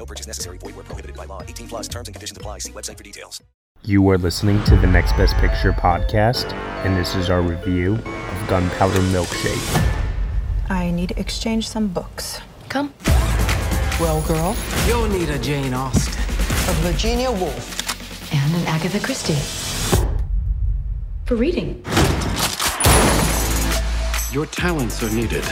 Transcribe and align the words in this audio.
No 0.00 0.06
purchase 0.06 0.26
necessary. 0.26 0.56
Void 0.56 0.76
where 0.76 0.84
prohibited 0.84 1.14
by 1.14 1.26
law. 1.26 1.42
18 1.42 1.68
plus 1.68 1.86
terms 1.86 2.08
and 2.08 2.14
conditions 2.14 2.38
apply. 2.38 2.60
See 2.60 2.72
website 2.72 2.96
for 2.96 3.04
details. 3.04 3.42
You 3.84 4.08
are 4.08 4.16
listening 4.16 4.64
to 4.64 4.76
the 4.76 4.86
Next 4.86 5.12
Best 5.12 5.34
Picture 5.36 5.72
podcast, 5.72 6.54
and 6.86 6.96
this 6.96 7.14
is 7.14 7.28
our 7.28 7.42
review 7.42 7.96
of 7.96 8.48
Gunpowder 8.48 9.00
Milkshake. 9.12 10.70
I 10.70 10.90
need 10.90 11.10
to 11.10 11.20
exchange 11.20 11.68
some 11.68 11.88
books. 11.88 12.40
Come. 12.70 12.94
Well, 14.00 14.22
girl, 14.26 14.56
you'll 14.88 15.06
need 15.08 15.28
a 15.28 15.38
Jane 15.38 15.74
Austen. 15.74 16.14
A 16.14 16.72
Virginia 16.80 17.30
Woolf. 17.30 18.32
and 18.32 18.54
an 18.54 18.66
Agatha 18.68 19.00
Christie. 19.00 19.34
For 21.26 21.34
reading. 21.36 21.84
Your 24.32 24.46
talents 24.46 25.02
are 25.02 25.10
needed. 25.10 25.44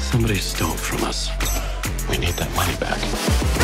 Somebody 0.00 0.36
stole 0.36 0.70
from 0.70 1.04
us. 1.04 1.28
We 2.08 2.18
need 2.18 2.34
that 2.34 2.50
money 2.54 2.76
back. 2.76 3.63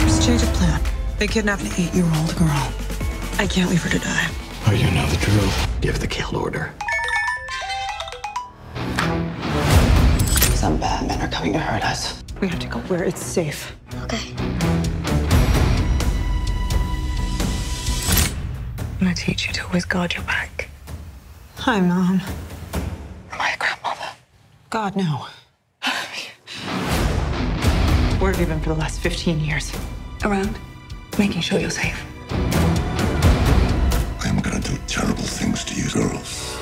Let's 0.00 0.24
change 0.24 0.42
of 0.42 0.52
plan. 0.54 0.80
They 1.18 1.26
kidnapped 1.26 1.62
an 1.62 1.72
eight-year-old 1.78 2.36
girl. 2.36 2.72
I 3.38 3.46
can't 3.48 3.70
leave 3.70 3.82
her 3.82 3.90
to 3.90 3.98
die. 3.98 4.28
Oh, 4.66 4.72
you 4.72 4.90
know 4.92 5.06
the 5.06 5.16
drill. 5.18 5.50
Give 5.80 5.98
the 5.98 6.06
kill 6.06 6.36
order. 6.36 6.72
Some 10.54 10.78
bad 10.78 11.06
men 11.06 11.20
are 11.20 11.28
coming 11.28 11.52
to 11.52 11.58
hurt 11.58 11.84
us. 11.84 12.22
We 12.40 12.48
have 12.48 12.58
to 12.60 12.66
go 12.66 12.78
where 12.80 13.04
it's 13.04 13.22
safe. 13.24 13.74
Okay. 14.04 14.34
I'm 19.00 19.10
gonna 19.10 19.14
teach 19.14 19.46
you 19.46 19.52
to 19.52 19.66
always 19.66 19.84
guard 19.84 20.14
your 20.14 20.22
back. 20.24 20.68
Hi, 21.58 21.80
Mom. 21.80 22.20
Am 23.32 23.40
I 23.40 23.50
a 23.52 23.58
grandmother? 23.58 24.08
God, 24.70 24.96
no. 24.96 25.26
Where 28.24 28.32
have 28.32 28.40
you 28.40 28.46
been 28.46 28.60
for 28.60 28.70
the 28.70 28.76
last 28.76 29.00
15 29.00 29.38
years? 29.38 29.70
Around, 30.24 30.58
making 31.18 31.42
sure 31.42 31.58
you're 31.60 31.68
safe. 31.68 32.02
I'm 34.24 34.38
gonna 34.38 34.60
do 34.60 34.78
terrible 34.86 35.22
things 35.22 35.62
to 35.64 35.74
you 35.74 35.90
girls. 35.90 36.56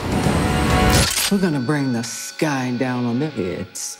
We're 1.30 1.38
gonna 1.38 1.60
bring 1.60 1.92
the 1.92 2.02
sky 2.02 2.72
down 2.76 3.04
on 3.04 3.20
their 3.20 3.30
heads. 3.30 3.96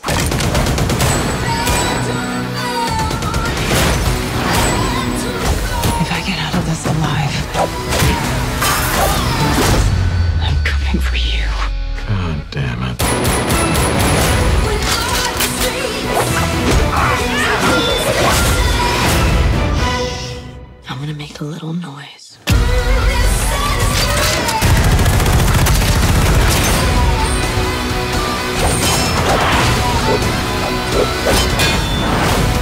If 6.01 6.11
I 6.11 6.21
get 6.27 6.39
out 6.41 6.57
of 6.57 6.67
this 6.67 6.85
alive, 6.85 7.35
I'm 10.43 10.57
coming 10.65 11.01
for 11.01 11.15
you. 11.15 11.32
Gonna 21.13 21.25
make 21.25 21.41
a 21.41 21.45
little 21.45 21.75
noise. 21.75 22.39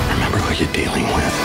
Remember 0.08 0.38
who 0.38 0.54
you're 0.54 0.72
dealing 0.72 1.06
with. 1.14 1.36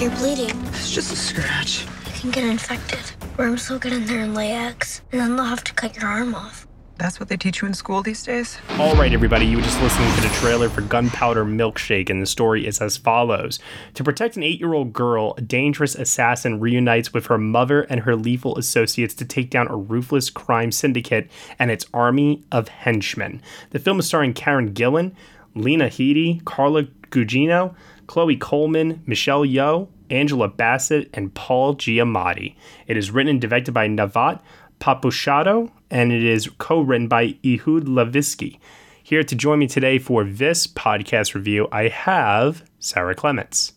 You're 0.00 0.10
bleeding. 0.10 0.66
It's 0.68 0.90
just 0.90 1.12
a 1.12 1.16
scratch. 1.16 1.86
You 2.06 2.20
can 2.20 2.30
get 2.30 2.44
infected. 2.44 3.15
Worms 3.38 3.68
will 3.68 3.78
get 3.78 3.92
in 3.92 4.06
there 4.06 4.20
and 4.20 4.34
lay 4.34 4.52
eggs, 4.52 5.02
and 5.12 5.20
then 5.20 5.36
they'll 5.36 5.44
have 5.44 5.62
to 5.64 5.74
cut 5.74 5.94
your 5.94 6.06
arm 6.06 6.34
off. 6.34 6.66
That's 6.96 7.20
what 7.20 7.28
they 7.28 7.36
teach 7.36 7.60
you 7.60 7.68
in 7.68 7.74
school 7.74 8.02
these 8.02 8.22
days? 8.22 8.56
All 8.78 8.96
right, 8.96 9.12
everybody, 9.12 9.44
you 9.44 9.58
were 9.58 9.62
just 9.62 9.78
listening 9.82 10.10
to 10.14 10.22
the 10.22 10.34
trailer 10.36 10.70
for 10.70 10.80
Gunpowder 10.80 11.44
Milkshake, 11.44 12.08
and 12.08 12.22
the 12.22 12.26
story 12.26 12.66
is 12.66 12.80
as 12.80 12.96
follows. 12.96 13.58
To 13.92 14.02
protect 14.02 14.38
an 14.38 14.42
eight 14.42 14.58
year 14.58 14.72
old 14.72 14.94
girl, 14.94 15.34
a 15.36 15.42
dangerous 15.42 15.94
assassin 15.94 16.60
reunites 16.60 17.12
with 17.12 17.26
her 17.26 17.36
mother 17.36 17.82
and 17.82 18.00
her 18.00 18.16
lethal 18.16 18.56
associates 18.56 19.12
to 19.16 19.26
take 19.26 19.50
down 19.50 19.68
a 19.68 19.76
ruthless 19.76 20.30
crime 20.30 20.72
syndicate 20.72 21.30
and 21.58 21.70
its 21.70 21.84
army 21.92 22.42
of 22.50 22.68
henchmen. 22.68 23.42
The 23.70 23.78
film 23.78 23.98
is 23.98 24.06
starring 24.06 24.32
Karen 24.32 24.72
Gillan, 24.72 25.14
Lena 25.54 25.88
Headey, 25.88 26.42
Carla 26.46 26.84
Gugino, 27.10 27.74
Chloe 28.06 28.36
Coleman, 28.36 29.02
Michelle 29.04 29.44
Yeoh, 29.44 29.88
Angela 30.10 30.48
Bassett, 30.48 31.10
and 31.14 31.34
Paul 31.34 31.74
Giamatti. 31.76 32.54
It 32.86 32.96
is 32.96 33.10
written 33.10 33.30
and 33.30 33.40
directed 33.40 33.72
by 33.72 33.88
Navot 33.88 34.40
Papushado, 34.80 35.70
and 35.90 36.12
it 36.12 36.22
is 36.22 36.48
co-written 36.58 37.08
by 37.08 37.36
Ehud 37.44 37.84
Lavski. 37.86 38.58
Here 39.02 39.22
to 39.22 39.34
join 39.34 39.58
me 39.60 39.66
today 39.68 39.98
for 39.98 40.24
this 40.24 40.66
podcast 40.66 41.34
review, 41.34 41.68
I 41.70 41.88
have 41.88 42.64
Sarah 42.80 43.14
Clements, 43.14 43.72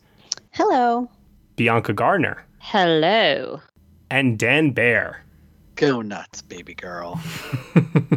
Hello. 0.52 1.10
Bianca 1.56 1.94
Gardner, 1.94 2.46
Hello. 2.60 3.62
and 4.10 4.38
Dan 4.40 4.72
Baer. 4.72 5.24
Go 5.80 6.02
nuts, 6.02 6.42
baby 6.42 6.74
girl. 6.74 7.22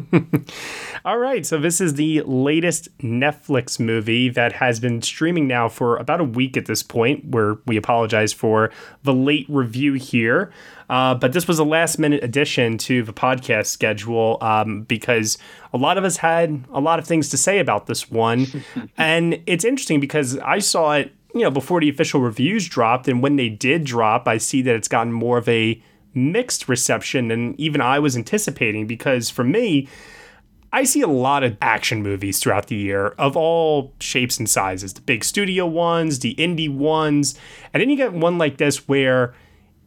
All 1.04 1.18
right, 1.18 1.46
so 1.46 1.60
this 1.60 1.80
is 1.80 1.94
the 1.94 2.22
latest 2.22 2.88
Netflix 2.98 3.78
movie 3.78 4.28
that 4.30 4.54
has 4.54 4.80
been 4.80 5.00
streaming 5.00 5.46
now 5.46 5.68
for 5.68 5.96
about 5.98 6.20
a 6.20 6.24
week 6.24 6.56
at 6.56 6.66
this 6.66 6.82
point, 6.82 7.24
where 7.26 7.58
we 7.64 7.76
apologize 7.76 8.32
for 8.32 8.72
the 9.04 9.14
late 9.14 9.46
review 9.48 9.92
here. 9.92 10.52
Uh, 10.90 11.14
but 11.14 11.34
this 11.34 11.46
was 11.46 11.60
a 11.60 11.64
last 11.64 12.00
minute 12.00 12.24
addition 12.24 12.78
to 12.78 13.04
the 13.04 13.12
podcast 13.12 13.66
schedule 13.66 14.38
um, 14.40 14.82
because 14.82 15.38
a 15.72 15.78
lot 15.78 15.96
of 15.96 16.02
us 16.02 16.16
had 16.16 16.64
a 16.72 16.80
lot 16.80 16.98
of 16.98 17.06
things 17.06 17.28
to 17.28 17.36
say 17.36 17.60
about 17.60 17.86
this 17.86 18.10
one. 18.10 18.48
and 18.98 19.40
it's 19.46 19.64
interesting 19.64 20.00
because 20.00 20.36
I 20.38 20.58
saw 20.58 20.94
it, 20.94 21.12
you 21.32 21.42
know, 21.42 21.50
before 21.52 21.78
the 21.78 21.88
official 21.88 22.20
reviews 22.20 22.68
dropped. 22.68 23.06
And 23.06 23.22
when 23.22 23.36
they 23.36 23.48
did 23.48 23.84
drop, 23.84 24.26
I 24.26 24.38
see 24.38 24.62
that 24.62 24.74
it's 24.74 24.88
gotten 24.88 25.12
more 25.12 25.38
of 25.38 25.48
a 25.48 25.80
mixed 26.14 26.68
reception 26.68 27.28
than 27.28 27.54
even 27.60 27.80
I 27.80 27.98
was 27.98 28.16
anticipating 28.16 28.86
because 28.86 29.30
for 29.30 29.44
me, 29.44 29.88
I 30.74 30.84
see 30.84 31.02
a 31.02 31.06
lot 31.06 31.44
of 31.44 31.58
action 31.60 32.02
movies 32.02 32.38
throughout 32.38 32.68
the 32.68 32.76
year 32.76 33.08
of 33.18 33.36
all 33.36 33.92
shapes 34.00 34.38
and 34.38 34.48
sizes 34.48 34.94
the 34.94 35.02
big 35.02 35.22
studio 35.22 35.66
ones, 35.66 36.20
the 36.20 36.34
indie 36.36 36.72
ones. 36.72 37.38
And 37.72 37.80
then 37.80 37.90
you 37.90 37.96
get 37.96 38.14
one 38.14 38.38
like 38.38 38.56
this 38.56 38.88
where 38.88 39.34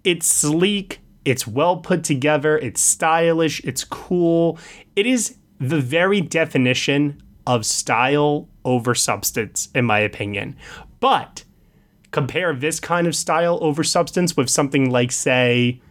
it's 0.03 0.27
sleek, 0.27 0.99
it's 1.25 1.47
well 1.47 1.77
put 1.77 2.03
together, 2.03 2.57
it's 2.59 2.81
stylish, 2.81 3.63
it's 3.63 3.83
cool. 3.83 4.59
It 4.95 5.07
is 5.07 5.37
the 5.59 5.81
very 5.81 6.21
definition 6.21 7.21
of 7.47 7.65
style 7.65 8.47
over 8.63 8.93
substance, 8.93 9.69
in 9.73 9.85
my 9.85 9.99
opinion. 9.99 10.55
But 10.99 11.45
compare 12.11 12.53
this 12.53 12.79
kind 12.79 13.07
of 13.07 13.15
style 13.15 13.57
over 13.61 13.83
substance 13.83 14.37
with 14.37 14.49
something 14.49 14.91
like, 14.91 15.11
say, 15.11 15.81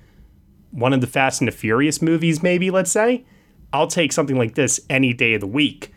one 0.75 0.93
of 0.93 1.01
the 1.01 1.07
Fast 1.07 1.41
and 1.41 1.49
the 1.49 1.53
Furious 1.53 2.03
movies, 2.03 2.43
maybe, 2.43 2.71
let's 2.71 2.91
say. 2.91 3.25
I'll 3.73 3.87
take 3.87 4.13
something 4.13 4.37
like 4.37 4.55
this 4.55 4.81
any 4.91 5.13
day 5.13 5.35
of 5.35 5.41
the 5.41 5.47
week. 5.47 5.93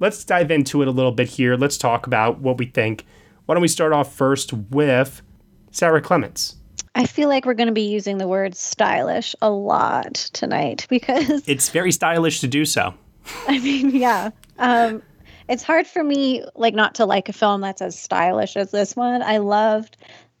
Let's 0.00 0.24
dive 0.24 0.50
into 0.50 0.82
it 0.82 0.88
a 0.88 0.90
little 0.90 1.12
bit 1.12 1.28
here. 1.28 1.56
Let's 1.56 1.78
talk 1.78 2.06
about 2.06 2.40
what 2.40 2.58
we 2.58 2.66
think. 2.66 3.06
Why 3.44 3.54
don't 3.54 3.62
we 3.62 3.68
start 3.68 3.92
off 3.92 4.14
first 4.14 4.52
with 4.52 5.22
Sarah 5.70 6.02
Clements? 6.02 6.56
I 6.94 7.06
feel 7.06 7.28
like 7.28 7.44
we're 7.44 7.54
going 7.54 7.68
to 7.68 7.74
be 7.74 7.88
using 7.88 8.18
the 8.18 8.26
word 8.26 8.54
stylish 8.54 9.34
a 9.42 9.50
lot 9.50 10.14
tonight 10.32 10.86
because 10.90 11.46
It's 11.46 11.68
very 11.68 11.92
stylish 11.92 12.40
to 12.40 12.48
do 12.48 12.64
so. 12.64 12.94
I 13.48 13.58
mean, 13.58 13.90
yeah. 13.90 14.30
Um, 14.58 15.02
it's 15.48 15.62
hard 15.62 15.86
for 15.86 16.02
me 16.02 16.44
like 16.54 16.74
not 16.74 16.94
to 16.96 17.04
like 17.04 17.28
a 17.28 17.32
film 17.32 17.60
that's 17.60 17.82
as 17.82 17.98
stylish 17.98 18.56
as 18.56 18.70
this 18.70 18.96
one. 18.96 19.22
I 19.22 19.38
loved 19.38 19.96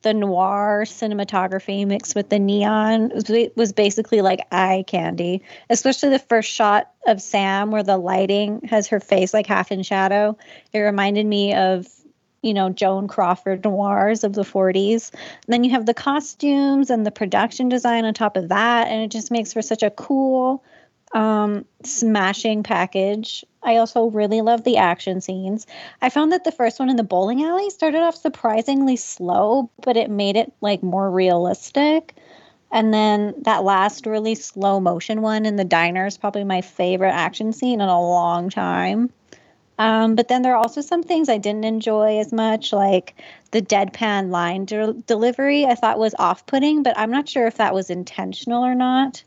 the 0.06 0.14
noir 0.14 0.84
cinematography 0.84 1.84
mixed 1.84 2.14
with 2.14 2.28
the 2.28 2.38
neon. 2.38 3.10
Was, 3.56 3.72
basically 3.72 4.20
like 4.20 4.46
eye 4.52 4.84
candy, 4.86 5.42
especially 5.68 6.10
the 6.10 6.20
first 6.20 6.48
shot 6.48 6.92
of 7.08 7.20
Sam 7.20 7.72
where 7.72 7.82
the 7.82 7.96
lighting 7.96 8.60
has 8.68 8.86
her 8.86 9.00
face 9.00 9.34
like 9.34 9.48
half 9.48 9.72
in 9.72 9.82
shadow. 9.82 10.38
It 10.72 10.78
reminded 10.78 11.26
me 11.26 11.54
of 11.54 11.88
you 12.42 12.54
know, 12.54 12.70
Joan 12.70 13.08
Crawford 13.08 13.64
noirs 13.64 14.22
of 14.22 14.34
the 14.34 14.42
40s. 14.42 15.10
And 15.12 15.22
then 15.48 15.64
you 15.64 15.70
have 15.70 15.86
the 15.86 15.94
costumes 15.94 16.90
and 16.90 17.04
the 17.04 17.10
production 17.10 17.68
design 17.68 18.04
on 18.04 18.14
top 18.14 18.36
of 18.36 18.50
that. 18.50 18.86
And 18.86 19.02
it 19.02 19.10
just 19.10 19.32
makes 19.32 19.52
for 19.52 19.62
such 19.62 19.82
a 19.82 19.90
cool, 19.90 20.62
um, 21.12 21.64
smashing 21.82 22.62
package. 22.62 23.44
I 23.62 23.76
also 23.76 24.06
really 24.06 24.42
love 24.42 24.64
the 24.64 24.76
action 24.76 25.20
scenes. 25.20 25.66
I 26.02 26.08
found 26.08 26.32
that 26.32 26.44
the 26.44 26.52
first 26.52 26.78
one 26.78 26.90
in 26.90 26.96
the 26.96 27.02
bowling 27.02 27.42
alley 27.42 27.70
started 27.70 28.02
off 28.02 28.16
surprisingly 28.16 28.96
slow, 28.96 29.70
but 29.82 29.96
it 29.96 30.10
made 30.10 30.36
it 30.36 30.52
like 30.60 30.82
more 30.82 31.10
realistic. 31.10 32.14
And 32.72 32.92
then 32.92 33.34
that 33.42 33.64
last 33.64 34.06
really 34.06 34.34
slow 34.34 34.80
motion 34.80 35.22
one 35.22 35.46
in 35.46 35.56
the 35.56 35.64
diner 35.64 36.06
is 36.06 36.18
probably 36.18 36.44
my 36.44 36.60
favorite 36.60 37.12
action 37.12 37.52
scene 37.52 37.80
in 37.80 37.88
a 37.88 38.00
long 38.00 38.50
time. 38.50 39.10
Um, 39.78 40.14
but 40.14 40.28
then 40.28 40.42
there 40.42 40.54
are 40.54 40.62
also 40.62 40.80
some 40.80 41.02
things 41.02 41.28
I 41.28 41.38
didn't 41.38 41.64
enjoy 41.64 42.18
as 42.18 42.32
much, 42.32 42.72
like 42.72 43.14
the 43.50 43.60
deadpan 43.60 44.30
line 44.30 44.64
de- 44.64 44.94
delivery. 45.06 45.66
I 45.66 45.74
thought 45.74 45.98
was 45.98 46.14
off-putting, 46.18 46.82
but 46.82 46.98
I'm 46.98 47.10
not 47.10 47.28
sure 47.28 47.46
if 47.46 47.56
that 47.56 47.74
was 47.74 47.90
intentional 47.90 48.64
or 48.64 48.74
not. 48.74 49.22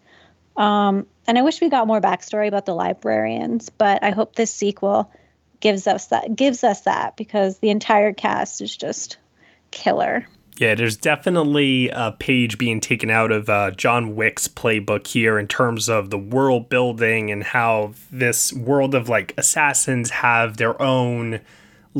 Um, 0.58 1.06
and 1.28 1.38
I 1.38 1.42
wish 1.42 1.62
we 1.62 1.70
got 1.70 1.88
more 1.88 2.02
backstory 2.02 2.48
about 2.48 2.66
the 2.66 2.76
librarians, 2.76 3.70
but 3.70 4.04
I 4.04 4.12
hope 4.12 4.36
this 4.36 4.54
sequel 4.54 5.12
gives 5.60 5.88
us 5.88 6.08
that 6.08 6.36
gives 6.36 6.64
us 6.64 6.82
that 6.82 7.18
because 7.18 7.60
the 7.60 7.70
entire 7.70 8.14
cast 8.14 8.62
is 8.62 8.76
just 8.76 9.18
killer. 9.72 10.26
Yeah, 10.58 10.76
there's 10.76 10.98
definitely 10.98 11.90
a 11.90 12.12
page 12.12 12.58
being 12.58 12.82
taken 12.82 13.10
out 13.10 13.32
of 13.32 13.50
uh, 13.50 13.72
John 13.72 14.18
Wick's 14.18 14.50
playbook 14.50 15.08
here 15.08 15.40
in 15.40 15.48
terms 15.48 15.88
of 15.88 16.10
the 16.10 16.18
world 16.18 16.68
building 16.68 17.32
and 17.32 17.44
how 17.44 17.94
this 18.12 18.52
world 18.52 18.94
of 18.94 19.08
like 19.08 19.34
assassins 19.38 20.10
have 20.10 20.58
their 20.58 20.80
own 20.82 21.40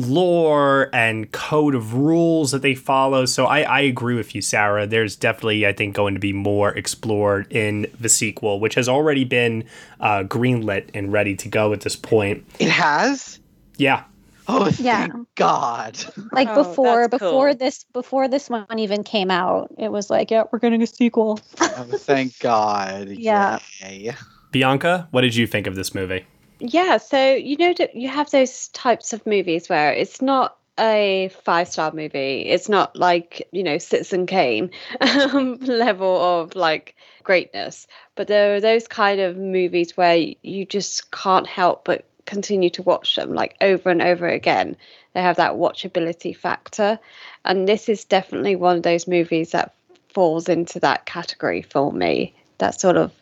lore 0.08 0.90
and 0.92 1.30
code 1.32 1.74
of 1.74 1.94
rules 1.94 2.50
that 2.50 2.62
they 2.62 2.74
follow. 2.74 3.26
So 3.26 3.46
I, 3.46 3.60
I 3.62 3.80
agree 3.80 4.14
with 4.14 4.34
you, 4.34 4.42
Sarah. 4.42 4.86
There's 4.86 5.16
definitely, 5.16 5.66
I 5.66 5.72
think, 5.72 5.94
going 5.94 6.14
to 6.14 6.20
be 6.20 6.32
more 6.32 6.70
explored 6.70 7.50
in 7.50 7.86
the 8.00 8.08
sequel, 8.08 8.60
which 8.60 8.74
has 8.74 8.88
already 8.88 9.24
been 9.24 9.64
uh, 10.00 10.24
greenlit 10.24 10.88
and 10.94 11.12
ready 11.12 11.36
to 11.36 11.48
go 11.48 11.72
at 11.72 11.82
this 11.82 11.96
point. 11.96 12.44
It 12.58 12.70
has? 12.70 13.38
Yeah. 13.76 14.04
Oh, 14.48 14.64
thank 14.64 14.80
yeah. 14.80 15.08
God! 15.36 15.96
Like 16.32 16.48
oh, 16.48 16.64
before, 16.64 17.08
before 17.08 17.50
cool. 17.50 17.56
this, 17.56 17.84
before 17.92 18.26
this 18.26 18.50
one 18.50 18.78
even 18.78 19.04
came 19.04 19.30
out, 19.30 19.72
it 19.78 19.92
was 19.92 20.10
like, 20.10 20.30
yeah, 20.30 20.44
we're 20.50 20.58
getting 20.58 20.82
a 20.82 20.88
sequel. 20.88 21.38
oh, 21.60 21.84
thank 21.92 22.38
God! 22.40 23.08
Yeah. 23.10 23.58
Yay. 23.80 24.14
Bianca, 24.50 25.06
what 25.12 25.20
did 25.20 25.36
you 25.36 25.46
think 25.46 25.68
of 25.68 25.76
this 25.76 25.94
movie? 25.94 26.24
Yeah, 26.60 26.98
so 26.98 27.34
you 27.34 27.56
know, 27.56 27.72
that 27.74 27.96
you 27.96 28.08
have 28.08 28.30
those 28.30 28.68
types 28.68 29.12
of 29.12 29.26
movies 29.26 29.68
where 29.68 29.92
it's 29.92 30.20
not 30.20 30.56
a 30.78 31.30
five 31.44 31.68
star 31.68 31.90
movie. 31.92 32.42
It's 32.42 32.68
not 32.68 32.96
like 32.96 33.48
you 33.50 33.62
know 33.62 33.78
Citizen 33.78 34.26
Kane 34.26 34.70
um, 35.00 35.56
level 35.56 36.20
of 36.20 36.54
like 36.54 36.94
greatness, 37.22 37.86
but 38.14 38.28
there 38.28 38.54
are 38.54 38.60
those 38.60 38.86
kind 38.86 39.20
of 39.20 39.36
movies 39.36 39.96
where 39.96 40.16
you 40.42 40.66
just 40.66 41.10
can't 41.10 41.46
help 41.46 41.84
but 41.84 42.04
continue 42.26 42.70
to 42.70 42.82
watch 42.82 43.16
them 43.16 43.34
like 43.34 43.56
over 43.60 43.90
and 43.90 44.02
over 44.02 44.28
again. 44.28 44.76
They 45.14 45.22
have 45.22 45.36
that 45.36 45.54
watchability 45.54 46.36
factor. 46.36 46.98
And 47.44 47.66
this 47.66 47.88
is 47.88 48.04
definitely 48.04 48.54
one 48.56 48.76
of 48.76 48.82
those 48.82 49.08
movies 49.08 49.50
that 49.50 49.74
falls 50.10 50.48
into 50.48 50.78
that 50.80 51.06
category 51.06 51.62
for 51.62 51.92
me. 51.92 52.34
That 52.58 52.80
sort 52.80 52.96
of 52.96 53.12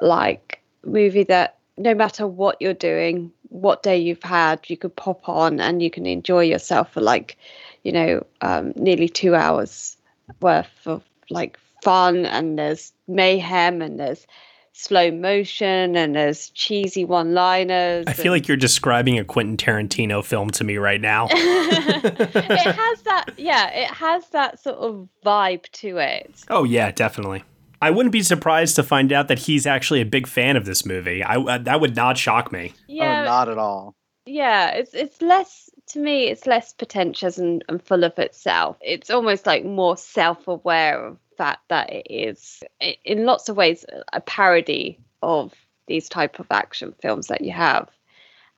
like 0.00 0.62
movie 0.84 1.24
that 1.24 1.56
no 1.80 1.94
matter 1.94 2.26
what 2.26 2.60
you're 2.60 2.74
doing, 2.74 3.32
what 3.48 3.82
day 3.82 3.96
you've 3.96 4.22
had, 4.22 4.68
you 4.68 4.76
could 4.76 4.94
pop 4.94 5.28
on 5.28 5.60
and 5.60 5.82
you 5.82 5.90
can 5.90 6.04
enjoy 6.04 6.44
yourself 6.44 6.92
for 6.92 7.00
like, 7.00 7.38
you 7.82 7.90
know, 7.90 8.26
um, 8.42 8.72
nearly 8.76 9.08
two 9.08 9.34
hours 9.34 9.96
worth 10.40 10.68
of 10.84 11.02
like 11.30 11.58
fun 11.82 12.26
and 12.26 12.58
there's 12.58 12.92
mayhem 13.08 13.80
and 13.80 13.98
there's 13.98 14.26
slow 14.72 15.10
motion 15.10 15.96
and 15.96 16.14
there's 16.14 16.50
cheesy 16.50 17.06
one 17.06 17.32
liners. 17.32 18.04
I 18.06 18.12
feel 18.12 18.32
like 18.32 18.46
you're 18.46 18.58
describing 18.58 19.18
a 19.18 19.24
Quentin 19.24 19.56
Tarantino 19.56 20.22
film 20.22 20.50
to 20.50 20.64
me 20.64 20.76
right 20.76 21.00
now. 21.00 21.28
it 21.30 22.74
has 22.74 23.02
that, 23.02 23.30
yeah, 23.38 23.70
it 23.70 23.90
has 23.90 24.28
that 24.28 24.62
sort 24.62 24.76
of 24.76 25.08
vibe 25.24 25.70
to 25.72 25.96
it. 25.96 26.44
Oh, 26.50 26.64
yeah, 26.64 26.90
definitely. 26.90 27.42
I 27.82 27.90
wouldn't 27.90 28.12
be 28.12 28.22
surprised 28.22 28.76
to 28.76 28.82
find 28.82 29.12
out 29.12 29.28
that 29.28 29.38
he's 29.38 29.66
actually 29.66 30.00
a 30.00 30.06
big 30.06 30.26
fan 30.26 30.56
of 30.56 30.64
this 30.64 30.84
movie. 30.84 31.22
I 31.22 31.36
uh, 31.36 31.58
that 31.58 31.80
would 31.80 31.96
not 31.96 32.18
shock 32.18 32.52
me. 32.52 32.74
Yeah, 32.86 33.22
oh, 33.22 33.24
not 33.24 33.48
at 33.48 33.58
all. 33.58 33.94
Yeah, 34.26 34.70
it's 34.70 34.94
it's 34.94 35.22
less 35.22 35.70
to 35.88 35.98
me. 35.98 36.28
It's 36.28 36.46
less 36.46 36.72
pretentious 36.72 37.38
and, 37.38 37.64
and 37.68 37.82
full 37.82 38.04
of 38.04 38.18
itself. 38.18 38.76
It's 38.80 39.10
almost 39.10 39.46
like 39.46 39.64
more 39.64 39.96
self 39.96 40.46
aware 40.46 41.06
of 41.06 41.18
fact 41.40 41.68
that 41.68 41.90
it 41.90 42.06
is 42.10 42.62
in 43.02 43.24
lots 43.24 43.48
of 43.48 43.56
ways 43.56 43.86
a 44.12 44.20
parody 44.20 44.98
of 45.22 45.54
these 45.86 46.06
type 46.06 46.38
of 46.38 46.46
action 46.50 46.94
films 47.00 47.28
that 47.28 47.40
you 47.40 47.50
have 47.50 47.88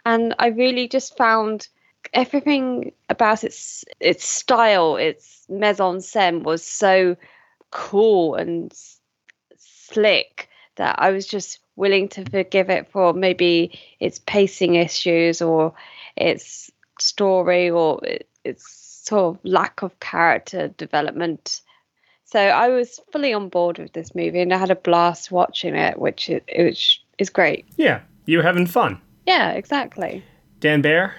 and 0.04 0.34
i 0.40 0.48
really 0.48 0.88
just 0.88 1.16
found 1.16 1.68
everything 2.12 2.90
about 3.08 3.44
its 3.44 3.84
its 4.00 4.24
style 4.26 4.96
its 4.96 5.46
mise 5.48 5.78
en 5.78 5.98
scène 5.98 6.42
was 6.42 6.64
so 6.64 7.16
cool 7.70 8.34
and 8.34 8.72
slick 9.92 10.48
that 10.76 10.96
i 10.98 11.10
was 11.10 11.26
just 11.26 11.58
willing 11.76 12.08
to 12.08 12.24
forgive 12.30 12.70
it 12.70 12.90
for 12.90 13.12
maybe 13.12 13.78
its 14.00 14.20
pacing 14.26 14.74
issues 14.74 15.40
or 15.40 15.72
its 16.16 16.70
story 16.98 17.70
or 17.70 18.00
its 18.44 19.00
sort 19.04 19.34
of 19.34 19.40
lack 19.44 19.82
of 19.82 19.98
character 20.00 20.68
development 20.68 21.62
so 22.32 22.40
I 22.40 22.70
was 22.70 22.98
fully 23.12 23.34
on 23.34 23.50
board 23.50 23.78
with 23.78 23.92
this 23.92 24.14
movie 24.14 24.40
and 24.40 24.54
I 24.54 24.56
had 24.56 24.70
a 24.70 24.74
blast 24.74 25.30
watching 25.30 25.74
it, 25.74 25.98
which 25.98 26.30
is, 26.30 26.40
which 26.56 27.02
is 27.18 27.28
great. 27.28 27.66
Yeah, 27.76 28.00
you 28.24 28.38
were 28.38 28.42
having 28.42 28.66
fun. 28.66 28.98
Yeah, 29.26 29.50
exactly. 29.50 30.24
Dan 30.58 30.80
Bear, 30.80 31.14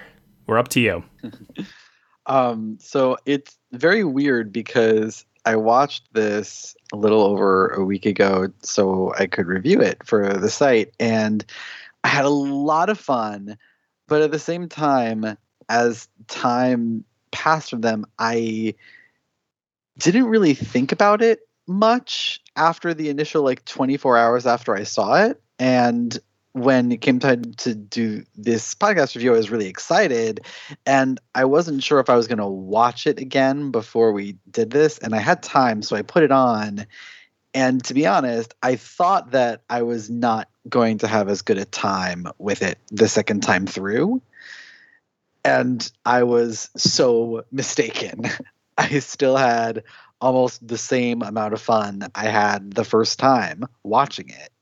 we're 0.48 0.58
up 0.58 0.66
to 0.70 0.80
you. 0.80 1.04
um, 2.26 2.78
so 2.80 3.16
it's 3.26 3.56
very 3.70 4.02
weird 4.02 4.52
because 4.52 5.24
I 5.44 5.56
watched 5.56 6.12
this 6.14 6.74
a 6.92 6.96
little 6.96 7.22
over 7.22 7.68
a 7.68 7.84
week 7.84 8.06
ago 8.06 8.48
so 8.62 9.12
I 9.18 9.26
could 9.26 9.46
review 9.46 9.80
it 9.80 10.04
for 10.04 10.34
the 10.34 10.50
site, 10.50 10.92
and 10.98 11.44
I 12.02 12.08
had 12.08 12.24
a 12.24 12.30
lot 12.30 12.88
of 12.88 12.98
fun. 12.98 13.58
But 14.06 14.22
at 14.22 14.30
the 14.30 14.38
same 14.38 14.68
time, 14.68 15.36
as 15.68 16.08
time 16.28 17.04
passed 17.30 17.70
from 17.70 17.80
them, 17.80 18.04
I 18.18 18.74
didn't 19.98 20.26
really 20.26 20.54
think 20.54 20.92
about 20.92 21.22
it 21.22 21.40
much 21.66 22.42
after 22.56 22.92
the 22.92 23.08
initial 23.08 23.42
like 23.42 23.64
24 23.64 24.18
hours 24.18 24.46
after 24.46 24.74
I 24.74 24.82
saw 24.82 25.24
it. 25.24 25.40
And 25.58 26.18
when 26.54 26.92
it 26.92 27.00
came 27.00 27.18
time 27.18 27.42
to 27.54 27.74
do 27.74 28.24
this 28.36 28.76
podcast 28.76 29.16
review, 29.16 29.34
I 29.34 29.36
was 29.36 29.50
really 29.50 29.66
excited. 29.66 30.40
And 30.86 31.20
I 31.34 31.46
wasn't 31.46 31.82
sure 31.82 31.98
if 31.98 32.08
I 32.08 32.14
was 32.14 32.28
going 32.28 32.38
to 32.38 32.46
watch 32.46 33.08
it 33.08 33.18
again 33.18 33.72
before 33.72 34.12
we 34.12 34.36
did 34.48 34.70
this. 34.70 34.98
And 34.98 35.16
I 35.16 35.18
had 35.18 35.42
time, 35.42 35.82
so 35.82 35.96
I 35.96 36.02
put 36.02 36.22
it 36.22 36.30
on. 36.30 36.86
And 37.54 37.82
to 37.84 37.94
be 37.94 38.06
honest, 38.06 38.54
I 38.62 38.76
thought 38.76 39.32
that 39.32 39.62
I 39.68 39.82
was 39.82 40.08
not 40.08 40.48
going 40.68 40.98
to 40.98 41.08
have 41.08 41.28
as 41.28 41.42
good 41.42 41.58
a 41.58 41.64
time 41.64 42.28
with 42.38 42.62
it 42.62 42.78
the 42.92 43.08
second 43.08 43.42
time 43.42 43.66
through. 43.66 44.22
And 45.44 45.90
I 46.06 46.22
was 46.22 46.70
so 46.76 47.44
mistaken. 47.50 48.30
I 48.78 49.00
still 49.00 49.36
had 49.36 49.82
almost 50.20 50.66
the 50.66 50.78
same 50.78 51.22
amount 51.22 51.52
of 51.52 51.60
fun 51.60 52.08
I 52.14 52.26
had 52.26 52.72
the 52.72 52.84
first 52.84 53.18
time 53.18 53.64
watching 53.82 54.28
it. 54.28 54.53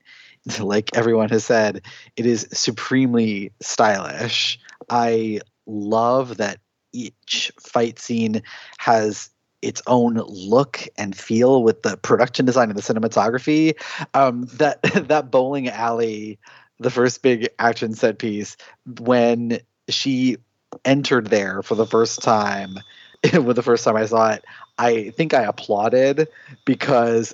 Like 0.59 0.95
everyone 0.95 1.29
has 1.29 1.45
said, 1.45 1.81
it 2.15 2.25
is 2.25 2.47
supremely 2.51 3.51
stylish. 3.61 4.59
I 4.89 5.39
love 5.65 6.37
that 6.37 6.59
each 6.91 7.51
fight 7.59 7.99
scene 7.99 8.43
has 8.77 9.29
its 9.61 9.81
own 9.87 10.15
look 10.15 10.85
and 10.97 11.15
feel 11.15 11.63
with 11.63 11.81
the 11.83 11.95
production 11.97 12.45
design 12.45 12.69
and 12.69 12.77
the 12.77 12.81
cinematography. 12.81 13.79
Um, 14.13 14.47
that 14.55 14.81
that 15.07 15.31
bowling 15.31 15.69
alley, 15.69 16.39
the 16.79 16.91
first 16.91 17.21
big 17.21 17.47
action 17.59 17.93
set 17.93 18.19
piece, 18.19 18.57
when 18.99 19.59
she 19.89 20.37
entered 20.85 21.27
there 21.27 21.61
for 21.63 21.75
the 21.75 21.85
first 21.85 22.21
time 22.21 22.75
with 23.33 23.55
the 23.55 23.63
first 23.63 23.85
time 23.85 23.95
I 23.95 24.05
saw 24.05 24.31
it, 24.31 24.43
I 24.77 25.11
think 25.11 25.33
I 25.33 25.43
applauded 25.43 26.27
because 26.65 27.33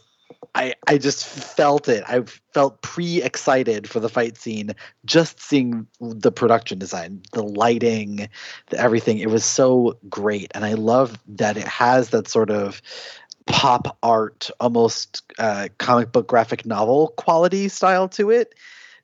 I 0.55 0.74
I 0.88 0.98
just 0.98 1.25
felt 1.25 1.88
it. 1.88 2.03
I 2.08 2.24
felt 2.53 2.81
pre-excited 2.81 3.89
for 3.89 4.00
the 4.00 4.10
fight 4.10 4.38
scene 4.38 4.74
just 5.05 5.41
seeing 5.41 5.88
the 6.00 6.31
production 6.31 6.79
design, 6.79 7.22
the 7.34 7.43
lighting, 7.43 8.29
the 8.69 8.79
everything. 8.79 9.19
It 9.19 9.29
was 9.29 9.46
so 9.46 9.98
great, 10.10 10.51
and 10.55 10.65
I 10.65 10.74
love 10.74 11.19
that 11.27 11.58
it 11.58 11.67
has 11.67 12.10
that 12.10 12.27
sort 12.27 12.50
of 12.50 12.81
pop 13.46 13.98
art, 14.03 14.50
almost 14.60 15.24
uh, 15.39 15.69
comic 15.77 16.12
book 16.12 16.27
graphic 16.27 16.65
novel 16.65 17.10
quality 17.17 17.67
style 17.67 18.08
to 18.10 18.29
it 18.29 18.53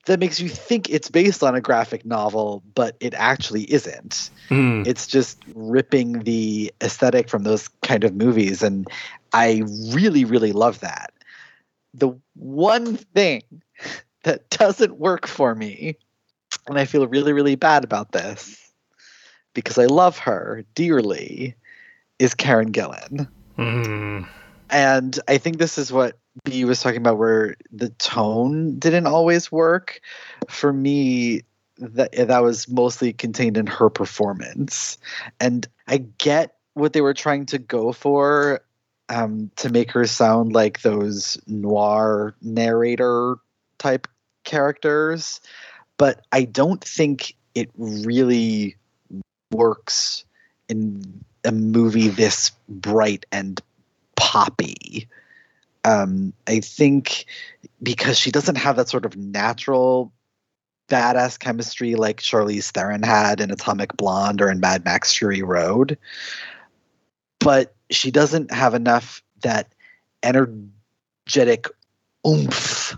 that 0.05 0.19
makes 0.19 0.39
you 0.39 0.49
think 0.49 0.89
it's 0.89 1.09
based 1.09 1.43
on 1.43 1.55
a 1.55 1.61
graphic 1.61 2.05
novel, 2.05 2.63
but 2.75 2.95
it 2.99 3.13
actually 3.15 3.63
isn't. 3.71 4.29
Mm. 4.49 4.85
It's 4.85 5.07
just 5.07 5.43
ripping 5.53 6.19
the 6.23 6.71
aesthetic 6.81 7.27
from 7.27 7.43
those 7.43 7.67
kind 7.81 8.03
of 8.03 8.13
movies. 8.13 8.61
And 8.61 8.87
I 9.33 9.63
really, 9.91 10.23
really 10.23 10.51
love 10.51 10.79
that. 10.81 11.11
The 11.97 12.11
one 12.35 12.97
thing 12.97 13.41
that 14.23 14.49
doesn't 14.49 14.97
work 14.97 15.27
for 15.27 15.55
me, 15.55 15.97
and 16.67 16.77
I 16.77 16.85
feel 16.85 17.07
really, 17.07 17.33
really 17.33 17.55
bad 17.55 17.83
about 17.83 18.11
this 18.11 18.71
because 19.53 19.77
I 19.77 19.85
love 19.85 20.17
her 20.19 20.65
dearly, 20.75 21.55
is 22.19 22.33
Karen 22.33 22.71
Gillan. 22.71 23.27
Mm. 23.57 24.27
And 24.69 25.19
I 25.27 25.37
think 25.37 25.57
this 25.57 25.77
is 25.77 25.93
what 25.93 26.17
B 26.43 26.65
was 26.65 26.81
talking 26.81 26.97
about, 26.97 27.17
where 27.17 27.55
the 27.71 27.89
tone 27.89 28.77
didn't 28.77 29.07
always 29.07 29.51
work. 29.51 30.01
For 30.49 30.73
me, 30.73 31.43
that 31.77 32.11
that 32.11 32.43
was 32.43 32.67
mostly 32.67 33.13
contained 33.13 33.57
in 33.57 33.67
her 33.67 33.89
performance, 33.89 34.97
and 35.39 35.67
I 35.87 35.99
get 36.17 36.55
what 36.73 36.93
they 36.93 37.01
were 37.01 37.13
trying 37.13 37.45
to 37.47 37.57
go 37.57 37.93
for 37.93 38.61
um, 39.09 39.51
to 39.57 39.69
make 39.69 39.91
her 39.91 40.05
sound 40.05 40.53
like 40.53 40.81
those 40.81 41.37
noir 41.47 42.35
narrator 42.41 43.35
type 43.77 44.07
characters, 44.43 45.41
but 45.97 46.25
I 46.31 46.43
don't 46.43 46.83
think 46.83 47.35
it 47.53 47.69
really 47.77 48.75
works 49.51 50.25
in 50.67 51.23
a 51.43 51.51
movie 51.51 52.07
this 52.07 52.51
bright 52.67 53.25
and 53.31 53.61
poppy. 54.15 55.07
Um, 55.83 56.33
I 56.47 56.59
think 56.59 57.25
because 57.83 58.17
she 58.17 58.31
doesn't 58.31 58.55
have 58.55 58.75
that 58.77 58.89
sort 58.89 59.05
of 59.05 59.15
natural 59.15 60.11
badass 60.89 61.37
chemistry 61.37 61.95
like 61.95 62.21
Charlize 62.21 62.71
Theron 62.71 63.03
had 63.03 63.39
in 63.39 63.51
Atomic 63.51 63.95
Blonde 63.95 64.41
or 64.41 64.49
in 64.49 64.59
Mad 64.59 64.83
Max 64.85 65.15
Fury 65.15 65.41
Road, 65.41 65.97
but 67.39 67.74
she 67.89 68.11
doesn't 68.11 68.51
have 68.51 68.73
enough 68.73 69.21
that 69.41 69.71
energetic 70.23 71.67
oomph 72.27 72.97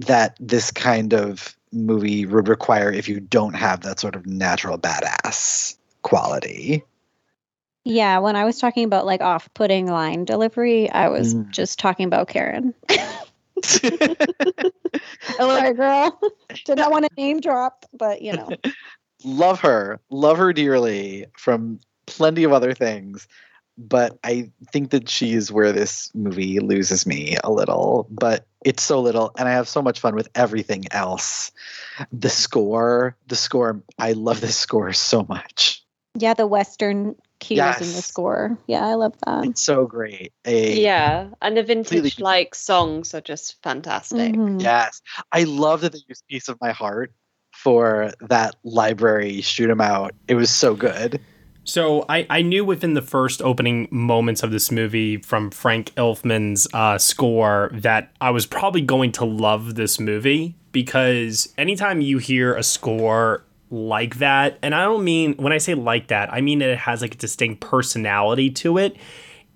that 0.00 0.36
this 0.40 0.70
kind 0.70 1.12
of 1.12 1.56
movie 1.72 2.26
would 2.26 2.48
require 2.48 2.92
if 2.92 3.08
you 3.08 3.20
don't 3.20 3.54
have 3.54 3.82
that 3.82 4.00
sort 4.00 4.16
of 4.16 4.26
natural 4.26 4.78
badass 4.78 5.76
quality. 6.02 6.82
Yeah, 7.84 8.18
when 8.18 8.36
I 8.36 8.44
was 8.44 8.58
talking 8.58 8.84
about 8.84 9.06
like 9.06 9.20
off-putting 9.20 9.86
line 9.86 10.24
delivery, 10.24 10.90
I 10.90 11.08
was 11.08 11.34
Mm. 11.34 11.50
just 11.50 11.78
talking 11.78 12.06
about 12.06 12.28
Karen. 12.28 12.74
Sorry, 13.62 14.16
girl. 15.74 16.18
Did 16.64 16.78
not 16.78 16.90
want 16.90 17.04
to 17.04 17.10
name 17.16 17.40
drop, 17.40 17.84
but 17.92 18.22
you 18.22 18.32
know. 18.32 18.48
love 19.24 19.60
her, 19.60 20.00
love 20.10 20.38
her 20.38 20.52
dearly 20.52 21.26
from 21.36 21.80
plenty 22.06 22.44
of 22.44 22.52
other 22.52 22.74
things. 22.74 23.28
But 23.88 24.18
I 24.22 24.50
think 24.72 24.90
that 24.90 25.08
she 25.08 25.32
is 25.32 25.50
where 25.50 25.72
this 25.72 26.10
movie 26.14 26.60
loses 26.60 27.06
me 27.06 27.36
a 27.42 27.50
little. 27.50 28.06
But 28.10 28.46
it's 28.64 28.82
so 28.82 29.00
little, 29.00 29.32
and 29.38 29.48
I 29.48 29.52
have 29.52 29.68
so 29.68 29.80
much 29.80 30.00
fun 30.00 30.14
with 30.14 30.28
everything 30.34 30.84
else. 30.90 31.50
The 32.12 32.28
score, 32.28 33.16
the 33.28 33.36
score, 33.36 33.82
I 33.98 34.12
love 34.12 34.42
this 34.42 34.56
score 34.56 34.92
so 34.92 35.24
much. 35.28 35.82
Yeah, 36.14 36.34
the 36.34 36.46
Western 36.46 37.14
cues 37.38 37.58
in 37.58 37.86
the 37.94 38.02
score. 38.02 38.58
Yeah, 38.66 38.86
I 38.86 38.94
love 38.94 39.14
that. 39.24 39.44
It's 39.46 39.62
so 39.62 39.86
great. 39.86 40.32
A, 40.44 40.78
Yeah, 40.78 41.28
and 41.40 41.56
the 41.56 41.62
vintage 41.62 42.20
like 42.20 42.54
songs 42.54 43.14
are 43.14 43.22
just 43.22 43.62
fantastic. 43.62 44.34
Mhm. 44.34 44.60
Yes. 44.60 45.00
I 45.32 45.44
love 45.44 45.80
that 45.80 45.92
they 45.92 46.00
used 46.06 46.26
Piece 46.28 46.48
of 46.48 46.58
My 46.60 46.72
Heart 46.72 47.12
for 47.54 48.12
that 48.28 48.56
library 48.62 49.40
shoot 49.40 49.70
'em 49.70 49.80
out. 49.80 50.14
It 50.28 50.34
was 50.34 50.50
so 50.50 50.74
good. 50.74 51.20
So 51.64 52.04
I, 52.08 52.26
I 52.30 52.42
knew 52.42 52.64
within 52.64 52.94
the 52.94 53.02
first 53.02 53.42
opening 53.42 53.86
moments 53.90 54.42
of 54.42 54.50
this 54.50 54.70
movie 54.70 55.18
from 55.18 55.50
Frank 55.50 55.94
Ilfman's 55.94 56.66
uh, 56.72 56.98
score 56.98 57.70
that 57.72 58.12
I 58.20 58.30
was 58.30 58.46
probably 58.46 58.80
going 58.80 59.12
to 59.12 59.24
love 59.24 59.74
this 59.74 60.00
movie 60.00 60.56
because 60.72 61.52
anytime 61.58 62.00
you 62.00 62.18
hear 62.18 62.54
a 62.54 62.62
score 62.62 63.44
like 63.70 64.18
that, 64.18 64.58
and 64.62 64.74
I 64.74 64.84
don't 64.84 65.04
mean 65.04 65.34
when 65.34 65.52
I 65.52 65.58
say 65.58 65.74
like 65.74 66.08
that, 66.08 66.32
I 66.32 66.40
mean 66.40 66.58
that 66.60 66.70
it 66.70 66.78
has 66.78 67.02
like 67.02 67.14
a 67.14 67.18
distinct 67.18 67.60
personality 67.60 68.50
to 68.50 68.78
it. 68.78 68.96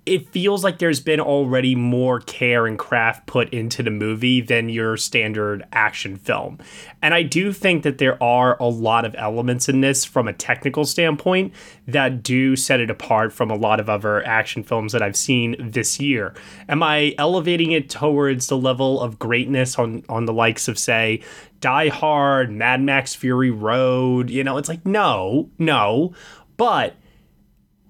It 0.06 0.28
feels 0.28 0.62
like 0.62 0.78
there's 0.78 1.00
been 1.00 1.20
already 1.20 1.74
more 1.74 2.20
care 2.20 2.66
and 2.66 2.78
craft 2.78 3.26
put 3.26 3.48
into 3.54 3.82
the 3.82 3.90
movie 3.90 4.42
than 4.42 4.68
your 4.68 4.98
standard 4.98 5.64
action 5.72 6.16
film. 6.16 6.58
And 7.00 7.14
I 7.14 7.22
do 7.22 7.52
think 7.52 7.84
that 7.84 7.96
there 7.96 8.22
are 8.22 8.58
a 8.60 8.66
lot 8.66 9.06
of 9.06 9.14
elements 9.16 9.68
in 9.68 9.80
this 9.80 10.04
from 10.04 10.28
a 10.28 10.34
technical 10.34 10.84
standpoint 10.84 11.54
that 11.86 12.22
do 12.22 12.54
set 12.54 12.80
it 12.80 12.90
apart 12.90 13.32
from 13.32 13.50
a 13.50 13.56
lot 13.56 13.80
of 13.80 13.88
other 13.88 14.26
action 14.26 14.62
films 14.62 14.92
that 14.92 15.02
I've 15.02 15.16
seen 15.16 15.56
this 15.58 15.98
year. 15.98 16.34
Am 16.68 16.82
I 16.82 17.14
elevating 17.16 17.72
it 17.72 17.88
towards 17.88 18.48
the 18.48 18.58
level 18.58 19.00
of 19.00 19.18
greatness 19.18 19.78
on 19.78 20.02
on 20.10 20.26
the 20.26 20.34
likes 20.34 20.68
of 20.68 20.78
say 20.78 21.22
Die 21.60 21.88
Hard, 21.88 22.50
Mad 22.50 22.82
Max 22.82 23.14
Fury 23.14 23.50
Road? 23.50 24.28
You 24.28 24.44
know, 24.44 24.58
it's 24.58 24.68
like 24.68 24.84
no, 24.84 25.48
no. 25.58 26.12
But 26.56 26.94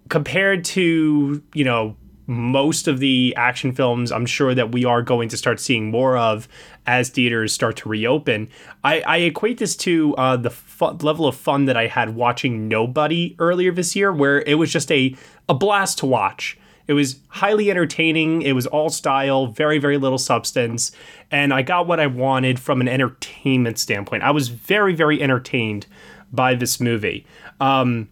compared 0.08 0.64
to, 0.64 1.42
you 1.54 1.64
know, 1.64 1.96
most 2.26 2.88
of 2.88 2.98
the 2.98 3.34
action 3.36 3.72
films 3.72 4.10
I'm 4.10 4.26
sure 4.26 4.54
that 4.54 4.72
we 4.72 4.84
are 4.84 5.02
going 5.02 5.28
to 5.28 5.36
start 5.36 5.60
seeing 5.60 5.90
more 5.90 6.16
of 6.16 6.48
as 6.86 7.10
theaters 7.10 7.52
start 7.52 7.76
to 7.78 7.88
reopen. 7.88 8.48
I, 8.82 9.00
I 9.00 9.16
equate 9.18 9.58
this 9.58 9.76
to 9.76 10.14
uh, 10.16 10.36
the 10.36 10.50
fu- 10.50 10.86
level 10.86 11.26
of 11.26 11.36
fun 11.36 11.66
that 11.66 11.76
I 11.76 11.86
had 11.86 12.14
watching 12.14 12.68
Nobody 12.68 13.36
earlier 13.38 13.72
this 13.72 13.94
year, 13.94 14.12
where 14.12 14.40
it 14.42 14.54
was 14.54 14.72
just 14.72 14.90
a, 14.90 15.14
a 15.48 15.54
blast 15.54 15.98
to 15.98 16.06
watch. 16.06 16.58
It 16.86 16.92
was 16.92 17.20
highly 17.28 17.70
entertaining. 17.70 18.42
It 18.42 18.52
was 18.52 18.66
all 18.66 18.90
style, 18.90 19.46
very, 19.46 19.78
very 19.78 19.96
little 19.96 20.18
substance. 20.18 20.92
And 21.30 21.52
I 21.52 21.62
got 21.62 21.86
what 21.86 21.98
I 21.98 22.06
wanted 22.06 22.58
from 22.58 22.80
an 22.80 22.88
entertainment 22.88 23.78
standpoint. 23.78 24.22
I 24.22 24.30
was 24.30 24.48
very, 24.48 24.94
very 24.94 25.22
entertained 25.22 25.86
by 26.30 26.54
this 26.54 26.80
movie. 26.80 27.26
Um, 27.60 28.08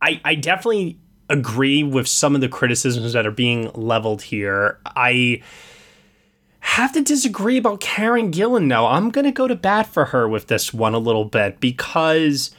I, 0.00 0.20
I 0.24 0.34
definitely 0.34 0.98
agree 1.32 1.82
with 1.82 2.06
some 2.06 2.34
of 2.34 2.40
the 2.40 2.48
criticisms 2.48 3.14
that 3.14 3.26
are 3.26 3.32
being 3.32 3.70
leveled 3.74 4.22
here. 4.22 4.78
I 4.84 5.42
have 6.60 6.92
to 6.92 7.02
disagree 7.02 7.56
about 7.56 7.80
Karen 7.80 8.30
Gillan 8.30 8.68
though. 8.68 8.86
I'm 8.86 9.10
going 9.10 9.24
to 9.24 9.32
go 9.32 9.48
to 9.48 9.56
bat 9.56 9.86
for 9.86 10.06
her 10.06 10.28
with 10.28 10.46
this 10.46 10.72
one 10.72 10.94
a 10.94 10.98
little 10.98 11.24
bit 11.24 11.58
because 11.58 12.52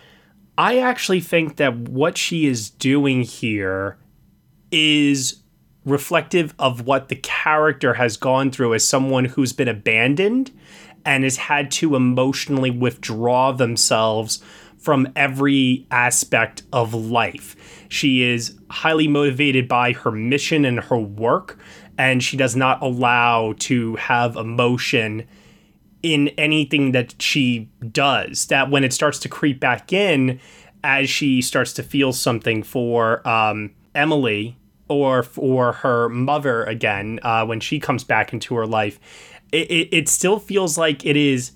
I 0.58 0.80
actually 0.80 1.22
think 1.22 1.56
that 1.58 1.76
what 1.76 2.18
she 2.18 2.46
is 2.46 2.70
doing 2.70 3.22
here 3.22 3.98
is 4.72 5.42
reflective 5.86 6.54
of 6.60 6.86
what 6.86 7.10
the 7.10 7.16
character 7.16 7.96
has 7.96 8.18
gone 8.18 8.52
through 8.52 8.74
as 8.74 8.88
someone 8.88 9.26
who's 9.26 9.54
been 9.54 9.68
abandoned 9.68 10.52
and 11.06 11.24
has 11.24 11.38
had 11.38 11.70
to 11.70 11.96
emotionally 11.96 12.72
withdraw 12.72 13.52
themselves 13.52 14.42
from 14.78 15.08
every 15.16 15.88
aspect 15.92 16.64
of 16.74 16.94
life. 16.94 17.56
She 17.94 18.24
is 18.24 18.58
highly 18.72 19.08
motivated 19.08 19.68
by 19.68 19.92
her 19.92 20.10
mission 20.10 20.66
and 20.66 20.80
her 20.80 20.98
work, 20.98 21.60
and 21.96 22.24
she 22.24 22.36
does 22.36 22.56
not 22.56 22.82
allow 22.82 23.54
to 23.60 23.96
have 23.98 24.36
emotion 24.36 25.28
in 26.02 26.30
anything 26.30 26.94
that 26.94 27.22
she 27.22 27.70
does. 27.92 28.48
That 28.48 28.72
when 28.72 28.84
it 28.84 28.94
starts 28.94 29.20
to 29.20 29.30
creep 29.30 29.60
back 29.60 29.94
in, 29.94 30.40
as 30.84 31.08
she 31.08 31.40
starts 31.40 31.72
to 31.74 31.84
feel 31.84 32.14
something 32.14 32.64
for 32.64 33.26
um, 33.30 33.76
Emily 33.94 34.58
or 34.88 35.22
for 35.22 35.74
her 35.74 36.10
mother 36.10 36.64
again, 36.64 37.20
uh, 37.22 37.46
when 37.46 37.60
she 37.60 37.80
comes 37.80 38.04
back 38.04 38.34
into 38.34 38.56
her 38.56 38.66
life, 38.66 39.00
it, 39.52 39.70
it, 39.70 39.90
it 39.96 40.10
still 40.10 40.40
feels 40.40 40.80
like 40.80 41.06
it 41.06 41.16
is 41.16 41.52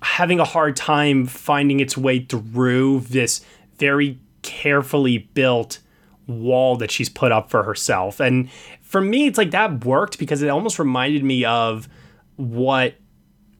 having 0.00 0.38
a 0.38 0.44
hard 0.44 0.76
time 0.76 1.26
finding 1.26 1.80
its 1.80 1.98
way 1.98 2.20
through 2.20 3.00
this 3.00 3.44
very 3.78 4.20
carefully 4.42 5.18
built 5.18 5.78
wall 6.26 6.76
that 6.76 6.90
she's 6.90 7.08
put 7.08 7.32
up 7.32 7.50
for 7.50 7.62
herself. 7.62 8.20
And 8.20 8.50
for 8.80 9.00
me, 9.00 9.26
it's 9.26 9.38
like 9.38 9.50
that 9.52 9.84
worked 9.84 10.18
because 10.18 10.42
it 10.42 10.48
almost 10.48 10.78
reminded 10.78 11.24
me 11.24 11.44
of 11.44 11.88
what 12.36 12.94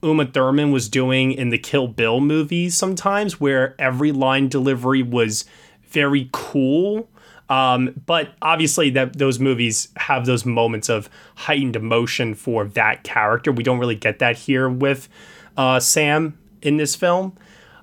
Uma 0.03 0.27
Thurman 0.27 0.73
was 0.73 0.89
doing 0.89 1.33
in 1.33 1.51
the 1.51 1.59
Kill 1.59 1.89
Bill 1.89 2.21
movies 2.21 2.77
sometimes, 2.77 3.41
where 3.41 3.75
every 3.79 4.13
line 4.13 4.49
delivery 4.49 5.03
was 5.03 5.45
very 5.89 6.29
cool. 6.33 7.09
Um, 7.49 8.03
but 8.07 8.31
obviously, 8.41 8.91
that 8.91 9.19
those 9.19 9.39
movies 9.39 9.89
have 9.97 10.27
those 10.27 10.45
moments 10.47 10.89
of 10.89 11.11
heightened 11.37 11.77
emotion 11.77 12.35
for 12.35 12.65
that 12.65 13.05
character. 13.05 13.53
We 13.53 13.63
don't 13.63 13.79
really 13.79 13.95
get 13.95 14.19
that 14.21 14.37
here 14.37 14.69
with 14.69 15.09
uh, 15.57 15.79
Sam 15.81 16.39
in 16.63 16.79
this 16.79 16.97
film. 16.97 17.37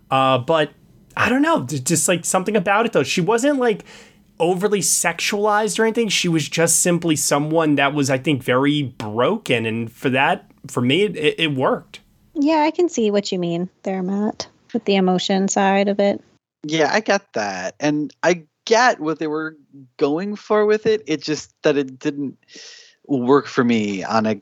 Uh, 0.09 0.39
but 0.39 0.71
I 1.19 1.27
don't 1.27 1.41
know, 1.41 1.65
just 1.65 2.07
like 2.07 2.23
something 2.23 2.55
about 2.55 2.85
it 2.85 2.93
though. 2.93 3.03
She 3.03 3.19
wasn't 3.19 3.59
like 3.59 3.83
overly 4.39 4.79
sexualized 4.79 5.77
or 5.77 5.83
anything. 5.83 6.07
She 6.07 6.29
was 6.29 6.47
just 6.47 6.79
simply 6.79 7.17
someone 7.17 7.75
that 7.75 7.93
was, 7.93 8.09
I 8.09 8.17
think, 8.17 8.41
very 8.41 8.83
broken, 8.83 9.65
and 9.65 9.91
for 9.91 10.09
that, 10.11 10.49
for 10.67 10.79
me, 10.79 11.03
it, 11.03 11.35
it 11.37 11.53
worked. 11.55 11.99
Yeah, 12.35 12.59
I 12.59 12.71
can 12.71 12.87
see 12.87 13.11
what 13.11 13.33
you 13.33 13.37
mean 13.37 13.69
there, 13.83 14.01
Matt, 14.01 14.47
with 14.71 14.85
the 14.85 14.95
emotion 14.95 15.49
side 15.49 15.89
of 15.89 15.99
it. 15.99 16.23
Yeah, 16.63 16.89
I 16.93 17.01
get 17.01 17.33
that. 17.33 17.75
And 17.81 18.13
I 18.23 18.45
get 18.63 19.01
what 19.01 19.19
they 19.19 19.27
were 19.27 19.57
going 19.97 20.37
for 20.37 20.65
with 20.65 20.85
it. 20.85 21.03
It 21.05 21.21
just 21.21 21.53
that 21.63 21.75
it 21.75 21.99
didn't 21.99 22.37
work 23.07 23.45
for 23.45 23.65
me 23.65 24.05
on 24.05 24.25
a 24.25 24.41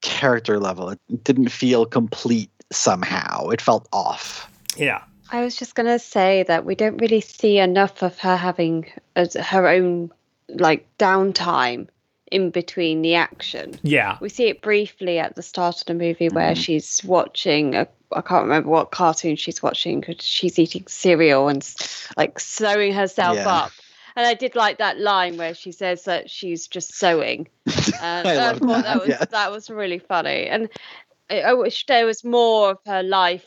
character 0.00 0.58
level. 0.58 0.88
It 0.88 0.98
didn't 1.22 1.50
feel 1.50 1.86
complete 1.86 2.50
somehow. 2.72 3.50
It 3.50 3.60
felt 3.60 3.88
off. 3.92 4.50
Yeah. 4.76 5.04
I 5.32 5.42
was 5.42 5.56
just 5.56 5.74
going 5.74 5.86
to 5.86 5.98
say 5.98 6.42
that 6.44 6.66
we 6.66 6.74
don't 6.74 6.98
really 6.98 7.22
see 7.22 7.58
enough 7.58 8.02
of 8.02 8.18
her 8.18 8.36
having 8.36 8.86
as 9.16 9.32
her 9.32 9.66
own 9.66 10.12
like 10.48 10.86
downtime 10.98 11.88
in 12.30 12.50
between 12.50 13.00
the 13.00 13.14
action. 13.14 13.78
Yeah. 13.82 14.18
We 14.20 14.28
see 14.28 14.48
it 14.48 14.60
briefly 14.60 15.18
at 15.18 15.34
the 15.34 15.42
start 15.42 15.80
of 15.80 15.86
the 15.86 15.94
movie 15.94 16.28
where 16.28 16.52
mm-hmm. 16.52 16.60
she's 16.60 17.02
watching 17.02 17.74
a 17.74 17.88
I 18.14 18.20
can't 18.20 18.42
remember 18.42 18.68
what 18.68 18.90
cartoon 18.90 19.36
she's 19.36 19.62
watching 19.62 20.00
because 20.00 20.22
she's 20.22 20.58
eating 20.58 20.84
cereal 20.86 21.48
and 21.48 21.66
like 22.18 22.38
sewing 22.38 22.92
herself 22.92 23.36
Yeah. 23.36 23.48
up. 23.48 23.72
And 24.14 24.26
I 24.26 24.34
did 24.34 24.54
like 24.54 24.76
that 24.78 24.98
line 24.98 25.38
where 25.38 25.54
she 25.54 25.72
says 25.72 26.04
that 26.04 26.28
she's 26.28 26.68
just 26.68 26.94
sewing. 26.94 27.48
And 28.02 28.26
um, 28.26 28.26
I 28.26 28.32
I, 28.32 28.34
love 28.34 28.58
thought 28.58 28.68
that, 28.68 28.84
that 28.84 29.00
was 29.00 29.08
yes. 29.08 29.26
that 29.30 29.50
was 29.50 29.70
really 29.70 29.98
funny. 29.98 30.46
And 30.46 30.68
I, 31.30 31.40
I 31.40 31.52
wish 31.54 31.86
there 31.86 32.04
was 32.04 32.22
more 32.22 32.72
of 32.72 32.78
her 32.84 33.02
life 33.02 33.46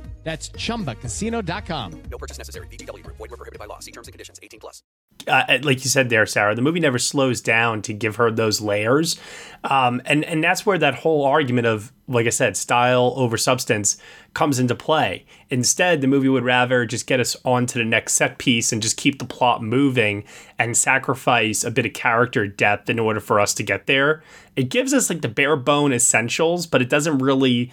That's 0.23 0.49
chumbacasino.com. 0.49 2.03
No 2.11 2.17
purchase 2.17 2.37
necessary. 2.37 2.67
VGW 2.67 3.03
Group. 3.03 3.17
Void 3.17 3.31
were 3.31 3.37
prohibited 3.37 3.59
by 3.59 3.65
law. 3.65 3.79
See 3.79 3.91
terms 3.91 4.07
and 4.07 4.13
conditions. 4.13 4.39
18 4.43 4.59
plus. 4.59 4.83
uh, 5.27 5.59
like 5.63 5.83
you 5.83 5.89
said 5.89 6.09
there, 6.09 6.25
Sarah, 6.25 6.55
the 6.55 6.61
movie 6.61 6.79
never 6.79 6.99
slows 6.99 7.41
down 7.41 7.81
to 7.83 7.93
give 7.93 8.15
her 8.17 8.31
those 8.31 8.61
layers, 8.61 9.19
um, 9.63 10.01
and 10.05 10.23
and 10.25 10.43
that's 10.43 10.65
where 10.65 10.77
that 10.77 10.95
whole 10.95 11.25
argument 11.25 11.67
of, 11.67 11.91
like 12.07 12.25
I 12.25 12.29
said, 12.31 12.55
style 12.57 13.13
over 13.15 13.37
substance 13.37 13.97
comes 14.33 14.59
into 14.59 14.73
play. 14.75 15.25
Instead, 15.49 16.01
the 16.01 16.07
movie 16.07 16.29
would 16.29 16.43
rather 16.43 16.85
just 16.85 17.07
get 17.07 17.19
us 17.19 17.35
on 17.43 17.65
to 17.67 17.77
the 17.77 17.85
next 17.85 18.13
set 18.13 18.37
piece 18.37 18.71
and 18.71 18.81
just 18.81 18.97
keep 18.97 19.19
the 19.19 19.25
plot 19.25 19.61
moving 19.61 20.23
and 20.57 20.77
sacrifice 20.77 21.63
a 21.63 21.71
bit 21.71 21.85
of 21.85 21.93
character 21.93 22.47
depth 22.47 22.89
in 22.89 22.97
order 22.99 23.19
for 23.19 23.39
us 23.39 23.53
to 23.55 23.63
get 23.63 23.85
there. 23.87 24.23
It 24.55 24.69
gives 24.69 24.93
us 24.93 25.09
like 25.09 25.21
the 25.21 25.27
bare 25.29 25.55
bone 25.55 25.93
essentials, 25.93 26.67
but 26.67 26.81
it 26.81 26.89
doesn't 26.89 27.17
really 27.19 27.71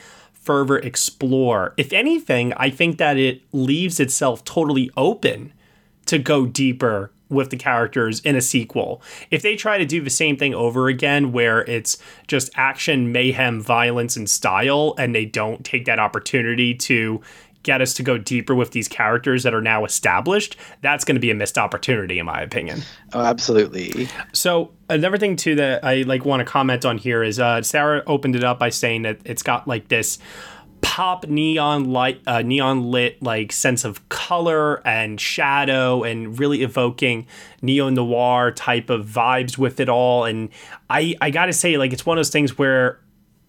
further 0.49 0.79
explore. 0.79 1.75
If 1.77 1.93
anything, 1.93 2.55
I 2.55 2.71
think 2.71 2.97
that 2.97 3.19
it 3.19 3.43
leaves 3.53 4.01
itself 4.01 4.47
totally 4.47 4.91
open 4.97 5.53
to 6.07 6.19
go 6.19 6.47
deeper 6.47 7.13
with 7.29 7.51
the 7.51 7.59
characters 7.59 8.21
in 8.21 8.35
a 8.35 8.41
sequel. 8.41 9.03
If 9.31 9.43
they 9.43 9.57
try 9.57 9.77
to 9.77 9.85
do 9.85 10.01
the 10.01 10.09
same 10.09 10.39
thing 10.39 10.55
over 10.55 10.89
again, 10.89 11.33
where 11.33 11.67
it's 11.67 11.99
just 12.29 12.51
action, 12.55 13.13
mayhem, 13.13 13.61
violence, 13.61 14.17
and 14.17 14.31
style, 14.31 14.95
and 14.97 15.15
they 15.15 15.27
don't 15.27 15.67
take 15.67 15.85
that 15.85 15.99
opportunity 15.99 16.75
to 16.77 17.21
get 17.69 17.83
us 17.83 17.93
to 17.93 18.03
go 18.03 18.17
deeper 18.17 18.55
with 18.55 18.71
these 18.71 18.89
characters 18.89 19.43
that 19.43 19.53
are 19.53 19.61
now 19.61 19.85
established, 19.85 20.57
that's 20.81 21.05
going 21.05 21.17
to 21.17 21.21
be 21.21 21.31
a 21.31 21.35
missed 21.35 21.59
opportunity, 21.59 22.19
in 22.19 22.25
my 22.25 22.41
opinion. 22.41 22.81
Oh, 23.13 23.21
absolutely. 23.21 24.09
So 24.33 24.71
another 24.89 25.19
thing 25.19 25.37
too 25.37 25.55
that 25.57 25.85
I 25.85 25.97
like 26.03 26.25
want 26.25 26.41
to 26.41 26.47
comment 26.47 26.87
on 26.87 26.97
here 26.97 27.23
is 27.23 27.39
uh, 27.39 27.61
Sarah 27.61 28.03
opened 28.07 28.37
it 28.37 28.43
up 28.43 28.59
by 28.59 28.71
saying 28.71 29.03
that 29.03 29.19
it's 29.27 29.43
got 29.43 29.69
like 29.69 29.89
this 29.89 30.19
pop 30.81 31.27
neon 31.27 31.93
light 31.93 32.23
uh, 32.27 32.41
neon 32.41 32.91
lit 32.91 33.23
like 33.23 33.53
sense 33.53 33.85
of 33.85 34.09
color 34.09 34.81
and 34.87 35.21
shadow 35.21 36.05
and 36.05 36.39
really 36.39 36.63
evoking 36.63 37.27
neo 37.61 37.91
noir 37.91 38.53
type 38.53 38.89
of 38.89 39.05
vibes 39.05 39.59
with 39.59 39.81
it 39.81 39.89
all 39.89 40.25
and 40.25 40.49
i 40.89 41.17
i 41.21 41.31
gotta 41.31 41.53
say 41.53 41.77
like 41.77 41.93
it's 41.93 42.07
one 42.07 42.17
of 42.17 42.21
those 42.21 42.31
things 42.31 42.57
where 42.57 43.01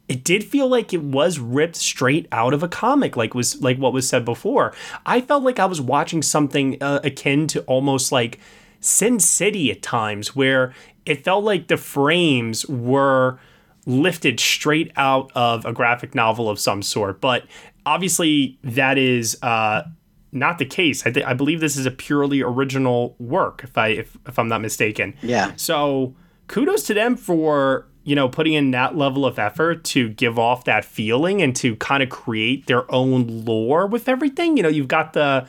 it 0.10 0.24
did 0.24 0.44
feel 0.44 0.68
like 0.68 0.94
it 0.94 1.04
was 1.04 1.40
ripped 1.40 1.78
straight 1.78 2.28
out 2.32 2.54
of 2.54 2.64
a 2.64 2.68
comic 2.68 3.16
like 3.16 3.34
was 3.34 3.62
like 3.62 3.78
what 3.78 3.94
was 3.94 4.10
said 4.10 4.26
before 4.26 4.74
i 5.06 5.22
felt 5.22 5.44
like 5.44 5.60
i 5.60 5.66
was 5.66 5.80
watching 5.80 6.22
something 6.22 6.82
uh, 6.82 7.00
akin 7.04 7.48
to 7.48 7.62
almost 7.62 8.12
like 8.12 8.40
sin 8.82 9.20
city 9.20 9.72
at 9.72 9.82
times 9.82 10.36
where 10.36 10.74
it 11.06 11.24
felt 11.24 11.44
like 11.44 11.68
the 11.68 11.78
frames 11.78 12.66
were 12.68 13.40
lifted 13.86 14.40
straight 14.40 14.92
out 14.96 15.32
of 15.36 15.66
a 15.66 15.74
graphic 15.74 16.14
novel 16.14 16.50
of 16.50 16.60
some 16.60 16.82
sort. 16.82 17.20
But 17.20 17.46
obviously, 17.86 18.60
that 18.64 18.98
is 18.98 19.38
uh, 19.42 19.84
not 20.32 20.60
the 20.60 20.66
case. 20.66 21.06
I, 21.06 21.12
th- 21.12 21.26
I 21.26 21.34
believe 21.34 21.60
this 21.60 21.76
is 21.76 21.86
a 21.86 21.92
purely 21.92 22.42
original 22.42 23.16
work, 23.18 23.62
if 23.64 23.78
I 23.78 23.88
if, 23.90 24.18
if 24.28 24.38
I'm 24.38 24.48
not 24.48 24.62
mistaken. 24.62 25.16
Yeah. 25.22 25.54
So 25.56 26.16
kudos 26.48 26.84
to 26.84 26.94
them 26.94 27.16
for 27.16 27.88
you 28.10 28.16
know 28.16 28.28
putting 28.28 28.54
in 28.54 28.72
that 28.72 28.98
level 28.98 29.24
of 29.24 29.38
effort 29.38 29.84
to 29.84 30.10
give 30.10 30.40
off 30.40 30.64
that 30.64 30.84
feeling 30.84 31.44
and 31.44 31.56
to 31.56 31.76
kind 31.76 32.02
of 32.02 32.10
create 32.10 32.66
their 32.66 32.92
own 32.92 33.46
lore 33.46 33.86
with 33.86 34.10
everything. 34.10 34.58
You 34.58 34.64
know, 34.64 34.70
you've 34.70 34.88
got 34.88 35.14
the 35.14 35.48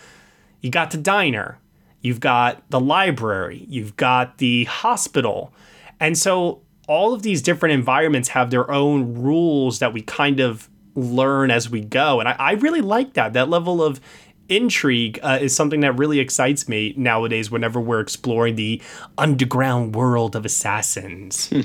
you 0.60 0.70
got 0.70 0.90
the 0.90 0.98
diner, 0.98 1.58
you've 2.02 2.20
got 2.20 2.62
the 2.68 2.78
library, 2.78 3.64
you've 3.66 3.96
got 3.96 4.36
the 4.36 4.64
hospital, 4.64 5.54
and 5.98 6.18
so 6.18 6.60
all 6.86 7.14
of 7.14 7.22
these 7.22 7.40
different 7.40 7.72
environments 7.72 8.28
have 8.28 8.50
their 8.50 8.70
own 8.70 9.14
rules 9.14 9.78
that 9.78 9.94
we 9.94 10.02
kind 10.02 10.38
of 10.38 10.68
learn 10.94 11.50
as 11.50 11.70
we 11.70 11.80
go. 11.80 12.20
And 12.20 12.28
I, 12.28 12.36
I 12.38 12.52
really 12.52 12.82
like 12.82 13.14
that. 13.14 13.32
That 13.32 13.48
level 13.48 13.82
of 13.82 14.02
intrigue 14.50 15.18
uh, 15.22 15.38
is 15.40 15.54
something 15.54 15.80
that 15.80 15.96
really 15.96 16.18
excites 16.18 16.68
me 16.68 16.92
nowadays 16.96 17.50
whenever 17.50 17.80
we're 17.80 18.00
exploring 18.00 18.56
the 18.56 18.82
underground 19.16 19.94
world 19.94 20.36
of 20.36 20.44
assassins. 20.44 21.52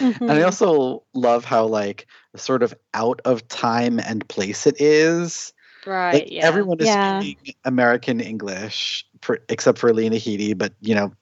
And 0.00 0.30
I 0.30 0.42
also 0.42 1.02
love 1.14 1.44
how 1.44 1.66
like 1.66 2.06
sort 2.36 2.62
of 2.62 2.74
out 2.94 3.20
of 3.24 3.46
time 3.48 3.98
and 4.00 4.26
place 4.28 4.66
it 4.66 4.80
is. 4.80 5.52
Right. 5.86 6.14
Like, 6.14 6.30
yeah. 6.30 6.46
Everyone 6.46 6.80
is 6.80 6.86
Yeah. 6.86 7.20
speaking 7.20 7.54
American 7.64 8.20
English, 8.20 9.04
for, 9.20 9.40
except 9.48 9.78
for 9.78 9.92
Lena 9.92 10.16
Headey, 10.16 10.56
but 10.56 10.72
you 10.80 10.94
know 10.94 11.12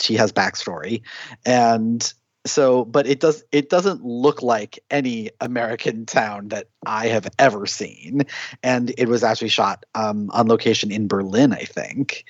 she 0.00 0.14
has 0.14 0.32
backstory, 0.32 1.02
and 1.44 2.12
so 2.44 2.84
but 2.84 3.06
it 3.06 3.20
does 3.20 3.44
it 3.52 3.70
doesn't 3.70 4.04
look 4.04 4.42
like 4.42 4.78
any 4.90 5.30
American 5.40 6.06
town 6.06 6.48
that 6.48 6.68
I 6.86 7.06
have 7.08 7.28
ever 7.38 7.66
seen, 7.66 8.22
and 8.62 8.92
it 8.98 9.08
was 9.08 9.22
actually 9.22 9.48
shot 9.48 9.84
um, 9.94 10.30
on 10.32 10.48
location 10.48 10.90
in 10.90 11.08
Berlin, 11.08 11.52
I 11.52 11.64
think. 11.64 12.24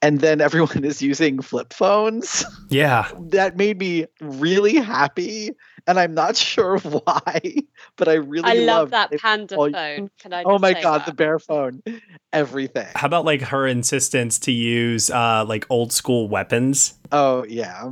And 0.00 0.20
then 0.20 0.40
everyone 0.40 0.84
is 0.84 1.00
using 1.02 1.40
flip 1.42 1.72
phones. 1.72 2.44
yeah. 2.70 3.08
That 3.30 3.56
made 3.56 3.78
me 3.78 4.06
really 4.20 4.76
happy, 4.76 5.50
and 5.86 5.98
I'm 6.00 6.14
not 6.14 6.36
sure 6.50 6.78
why, 6.78 7.40
but 7.96 8.08
I 8.08 8.14
really 8.14 8.50
I 8.50 8.54
love 8.64 8.90
that 8.90 9.12
it. 9.12 9.20
panda 9.20 9.56
Oh, 9.56 9.70
phone. 9.70 10.10
Can 10.18 10.32
I 10.32 10.44
Oh 10.44 10.58
my 10.58 10.72
god, 10.72 10.98
that? 10.98 11.06
the 11.06 11.12
bear 11.12 11.38
phone, 11.38 11.82
everything. 12.32 12.88
How 12.94 13.06
about 13.06 13.24
like 13.24 13.42
her 13.42 13.66
insistence 13.66 14.38
to 14.40 14.52
use 14.52 15.10
uh, 15.10 15.44
like 15.46 15.66
old 15.70 15.92
school 15.92 16.28
weapons? 16.28 16.94
Oh 17.12 17.44
yeah, 17.44 17.90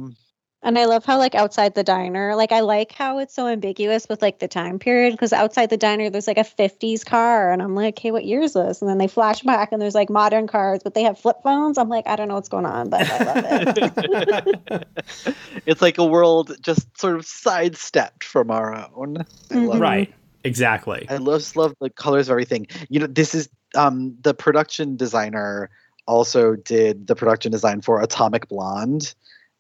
And 0.63 0.79
I 0.79 0.85
love 0.85 1.07
how 1.07 1.17
like 1.17 1.35
outside 1.35 1.75
the 1.75 1.83
diner, 1.83 2.37
like 2.37 2.53
I 2.53 2.61
like 2.61 2.93
how 2.93 3.19
it's 3.19 3.35
so 3.35 3.47
ambiguous 3.47 4.07
with 4.09 4.21
like 4.21 4.41
the 4.41 4.49
time 4.49 4.79
period 4.79 5.13
because 5.13 5.33
outside 5.33 5.71
the 5.71 5.79
diner 5.79 6.11
there's 6.11 6.27
like 6.27 6.37
a 6.37 6.45
50s 6.45 7.05
car 7.05 7.51
and 7.51 7.63
I'm 7.63 7.75
like, 7.75 7.99
"Hey, 7.99 8.11
what 8.11 8.27
year 8.27 8.43
is 8.43 8.53
this?" 8.53 8.83
And 8.83 8.91
then 8.91 8.99
they 8.99 9.09
flash 9.09 9.41
back 9.41 9.73
and 9.73 9.81
there's 9.81 9.95
like 9.95 10.11
modern 10.11 10.47
cars, 10.47 10.83
but 10.85 10.93
they 10.93 11.03
have 11.05 11.19
flip 11.19 11.37
phones. 11.43 11.79
I'm 11.79 11.89
like, 11.89 12.07
I 12.07 12.17
don't 12.17 12.29
know 12.29 12.35
what's 12.35 12.51
going 12.51 12.67
on, 12.67 12.91
but 12.91 13.11
I 13.11 13.25
love 13.25 13.45
it. 13.47 14.87
it's 15.67 15.81
like 15.81 15.97
a 15.97 16.05
world 16.05 16.55
just 16.61 16.87
sort 17.01 17.17
of 17.17 17.25
sidestepped 17.25 18.23
from 18.23 18.51
our 18.51 18.75
own. 18.95 19.25
I 19.51 19.55
love 19.55 19.77
it. 19.77 19.81
Right. 19.81 20.15
Exactly. 20.45 21.07
I 21.09 21.17
love 21.17 21.57
love 21.57 21.75
the 21.81 21.91
colors 21.91 22.29
of 22.29 22.33
everything. 22.33 22.67
You 22.89 23.01
know, 23.01 23.07
this 23.07 23.35
is 23.35 23.49
um 23.75 24.17
the 24.21 24.35
production 24.35 24.97
designer 24.97 25.71
also 26.07 26.57
did 26.57 27.07
the 27.07 27.15
production 27.15 27.53
design 27.53 27.81
for 27.81 28.01
Atomic 28.01 28.49
Blonde, 28.49 29.15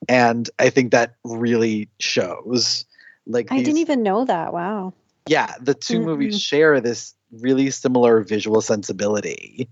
and 0.08 0.48
I 0.58 0.70
think 0.70 0.92
that 0.92 1.14
really 1.24 1.88
shows. 1.98 2.84
Like 3.26 3.50
I 3.52 3.56
these- 3.56 3.66
didn't 3.66 3.80
even 3.80 4.02
know 4.02 4.24
that. 4.24 4.52
Wow. 4.52 4.94
yeah, 5.26 5.54
the 5.60 5.74
2 5.74 6.00
Mm-mm. 6.00 6.04
movies 6.04 6.40
share 6.40 6.80
this 6.80 7.14
really 7.40 7.70
similar 7.70 8.22
visual 8.22 8.60
sensibility. 8.60 9.68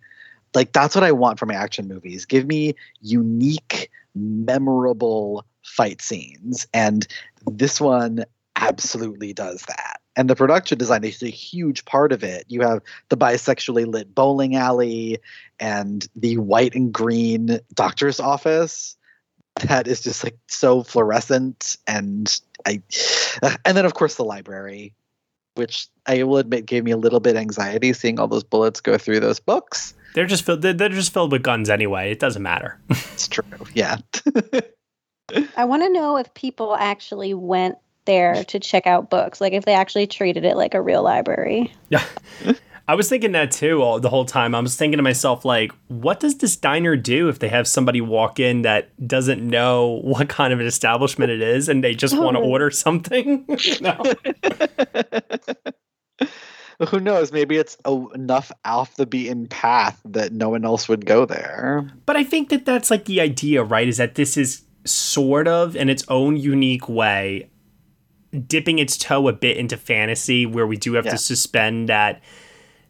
Like 0.54 0.72
that's 0.72 0.94
what 0.94 1.04
I 1.04 1.12
want 1.12 1.38
from 1.38 1.48
my 1.48 1.54
action 1.54 1.88
movies. 1.88 2.24
Give 2.24 2.46
me 2.46 2.74
unique, 3.00 3.90
memorable 4.14 5.44
fight 5.62 6.00
scenes, 6.00 6.66
and 6.72 7.06
this 7.46 7.80
one 7.80 8.24
absolutely 8.56 9.32
does 9.32 9.62
that. 9.68 10.00
And 10.16 10.28
the 10.28 10.34
production 10.34 10.78
design 10.78 11.04
is 11.04 11.22
a 11.22 11.28
huge 11.28 11.84
part 11.84 12.10
of 12.12 12.24
it. 12.24 12.44
You 12.48 12.62
have 12.62 12.80
the 13.08 13.16
bisexually 13.16 13.86
lit 13.86 14.12
bowling 14.14 14.56
alley 14.56 15.18
and 15.60 16.06
the 16.16 16.38
white 16.38 16.74
and 16.74 16.92
green 16.92 17.60
doctor's 17.74 18.18
office 18.18 18.96
that 19.62 19.88
is 19.88 20.01
just 20.01 20.25
like 20.25 20.38
so 20.47 20.83
fluorescent 20.83 21.77
and 21.87 22.40
I 22.66 22.83
and 23.64 23.77
then 23.77 23.85
of 23.85 23.94
course 23.94 24.16
the 24.16 24.25
library 24.25 24.94
which 25.59 25.88
I 26.07 26.23
will 26.23 26.38
admit 26.38 26.66
gave 26.66 26.85
me 26.85 26.92
a 26.92 26.97
little 26.97 27.21
bit 27.21 27.37
anxiety 27.37 27.92
seeing 27.92 28.18
all 28.21 28.29
those 28.29 28.44
bullets 28.44 28.81
go 28.81 28.97
through 28.97 29.21
those 29.21 29.40
books. 29.40 29.92
They're 30.14 30.25
just 30.25 30.44
filled. 30.44 30.62
They're 30.62 30.73
they're 30.73 30.88
just 30.88 31.12
filled 31.12 31.33
with 31.33 31.42
guns 31.42 31.68
anyway. 31.68 32.12
It 32.12 32.21
doesn't 32.21 32.42
matter. 32.42 32.81
It's 33.12 33.27
true. 33.27 33.42
Yeah. 33.75 33.97
I 35.57 35.64
want 35.64 35.83
to 35.83 35.90
know 35.90 36.16
if 36.16 36.33
people 36.35 36.77
actually 36.77 37.35
went 37.35 37.77
there 38.05 38.44
to 38.49 38.61
check 38.61 38.87
out 38.87 39.11
books, 39.11 39.40
like 39.40 39.53
if 39.53 39.64
they 39.64 39.75
actually 39.75 40.07
treated 40.07 40.44
it 40.44 40.57
like 40.57 40.75
a 40.75 40.81
real 40.81 41.03
library. 41.03 41.73
Yeah. 41.90 42.05
I 42.90 42.94
was 42.94 43.07
thinking 43.09 43.33
that 43.33 43.51
too 43.51 43.83
all, 43.83 44.01
the 44.01 44.09
whole 44.09 44.24
time. 44.24 44.55
I 44.55 44.61
was 44.61 44.74
thinking 44.74 44.96
to 44.96 45.03
myself, 45.03 45.44
like, 45.44 45.72
what 45.88 46.20
does 46.20 46.38
this 46.38 46.57
diner 46.57 46.96
do 46.96 47.29
if 47.29 47.38
they 47.38 47.48
have 47.48 47.68
somebody 47.68 48.01
walk 48.01 48.40
in 48.40 48.62
that 48.62 48.88
doesn't 49.07 49.46
know 49.46 50.01
what 50.03 50.29
kind 50.31 50.55
of 50.55 50.61
an 50.61 50.66
establishment 50.66 51.31
it 51.31 51.42
is 51.42 51.68
and 51.68 51.85
they 51.85 51.94
just 51.94 52.16
want 52.16 52.37
to 52.37 52.40
Oh. 52.42 52.48
order 52.48 52.70
something? 52.70 53.44
Who 56.90 57.01
knows? 57.01 57.33
Maybe 57.33 57.57
it's 57.57 57.77
a, 57.85 57.92
enough 58.14 58.53
off 58.64 58.94
the 58.96 59.05
beaten 59.07 59.48
path 59.48 60.01
that 60.05 60.33
no 60.33 60.48
one 60.48 60.64
else 60.64 60.88
would 60.88 61.05
go 61.07 61.27
there. 61.27 61.90
But 62.07 62.16
I 62.16 62.22
think 62.22 62.51
that 62.51 62.64
that's 62.64 62.88
like 62.90 63.07
the 63.07 63.20
idea, 63.20 63.64
right? 63.64 63.88
Is 63.88 63.96
that 63.96 64.14
this 64.14 64.37
is 64.37 64.62
sort 64.85 65.48
of 65.48 65.74
in 65.74 65.88
its 65.90 66.05
own 66.09 66.37
unique 66.37 66.88
way 66.88 67.51
dipping 68.46 68.79
its 68.79 68.96
toe 68.96 69.27
a 69.27 69.33
bit 69.33 69.57
into 69.57 69.77
fantasy 69.77 70.46
where 70.46 70.68
we 70.68 70.77
do 70.77 70.92
have 70.94 71.05
Yeah. 71.05 71.11
to 71.12 71.18
suspend 71.18 71.88
that 71.88 72.22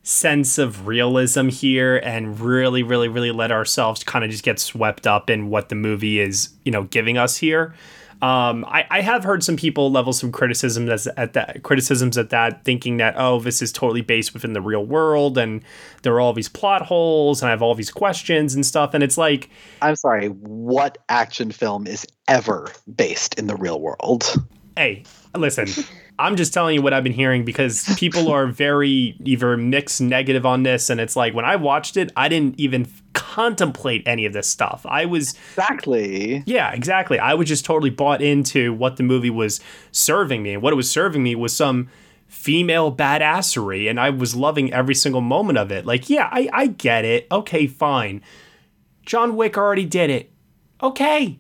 sense 0.09 0.57
of 0.57 0.87
realism 0.87 1.49
here 1.49 1.99
and 1.99 2.41
really 2.41 2.83
really 2.83 3.09
really 3.09 3.31
let 3.31 3.53
ourselves 3.53 4.03
kind 4.03 4.25
of 4.25 4.31
just 4.31 4.43
get 4.43 4.59
swept 4.59 5.07
up 5.07 5.29
in 5.29 5.51
what 5.51 5.69
the 5.69 5.75
movie 5.75 6.19
is 6.19 6.49
you 6.65 6.73
know 6.73 6.85
giving 6.85 7.19
us 7.19 7.37
here 7.37 7.75
um, 8.21 8.65
I, 8.65 8.85
I 8.91 9.01
have 9.03 9.23
heard 9.23 9.45
some 9.45 9.57
people 9.57 9.93
level 9.93 10.13
some 10.13 10.33
criticisms 10.33 10.91
as, 10.91 11.07
at 11.17 11.35
that 11.35 11.63
criticisms 11.63 12.19
at 12.19 12.31
that, 12.31 12.65
thinking 12.65 12.97
that 12.97 13.15
oh, 13.17 13.39
this 13.39 13.63
is 13.63 13.71
totally 13.71 14.01
based 14.01 14.35
within 14.35 14.55
the 14.55 14.61
real 14.61 14.85
world, 14.85 15.39
and 15.39 15.63
there 16.03 16.15
are 16.15 16.21
all 16.21 16.33
these 16.33 16.49
plot 16.49 16.83
holes, 16.83 17.41
and 17.41 17.47
I 17.47 17.53
have 17.53 17.63
all 17.63 17.77
these 17.77 17.93
questions 17.93 18.57
and 18.57 18.67
stuff, 18.67 18.93
and 18.93 19.05
it's 19.05 19.19
like 19.19 19.51
I'm 19.83 19.95
sorry, 19.95 20.31
what 20.31 20.99
action 21.09 21.53
film 21.53 21.87
is 21.87 22.05
ever 22.27 22.73
based 22.93 23.39
in 23.39 23.47
the 23.47 23.55
real 23.55 23.81
world? 23.81 24.35
hey, 24.79 25.03
listen, 25.37 25.67
I'm 26.19 26.37
just 26.37 26.53
telling 26.53 26.75
you 26.75 26.83
what 26.83 26.93
I've 26.93 27.05
been 27.05 27.13
hearing 27.13 27.45
because 27.45 27.85
people 27.97 28.31
are 28.31 28.47
very 28.47 29.17
either 29.25 29.57
mixed 29.57 30.01
negative 30.01 30.45
on 30.45 30.65
this, 30.65 30.91
and 30.91 31.01
it's 31.01 31.15
like 31.15 31.35
when 31.35 31.45
I 31.45 31.57
watched 31.57 31.97
it, 31.97 32.11
I 32.17 32.29
didn't 32.29 32.59
even 32.59 32.89
contemplate 33.13 34.03
any 34.07 34.27
of 34.27 34.33
this 34.33 34.49
stuff. 34.49 34.85
I 34.89 35.05
was 35.07 35.35
exactly, 35.51 36.43
yeah, 36.47 36.73
exactly. 36.73 37.19
I 37.19 37.35
was 37.35 37.49
just 37.49 37.65
totally 37.65 37.91
bought 37.91 38.21
into 38.21 38.73
what 38.73 38.97
the 38.97 39.05
movie 39.05 39.31
was 39.31 39.61
serving 39.93 40.43
me, 40.43 40.55
and 40.55 40.63
what 40.63 40.73
it 40.73 40.77
was 40.77 40.91
serving 40.91 41.23
me 41.23 41.35
was 41.37 41.55
some 41.55 41.89
female 42.27 42.95
badassery, 42.95 43.89
and 43.89 44.01
I 44.01 44.11
was 44.11 44.35
loving 44.35 44.73
every 44.73 44.95
single 44.95 45.21
moment 45.21 45.59
of 45.59 45.71
it. 45.71 45.87
Like, 45.87 46.11
yeah, 46.11 46.29
I, 46.33 46.49
I 46.53 46.67
get 46.67 47.05
it. 47.05 47.27
Okay, 47.31 47.67
fine. 47.67 48.23
John 49.07 49.37
Wick 49.37 49.57
already 49.57 49.87
did 49.87 50.11
it. 50.11 50.31
Okay, 50.83 51.39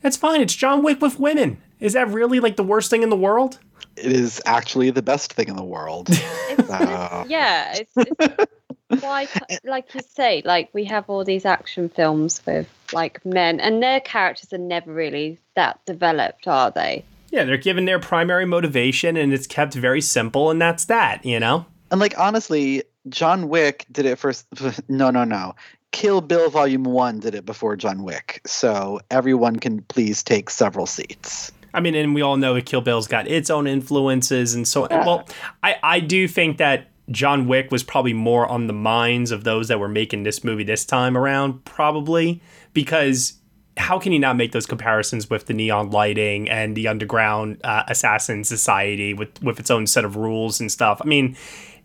that's 0.00 0.16
fine. 0.16 0.40
It's 0.40 0.54
John 0.54 0.82
Wick 0.82 1.00
with 1.00 1.18
women. 1.18 1.60
Is 1.80 1.94
that 1.94 2.08
really 2.08 2.38
like 2.38 2.56
the 2.56 2.62
worst 2.62 2.90
thing 2.90 3.02
in 3.02 3.08
the 3.08 3.16
world? 3.16 3.58
It 4.02 4.12
is 4.12 4.40
actually 4.46 4.90
the 4.90 5.02
best 5.02 5.32
thing 5.32 5.48
in 5.48 5.56
the 5.56 5.64
world. 5.64 6.08
So- 6.60 7.24
yeah 7.28 7.74
it's, 7.76 7.92
it's 7.96 8.52
why 9.02 9.26
like 9.64 9.92
you 9.94 10.00
say 10.02 10.42
like 10.44 10.68
we 10.72 10.84
have 10.84 11.08
all 11.08 11.24
these 11.24 11.44
action 11.44 11.88
films 11.88 12.40
with 12.46 12.68
like 12.92 13.24
men 13.24 13.60
and 13.60 13.82
their 13.82 14.00
characters 14.00 14.52
are 14.52 14.58
never 14.58 14.92
really 14.92 15.38
that 15.56 15.84
developed 15.86 16.46
are 16.46 16.70
they 16.70 17.04
Yeah, 17.30 17.44
they're 17.44 17.56
given 17.56 17.84
their 17.86 17.98
primary 18.00 18.44
motivation, 18.44 19.16
and 19.16 19.32
it's 19.32 19.46
kept 19.46 19.74
very 19.74 20.00
simple, 20.00 20.50
and 20.50 20.60
that's 20.60 20.86
that. 20.86 21.24
You 21.24 21.38
know. 21.40 21.64
And 21.90 22.00
like 22.00 22.18
honestly, 22.18 22.82
John 23.08 23.48
Wick 23.48 23.86
did 23.90 24.06
it 24.06 24.18
first. 24.18 24.46
No, 24.88 25.10
no, 25.10 25.24
no. 25.24 25.54
Kill 25.92 26.20
Bill 26.20 26.50
Volume 26.50 26.84
One 26.84 27.18
did 27.20 27.34
it 27.34 27.44
before 27.46 27.76
John 27.76 28.02
Wick, 28.02 28.40
so 28.46 29.00
everyone 29.10 29.56
can 29.56 29.82
please 29.82 30.22
take 30.22 30.50
several 30.50 30.86
seats. 30.86 31.52
I 31.72 31.80
mean, 31.80 31.94
and 31.94 32.14
we 32.14 32.22
all 32.22 32.36
know 32.36 32.54
that 32.54 32.66
Kill 32.66 32.80
Bill's 32.80 33.06
got 33.06 33.28
its 33.28 33.50
own 33.50 33.66
influences, 33.66 34.54
and 34.54 34.66
so 34.66 34.86
well, 34.90 35.28
I 35.62 35.76
I 35.82 36.00
do 36.00 36.26
think 36.28 36.58
that 36.58 36.88
John 37.10 37.48
Wick 37.48 37.70
was 37.70 37.82
probably 37.82 38.12
more 38.12 38.46
on 38.46 38.66
the 38.66 38.72
minds 38.72 39.30
of 39.30 39.44
those 39.44 39.68
that 39.68 39.80
were 39.80 39.88
making 39.88 40.22
this 40.22 40.44
movie 40.44 40.64
this 40.64 40.84
time 40.84 41.16
around, 41.16 41.64
probably 41.64 42.40
because 42.72 43.34
how 43.76 43.98
can 43.98 44.12
you 44.12 44.18
not 44.18 44.36
make 44.36 44.52
those 44.52 44.66
comparisons 44.66 45.30
with 45.30 45.46
the 45.46 45.54
neon 45.54 45.90
lighting 45.90 46.48
and 46.48 46.76
the 46.76 46.86
underground 46.86 47.60
uh, 47.64 47.82
assassin 47.88 48.44
society 48.44 49.14
with 49.14 49.42
with 49.42 49.58
its 49.58 49.70
own 49.70 49.86
set 49.86 50.04
of 50.04 50.16
rules 50.16 50.60
and 50.60 50.70
stuff? 50.70 51.00
I 51.02 51.06
mean, 51.06 51.36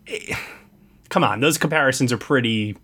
eh, 0.06 0.36
come 1.08 1.24
on, 1.24 1.40
those 1.40 1.58
comparisons 1.58 2.12
are 2.12 2.18
pretty 2.18 2.76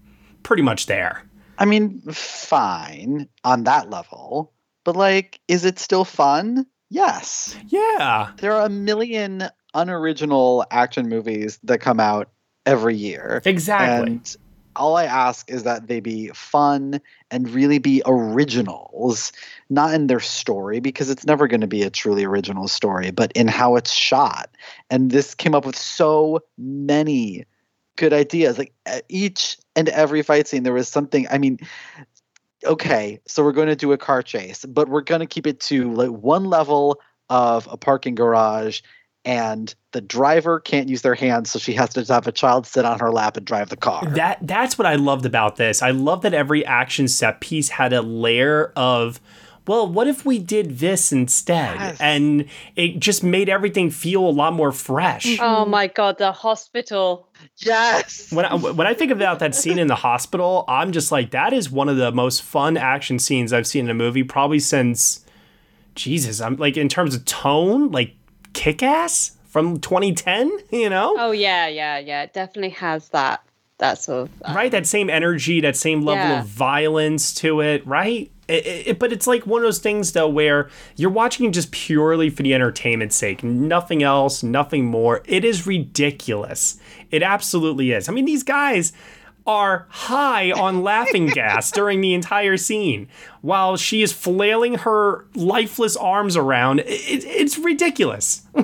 pretty 0.42 0.62
much 0.62 0.86
there. 0.86 1.24
I 1.58 1.64
mean, 1.64 2.00
fine 2.10 3.28
on 3.44 3.64
that 3.64 3.90
level, 3.90 4.52
but 4.84 4.96
like, 4.96 5.40
is 5.46 5.64
it 5.64 5.78
still 5.78 6.04
fun? 6.04 6.66
Yes. 6.92 7.56
Yeah. 7.68 8.32
There 8.38 8.52
are 8.52 8.66
a 8.66 8.70
million 8.70 9.44
unoriginal 9.74 10.66
action 10.70 11.08
movies 11.08 11.58
that 11.64 11.80
come 11.80 11.98
out 11.98 12.30
every 12.66 12.94
year. 12.94 13.40
Exactly. 13.46 14.12
And 14.12 14.36
all 14.76 14.96
I 14.96 15.04
ask 15.04 15.50
is 15.50 15.64
that 15.64 15.86
they 15.86 16.00
be 16.00 16.28
fun 16.28 17.00
and 17.30 17.48
really 17.48 17.78
be 17.78 18.02
originals, 18.04 19.32
not 19.70 19.94
in 19.94 20.06
their 20.06 20.20
story, 20.20 20.80
because 20.80 21.10
it's 21.10 21.26
never 21.26 21.48
going 21.48 21.62
to 21.62 21.66
be 21.66 21.82
a 21.82 21.90
truly 21.90 22.24
original 22.24 22.68
story, 22.68 23.10
but 23.10 23.32
in 23.32 23.48
how 23.48 23.76
it's 23.76 23.92
shot. 23.92 24.50
And 24.90 25.10
this 25.10 25.34
came 25.34 25.54
up 25.54 25.66
with 25.66 25.76
so 25.76 26.40
many 26.58 27.46
good 27.96 28.12
ideas. 28.12 28.58
Like 28.58 28.74
each 29.08 29.56
and 29.76 29.88
every 29.88 30.22
fight 30.22 30.48
scene, 30.48 30.62
there 30.62 30.72
was 30.72 30.88
something. 30.88 31.26
I 31.30 31.38
mean, 31.38 31.58
okay, 32.64 33.20
so 33.26 33.42
we're 33.42 33.52
going 33.52 33.68
to 33.68 33.76
do 33.76 33.92
a 33.92 33.98
car 33.98 34.22
chase, 34.22 34.64
but 34.64 34.88
we're 34.88 35.02
going 35.02 35.20
to 35.20 35.26
keep 35.26 35.46
it 35.46 35.60
to 35.60 35.92
like 35.92 36.10
one 36.10 36.44
level 36.44 37.00
of 37.28 37.68
a 37.70 37.76
parking 37.76 38.14
garage 38.14 38.80
and 39.24 39.74
the 39.92 40.00
driver 40.00 40.60
can't 40.60 40.88
use 40.88 41.02
their 41.02 41.14
hands 41.14 41.50
so 41.50 41.58
she 41.58 41.72
has 41.74 41.90
to 41.90 42.04
have 42.12 42.26
a 42.26 42.32
child 42.32 42.66
sit 42.66 42.84
on 42.84 42.98
her 42.98 43.10
lap 43.10 43.36
and 43.36 43.46
drive 43.46 43.68
the 43.68 43.76
car. 43.76 44.04
That 44.06 44.38
that's 44.42 44.76
what 44.76 44.86
I 44.86 44.96
loved 44.96 45.26
about 45.26 45.56
this. 45.56 45.82
I 45.82 45.90
love 45.90 46.22
that 46.22 46.34
every 46.34 46.64
action 46.66 47.08
set 47.08 47.40
piece 47.40 47.68
had 47.68 47.92
a 47.92 48.02
layer 48.02 48.72
of 48.74 49.20
well, 49.64 49.86
what 49.86 50.08
if 50.08 50.26
we 50.26 50.40
did 50.40 50.80
this 50.80 51.12
instead? 51.12 51.76
Yes. 51.76 52.00
And 52.00 52.46
it 52.74 52.98
just 52.98 53.22
made 53.22 53.48
everything 53.48 53.90
feel 53.90 54.26
a 54.26 54.30
lot 54.30 54.54
more 54.54 54.72
fresh. 54.72 55.38
oh 55.40 55.64
my 55.64 55.86
god 55.86 56.18
the 56.18 56.32
hospital 56.32 57.28
Yes. 57.58 58.32
When 58.32 58.44
I, 58.44 58.54
when 58.54 58.86
I 58.86 58.94
think 58.94 59.10
about 59.12 59.38
that 59.40 59.54
scene 59.54 59.78
in 59.78 59.86
the 59.86 59.94
hospital, 59.94 60.64
I'm 60.68 60.92
just 60.92 61.12
like, 61.12 61.30
that 61.32 61.52
is 61.52 61.70
one 61.70 61.88
of 61.88 61.96
the 61.96 62.10
most 62.12 62.42
fun 62.42 62.76
action 62.76 63.18
scenes 63.18 63.52
I've 63.52 63.66
seen 63.66 63.84
in 63.84 63.90
a 63.90 63.94
movie, 63.94 64.22
probably 64.22 64.58
since, 64.58 65.24
Jesus, 65.94 66.40
I'm 66.40 66.56
like, 66.56 66.76
in 66.76 66.88
terms 66.88 67.14
of 67.14 67.24
tone, 67.24 67.90
like 67.90 68.14
kick 68.54 68.82
ass 68.82 69.36
from 69.46 69.78
2010, 69.80 70.50
you 70.70 70.88
know? 70.88 71.14
oh 71.18 71.30
yeah 71.30 71.66
yeah 71.68 71.98
yeah 71.98 72.22
it 72.22 72.32
definitely 72.32 72.70
has 72.70 73.10
that 73.10 73.42
that 73.78 73.98
sort 73.98 74.22
of 74.28 74.30
uh, 74.46 74.54
right 74.54 74.70
that 74.70 74.86
same 74.86 75.10
energy 75.10 75.60
that 75.60 75.76
same 75.76 76.00
level 76.02 76.24
Yeah. 76.24 76.40
of 76.40 76.46
violence 76.46 77.34
to 77.34 77.60
it 77.60 77.86
right 77.86 78.30
it, 78.48 78.66
it- 78.86 78.98
but 78.98 79.12
it's 79.12 79.26
like 79.26 79.46
one 79.46 79.60
of 79.62 79.66
those 79.66 79.78
things 79.78 80.12
though 80.12 80.28
where 80.28 80.68
you're 80.96 81.10
watching 81.10 81.50
just 81.52 81.70
purely 81.72 82.28
for 82.30 82.42
the 82.42 82.54
entertainment 82.54 83.12
sake. 83.12 83.42
Nothing 83.44 84.02
else 84.02 84.42
nothing 84.42 84.84
more. 84.86 85.22
It 85.26 85.44
is 85.44 85.66
ridiculous. 85.66 86.78
It 87.10 87.22
absolutely 87.22 87.92
is. 87.92 88.08
I 88.08 88.12
mean 88.12 88.24
these 88.24 88.42
guys 88.42 88.92
are 89.46 89.86
high 89.90 90.52
on 90.52 90.82
laughing 90.84 91.26
gas 91.26 91.70
during 91.72 92.00
the 92.00 92.14
entire 92.14 92.56
scene. 92.56 93.08
While 93.40 93.76
she 93.76 94.00
is 94.02 94.12
flailing 94.12 94.74
her 94.76 95.24
lifeless 95.34 95.96
arms 95.96 96.36
around 96.36 96.80
it, 96.80 96.86
it's 96.88 97.58
ridiculous 97.58 98.42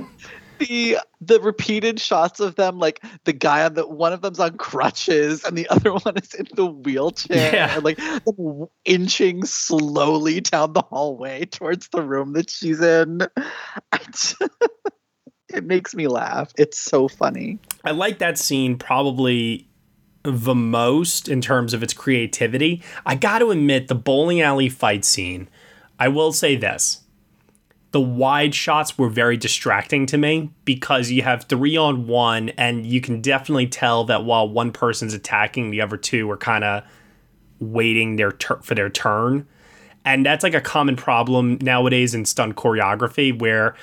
the 0.58 0.98
the 1.20 1.40
repeated 1.40 1.98
shots 2.00 2.40
of 2.40 2.54
them, 2.56 2.78
like 2.78 3.02
the 3.24 3.32
guy 3.32 3.64
on 3.64 3.74
the 3.74 3.86
one 3.86 4.12
of 4.12 4.20
them's 4.22 4.40
on 4.40 4.56
crutches 4.56 5.44
and 5.44 5.56
the 5.56 5.68
other 5.68 5.92
one 6.04 6.16
is 6.16 6.34
in 6.34 6.46
the 6.54 6.66
wheelchair, 6.66 7.54
Yeah. 7.54 7.74
and 7.76 7.84
like 7.84 7.98
inching 8.84 9.44
slowly 9.44 10.40
down 10.40 10.72
the 10.72 10.82
hallway 10.82 11.44
towards 11.46 11.88
the 11.88 12.02
room 12.02 12.32
that 12.34 12.50
she's 12.50 12.80
in. 12.80 13.20
Just- 14.12 14.42
it 15.54 15.64
makes 15.64 15.94
me 15.94 16.06
laugh. 16.08 16.52
It's 16.58 16.78
so 16.78 17.08
funny. 17.08 17.58
I 17.84 17.92
like 17.92 18.18
that 18.18 18.38
scene 18.38 18.76
probably 18.76 19.66
the 20.24 20.54
most 20.54 21.28
in 21.28 21.40
terms 21.40 21.72
of 21.72 21.82
its 21.82 21.94
creativity. 21.94 22.82
I 23.06 23.14
got 23.14 23.38
to 23.38 23.50
admit, 23.50 23.88
the 23.88 23.94
bowling 23.94 24.40
alley 24.42 24.68
fight 24.68 25.04
scene, 25.04 25.48
I 25.98 26.08
will 26.08 26.32
say 26.32 26.54
this. 26.56 27.00
The 27.90 28.01
wide 28.01 28.55
shots 28.55 28.98
were 28.98 29.09
very 29.09 29.37
distracting 29.37 30.05
to 30.07 30.18
me 30.18 30.51
because 30.64 31.11
you 31.11 31.22
have 31.22 31.44
three 31.44 31.77
on 31.77 32.07
one, 32.07 32.51
and 32.51 32.87
you 32.87 33.01
can 33.01 33.22
definitely 33.22 33.66
tell 33.66 34.05
that 34.05 34.24
while 34.24 34.48
one 34.48 34.72
person's 34.72 35.14
attacking, 35.14 35.70
the 35.70 35.81
other 35.81 35.96
two 35.96 36.31
are 36.31 36.37
kind 36.37 36.64
of 36.64 36.85
waiting 37.61 38.16
their 38.16 38.33
tur- 38.33 38.61
for 38.62 38.74
their 38.74 38.90
turn. 38.90 39.46
And 40.05 40.24
that's 40.24 40.42
like 40.42 40.55
a 40.55 40.61
common 40.61 40.96
problem 40.96 41.59
nowadays 41.61 42.14
in 42.14 42.24
stunt 42.24 42.57
choreography 42.57 43.38
where 43.38 43.74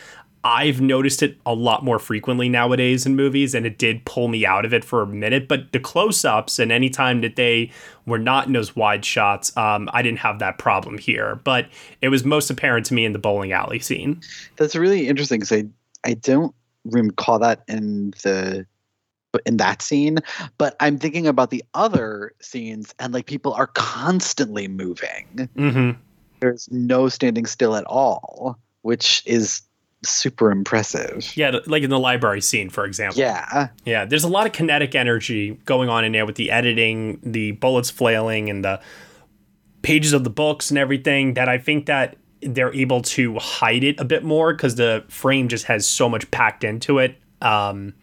I've 0.45 0.79
noticed 0.79 1.23
it 1.23 1.39
a 1.43 1.55
lot 1.55 1.84
more 1.84 1.97
frequently 1.97 2.49
nowadays 2.49 3.08
in 3.08 3.15
movies, 3.15 3.55
and 3.55 3.65
it 3.65 3.79
did 3.79 4.05
pull 4.05 4.27
me 4.27 4.45
out 4.45 4.63
of 4.63 4.75
it 4.75 4.86
for 4.86 5.01
a 5.01 5.08
minute. 5.08 5.47
But 5.47 5.71
the 5.71 5.79
close 5.79 6.23
ups 6.23 6.60
and 6.60 6.71
any 6.71 6.91
time 6.91 7.21
that 7.21 7.36
they 7.36 7.71
were 8.05 8.19
not 8.19 8.45
in 8.45 8.53
those 8.53 8.75
wide 8.75 9.03
shots, 9.03 9.55
um, 9.58 9.89
I 9.91 10.03
didn't 10.03 10.19
have 10.19 10.38
that 10.38 10.60
problem 10.60 10.99
here. 10.99 11.41
But 11.43 11.67
it 12.01 12.10
was 12.10 12.23
most 12.23 12.51
apparent 12.51 12.86
to 12.86 12.93
me 12.93 13.05
in 13.05 13.12
the 13.12 13.17
bowling 13.17 13.53
alley 13.53 13.79
scene. 13.79 14.21
That's 14.58 14.75
really 14.75 15.08
interesting 15.08 15.39
because 15.39 15.51
I 15.51 15.65
I 16.08 16.13
don't 16.13 16.53
recall 16.86 17.39
that 17.39 17.63
in 17.67 18.12
the 18.21 18.67
in 19.47 19.58
that 19.58 19.81
scene, 19.81 20.19
but 20.60 20.75
I'm 20.79 20.99
thinking 20.99 21.25
about 21.25 21.49
the 21.49 21.63
other 21.73 22.34
scenes 22.39 22.93
and 22.99 23.15
like 23.15 23.25
people 23.25 23.53
are 23.53 23.67
constantly 23.67 24.67
moving. 24.67 25.49
Mm-hmm. 25.58 25.99
There's 26.39 26.69
no 26.71 27.10
standing 27.10 27.47
still 27.47 27.75
at 27.75 27.84
all, 27.86 28.60
which 28.84 29.23
is 29.25 29.63
super 30.10 30.52
impressive. 30.52 31.36
Yeah, 31.36 31.60
like 31.65 31.84
in 31.84 31.89
the 31.89 32.00
library 32.00 32.41
scene, 32.41 32.70
for 32.70 32.86
example. 32.86 33.20
Yeah. 33.20 33.70
Yeah, 33.86 34.06
there's 34.06 34.24
a 34.24 34.30
lot 34.30 34.46
of 34.46 34.54
kinetic 34.54 34.96
energy 34.96 35.60
going 35.65 35.89
on 35.89 36.06
in 36.06 36.12
there 36.12 36.26
with 36.26 36.36
the 36.36 36.52
editing, 36.52 37.20
the 37.24 37.52
bullets 37.52 37.89
flailing, 37.89 38.50
and 38.50 38.63
the 38.63 38.82
pages 39.82 40.13
of 40.13 40.24
the 40.24 40.30
books 40.30 40.72
and 40.72 40.78
everything 40.78 41.36
that 41.36 41.48
I 41.48 41.58
think 41.58 41.86
that 41.86 42.18
they're 42.41 42.74
able 42.74 43.02
to 43.02 43.38
hide 43.39 43.84
it 43.84 44.00
a 44.00 44.06
bit 44.06 44.24
more 44.24 44.54
because 44.54 44.76
the 44.76 45.04
frame 45.08 45.48
just 45.48 45.65
has 45.65 45.86
so 45.86 46.10
much 46.10 46.30
packed 46.32 46.63
into 46.63 47.00
it. 47.00 47.18
Um, 47.41 47.94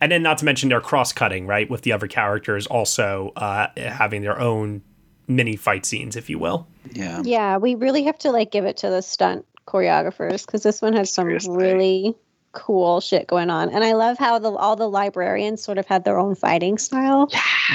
and 0.00 0.10
then 0.10 0.22
not 0.22 0.38
to 0.38 0.44
mention 0.44 0.68
they're 0.68 0.80
cross-cutting, 0.80 1.46
right, 1.46 1.68
with 1.68 1.82
the 1.82 1.92
other 1.92 2.06
characters 2.06 2.66
also 2.66 3.32
uh, 3.36 3.68
having 3.76 4.22
their 4.22 4.40
own 4.40 4.82
mini 5.28 5.54
fight 5.54 5.86
scenes, 5.86 6.16
if 6.16 6.28
you 6.28 6.38
will. 6.38 6.66
Yeah. 6.92 7.22
Yeah, 7.24 7.56
we 7.58 7.74
really 7.74 8.02
have 8.04 8.18
to 8.18 8.32
like 8.32 8.50
give 8.50 8.64
it 8.64 8.76
to 8.78 8.90
the 8.90 9.00
stunt 9.00 9.46
choreographers 9.66 10.46
because 10.46 10.62
this 10.62 10.82
one 10.82 10.92
has 10.94 11.12
some 11.12 11.28
really 11.28 12.14
cool 12.52 13.00
shit 13.00 13.26
going 13.26 13.50
on, 13.50 13.70
and 13.70 13.84
I 13.84 13.92
love 13.92 14.18
how 14.18 14.38
the 14.38 14.50
all 14.50 14.76
the 14.76 14.88
librarians 14.88 15.62
sort 15.62 15.78
of 15.78 15.86
had 15.86 16.04
their 16.04 16.18
own 16.18 16.34
fighting 16.34 16.78
style. 16.78 17.28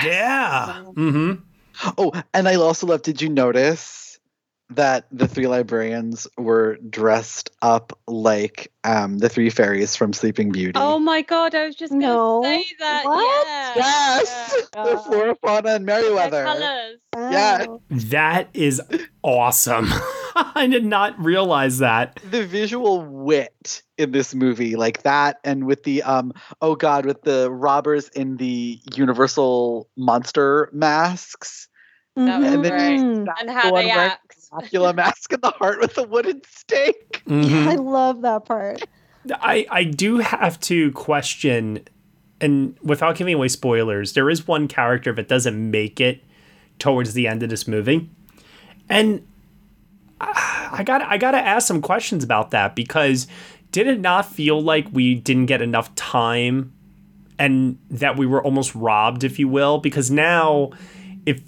Yeah. 0.03 0.83
Mm-hmm. 0.95 1.41
Oh, 1.97 2.11
and 2.33 2.47
I 2.47 2.55
also 2.55 2.87
love. 2.87 3.01
Did 3.01 3.21
you 3.21 3.29
notice 3.29 4.04
that 4.71 5.05
the 5.11 5.27
three 5.27 5.47
librarians 5.47 6.27
were 6.37 6.77
dressed 6.89 7.51
up 7.61 7.97
like 8.07 8.71
um, 8.83 9.19
the 9.19 9.29
three 9.29 9.49
fairies 9.49 9.95
from 9.95 10.11
Sleeping 10.13 10.51
Beauty? 10.51 10.73
Oh 10.75 10.97
my 10.99 11.21
god, 11.21 11.53
I 11.53 11.65
was 11.67 11.75
just 11.75 11.93
gonna 11.93 12.05
No. 12.07 12.41
say 12.43 12.65
that. 12.79 13.05
What? 13.05 13.47
Yeah. 13.47 13.73
yes, 13.77 14.67
the 14.73 14.97
Flora, 15.05 15.35
Fauna, 15.35 15.75
and 15.75 15.85
Merryweather. 15.85 16.43
Colours. 16.45 16.97
Yeah, 17.15 17.65
That 17.89 18.49
is 18.53 18.81
awesome. 19.23 19.87
I 20.35 20.67
did 20.69 20.83
not 20.85 21.17
realize 21.23 21.77
that. 21.77 22.19
the 22.29 22.45
visual 22.45 23.05
wit 23.05 23.81
in 23.97 24.11
this 24.11 24.35
movie, 24.35 24.75
like 24.75 25.03
that, 25.03 25.37
and 25.45 25.65
with 25.65 25.83
the 25.83 26.03
um, 26.03 26.33
oh 26.61 26.75
god, 26.75 27.05
with 27.05 27.21
the 27.21 27.49
robbers 27.51 28.09
in 28.09 28.35
the 28.37 28.79
Universal 28.95 29.87
monster 29.95 30.69
masks. 30.73 31.69
That 32.17 32.39
was 32.39 32.53
And 32.53 32.63
then 32.65 32.71
great. 32.71 32.99
Mm. 32.99 33.27
And 33.41 33.49
how 33.49 33.71
one 33.71 33.83
they 33.85 33.89
wearing 33.91 34.11
act. 34.11 34.34
Dracula 34.59 34.93
mask 34.93 35.33
in 35.33 35.39
the 35.41 35.51
heart 35.51 35.79
with 35.79 35.97
a 35.97 36.03
wooden 36.03 36.41
stake. 36.49 37.23
Mhm. 37.27 37.67
I 37.67 37.75
love 37.75 38.21
that 38.21 38.45
part. 38.45 38.83
I, 39.41 39.65
I 39.71 39.83
do 39.83 40.19
have 40.19 40.59
to 40.61 40.91
question, 40.91 41.79
and 42.39 42.77
without 42.83 43.15
giving 43.15 43.33
away 43.33 43.47
spoilers, 43.47 44.13
there 44.13 44.29
is 44.29 44.47
one 44.47 44.67
character 44.67 45.11
that 45.13 45.27
doesn't 45.27 45.71
make 45.71 45.99
it 45.99 46.23
towards 46.77 47.13
the 47.13 47.27
end 47.27 47.41
of 47.41 47.49
this 47.49 47.67
movie, 47.67 48.09
and 48.87 49.25
I 50.21 50.69
I 50.71 50.83
got 50.83 51.01
I 51.01 51.17
got 51.17 51.31
to 51.31 51.37
ask 51.39 51.67
some 51.67 51.81
questions 51.81 52.23
about 52.23 52.51
that 52.51 52.75
because 52.75 53.27
did 53.71 53.87
it 53.87 53.99
not 53.99 54.25
feel 54.31 54.61
like 54.61 54.87
we 54.91 55.15
didn't 55.15 55.47
get 55.47 55.61
enough 55.61 55.93
time, 55.95 56.71
and 57.39 57.77
that 57.89 58.17
we 58.17 58.25
were 58.25 58.43
almost 58.43 58.75
robbed, 58.75 59.23
if 59.23 59.39
you 59.39 59.47
will? 59.47 59.79
Because 59.79 60.11
now, 60.11 60.69
if 61.25 61.41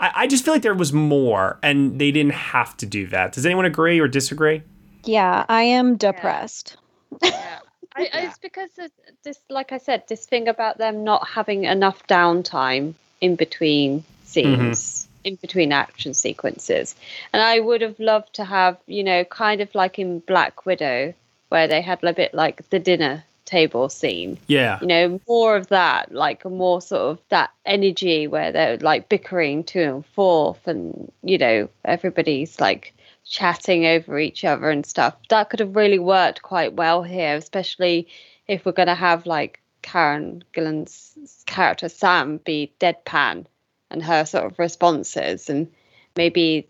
I, 0.00 0.12
I 0.14 0.26
just 0.26 0.44
feel 0.44 0.54
like 0.54 0.62
there 0.62 0.74
was 0.74 0.92
more, 0.92 1.58
and 1.62 2.00
they 2.00 2.10
didn't 2.10 2.32
have 2.32 2.76
to 2.78 2.86
do 2.86 3.06
that. 3.08 3.32
Does 3.32 3.44
anyone 3.46 3.66
agree 3.66 4.00
or 4.00 4.08
disagree? 4.08 4.62
Yeah, 5.04 5.44
I 5.48 5.62
am 5.62 5.96
depressed. 5.96 6.76
Yeah. 7.22 7.58
I, 7.96 8.08
I- 8.12 8.20
it's 8.22 8.38
because 8.38 8.70
of 8.78 8.90
this, 9.24 9.38
like 9.48 9.72
I 9.72 9.78
said, 9.78 10.04
this 10.08 10.24
thing 10.24 10.48
about 10.48 10.78
them 10.78 11.04
not 11.04 11.28
having 11.28 11.64
enough 11.64 12.06
downtime 12.06 12.94
in 13.20 13.36
between 13.36 14.04
scenes, 14.24 14.80
mm-hmm. 14.80 15.28
in 15.28 15.34
between 15.36 15.72
action 15.72 16.14
sequences. 16.14 16.94
And 17.32 17.42
I 17.42 17.60
would 17.60 17.80
have 17.82 17.98
loved 17.98 18.34
to 18.34 18.44
have, 18.44 18.78
you 18.86 19.04
know, 19.04 19.24
kind 19.24 19.60
of 19.60 19.74
like 19.74 19.98
in 19.98 20.20
Black 20.20 20.64
Widow, 20.64 21.14
where 21.48 21.66
they 21.66 21.82
had 21.82 22.02
a 22.04 22.12
bit 22.12 22.32
like 22.32 22.68
the 22.70 22.78
dinner 22.78 23.24
table 23.50 23.88
scene. 23.88 24.38
Yeah. 24.46 24.78
You 24.80 24.86
know, 24.86 25.20
more 25.28 25.56
of 25.56 25.68
that, 25.68 26.12
like 26.12 26.44
more 26.44 26.80
sort 26.80 27.02
of 27.02 27.18
that 27.30 27.50
energy 27.66 28.28
where 28.28 28.52
they're 28.52 28.78
like 28.78 29.08
bickering 29.08 29.64
to 29.64 29.80
and 29.82 30.06
forth, 30.06 30.66
and 30.66 31.10
you 31.22 31.36
know, 31.36 31.68
everybody's 31.84 32.60
like 32.60 32.94
chatting 33.24 33.86
over 33.86 34.18
each 34.18 34.44
other 34.44 34.70
and 34.70 34.86
stuff. 34.86 35.16
That 35.28 35.50
could 35.50 35.60
have 35.60 35.76
really 35.76 35.98
worked 35.98 36.42
quite 36.42 36.74
well 36.74 37.02
here, 37.02 37.34
especially 37.34 38.06
if 38.46 38.64
we're 38.64 38.72
going 38.72 38.88
to 38.88 38.94
have 38.94 39.26
like 39.26 39.60
Karen 39.82 40.44
Gillan's 40.52 41.16
character 41.46 41.88
Sam 41.88 42.38
be 42.38 42.72
deadpan 42.80 43.46
and 43.90 44.02
her 44.02 44.24
sort 44.24 44.44
of 44.44 44.58
responses, 44.58 45.50
and 45.50 45.68
maybe 46.16 46.68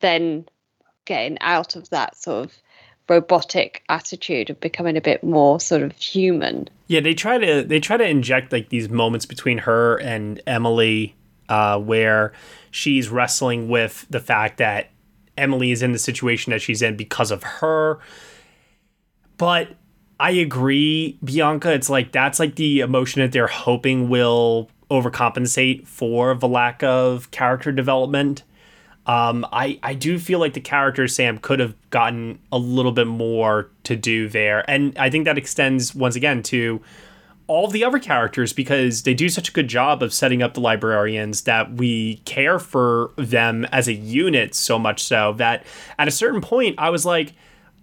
then 0.00 0.46
getting 1.04 1.38
out 1.40 1.76
of 1.76 1.90
that 1.90 2.16
sort 2.16 2.46
of 2.46 2.52
robotic 3.08 3.82
attitude 3.88 4.50
of 4.50 4.60
becoming 4.60 4.96
a 4.96 5.00
bit 5.00 5.22
more 5.22 5.60
sort 5.60 5.82
of 5.82 5.92
human. 5.92 6.68
Yeah, 6.88 7.00
they 7.00 7.14
try 7.14 7.38
to 7.38 7.62
they 7.62 7.80
try 7.80 7.96
to 7.96 8.06
inject 8.06 8.52
like 8.52 8.68
these 8.68 8.88
moments 8.88 9.26
between 9.26 9.58
her 9.58 9.96
and 9.98 10.40
Emily, 10.46 11.14
uh, 11.48 11.78
where 11.78 12.32
she's 12.70 13.08
wrestling 13.08 13.68
with 13.68 14.06
the 14.10 14.20
fact 14.20 14.58
that 14.58 14.90
Emily 15.36 15.70
is 15.70 15.82
in 15.82 15.92
the 15.92 15.98
situation 15.98 16.50
that 16.50 16.62
she's 16.62 16.82
in 16.82 16.96
because 16.96 17.30
of 17.30 17.42
her. 17.42 17.98
But 19.36 19.76
I 20.18 20.30
agree, 20.30 21.18
Bianca. 21.22 21.72
It's 21.72 21.90
like 21.90 22.12
that's 22.12 22.38
like 22.40 22.56
the 22.56 22.80
emotion 22.80 23.22
that 23.22 23.32
they're 23.32 23.46
hoping 23.46 24.08
will 24.08 24.70
overcompensate 24.90 25.86
for 25.86 26.34
the 26.34 26.48
lack 26.48 26.82
of 26.82 27.30
character 27.30 27.72
development. 27.72 28.42
Um, 29.06 29.46
I 29.52 29.78
I 29.82 29.94
do 29.94 30.18
feel 30.18 30.38
like 30.38 30.54
the 30.54 30.60
character 30.60 31.06
Sam 31.08 31.38
could 31.38 31.60
have 31.60 31.74
gotten 31.90 32.38
a 32.50 32.58
little 32.58 32.92
bit 32.92 33.06
more 33.06 33.70
to 33.84 33.96
do 33.96 34.28
there, 34.28 34.68
and 34.68 34.96
I 34.98 35.10
think 35.10 35.24
that 35.24 35.38
extends 35.38 35.94
once 35.94 36.16
again 36.16 36.42
to 36.44 36.82
all 37.48 37.68
the 37.68 37.84
other 37.84 37.98
characters 37.98 38.52
because 38.52 39.04
they 39.04 39.14
do 39.14 39.28
such 39.28 39.48
a 39.48 39.52
good 39.52 39.68
job 39.68 40.02
of 40.02 40.12
setting 40.12 40.42
up 40.42 40.54
the 40.54 40.60
librarians 40.60 41.42
that 41.42 41.72
we 41.74 42.16
care 42.24 42.58
for 42.58 43.12
them 43.16 43.64
as 43.66 43.86
a 43.86 43.92
unit 43.92 44.54
so 44.54 44.78
much 44.78 45.04
so 45.04 45.32
that 45.34 45.64
at 45.98 46.08
a 46.08 46.10
certain 46.10 46.40
point 46.40 46.74
I 46.78 46.90
was 46.90 47.06
like, 47.06 47.34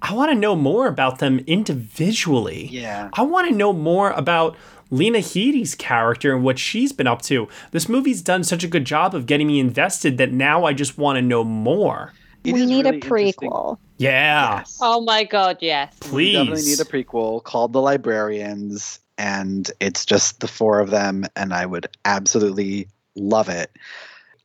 I 0.01 0.13
want 0.13 0.31
to 0.31 0.35
know 0.35 0.55
more 0.55 0.87
about 0.87 1.19
them 1.19 1.39
individually. 1.47 2.67
Yeah. 2.69 3.09
I 3.13 3.21
want 3.21 3.47
to 3.47 3.55
know 3.55 3.71
more 3.71 4.11
about 4.11 4.57
Lena 4.93 5.17
Headey's 5.17 5.73
character 5.73 6.35
and 6.35 6.43
what 6.43 6.59
she's 6.59 6.91
been 6.91 7.07
up 7.07 7.23
to. 7.23 7.47
This 7.71 7.89
movie's 7.89 8.21
done 8.21 8.43
such 8.43 8.63
a 8.63 8.67
good 8.67 8.85
job 8.85 9.15
of 9.15 9.25
getting 9.25 9.47
me 9.47 9.59
invested 9.59 10.19
that 10.19 10.31
now 10.31 10.65
I 10.65 10.73
just 10.73 10.99
want 10.99 11.17
to 11.17 11.21
know 11.21 11.43
more. 11.43 12.13
It 12.43 12.53
we 12.53 12.65
need 12.65 12.85
really 12.85 12.97
a 12.97 13.01
prequel. 13.01 13.79
Yeah. 13.97 14.63
Oh 14.81 15.01
my 15.01 15.23
god, 15.23 15.57
yes. 15.61 15.95
Please. 15.99 16.13
We 16.13 16.33
definitely 16.33 16.63
need 16.65 16.79
a 16.79 16.85
prequel 16.85 17.41
called 17.43 17.73
The 17.73 17.81
Librarians, 17.81 18.99
and 19.17 19.71
it's 19.79 20.05
just 20.05 20.41
the 20.41 20.47
four 20.47 20.79
of 20.79 20.91
them, 20.91 21.25
and 21.35 21.53
I 21.53 21.65
would 21.65 21.87
absolutely 22.05 22.87
love 23.15 23.49
it. 23.49 23.75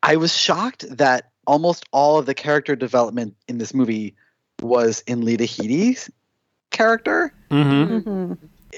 I 0.02 0.16
was 0.16 0.34
shocked 0.34 0.84
that 0.96 1.30
almost 1.46 1.84
all 1.92 2.18
of 2.18 2.24
the 2.24 2.34
character 2.34 2.74
development 2.74 3.36
in 3.48 3.58
this 3.58 3.74
movie 3.74 4.14
was 4.62 5.02
in 5.06 5.26
Lena 5.26 5.44
Headey's 5.44 6.10
character. 6.70 7.34
Mm-hmm. 7.50 8.32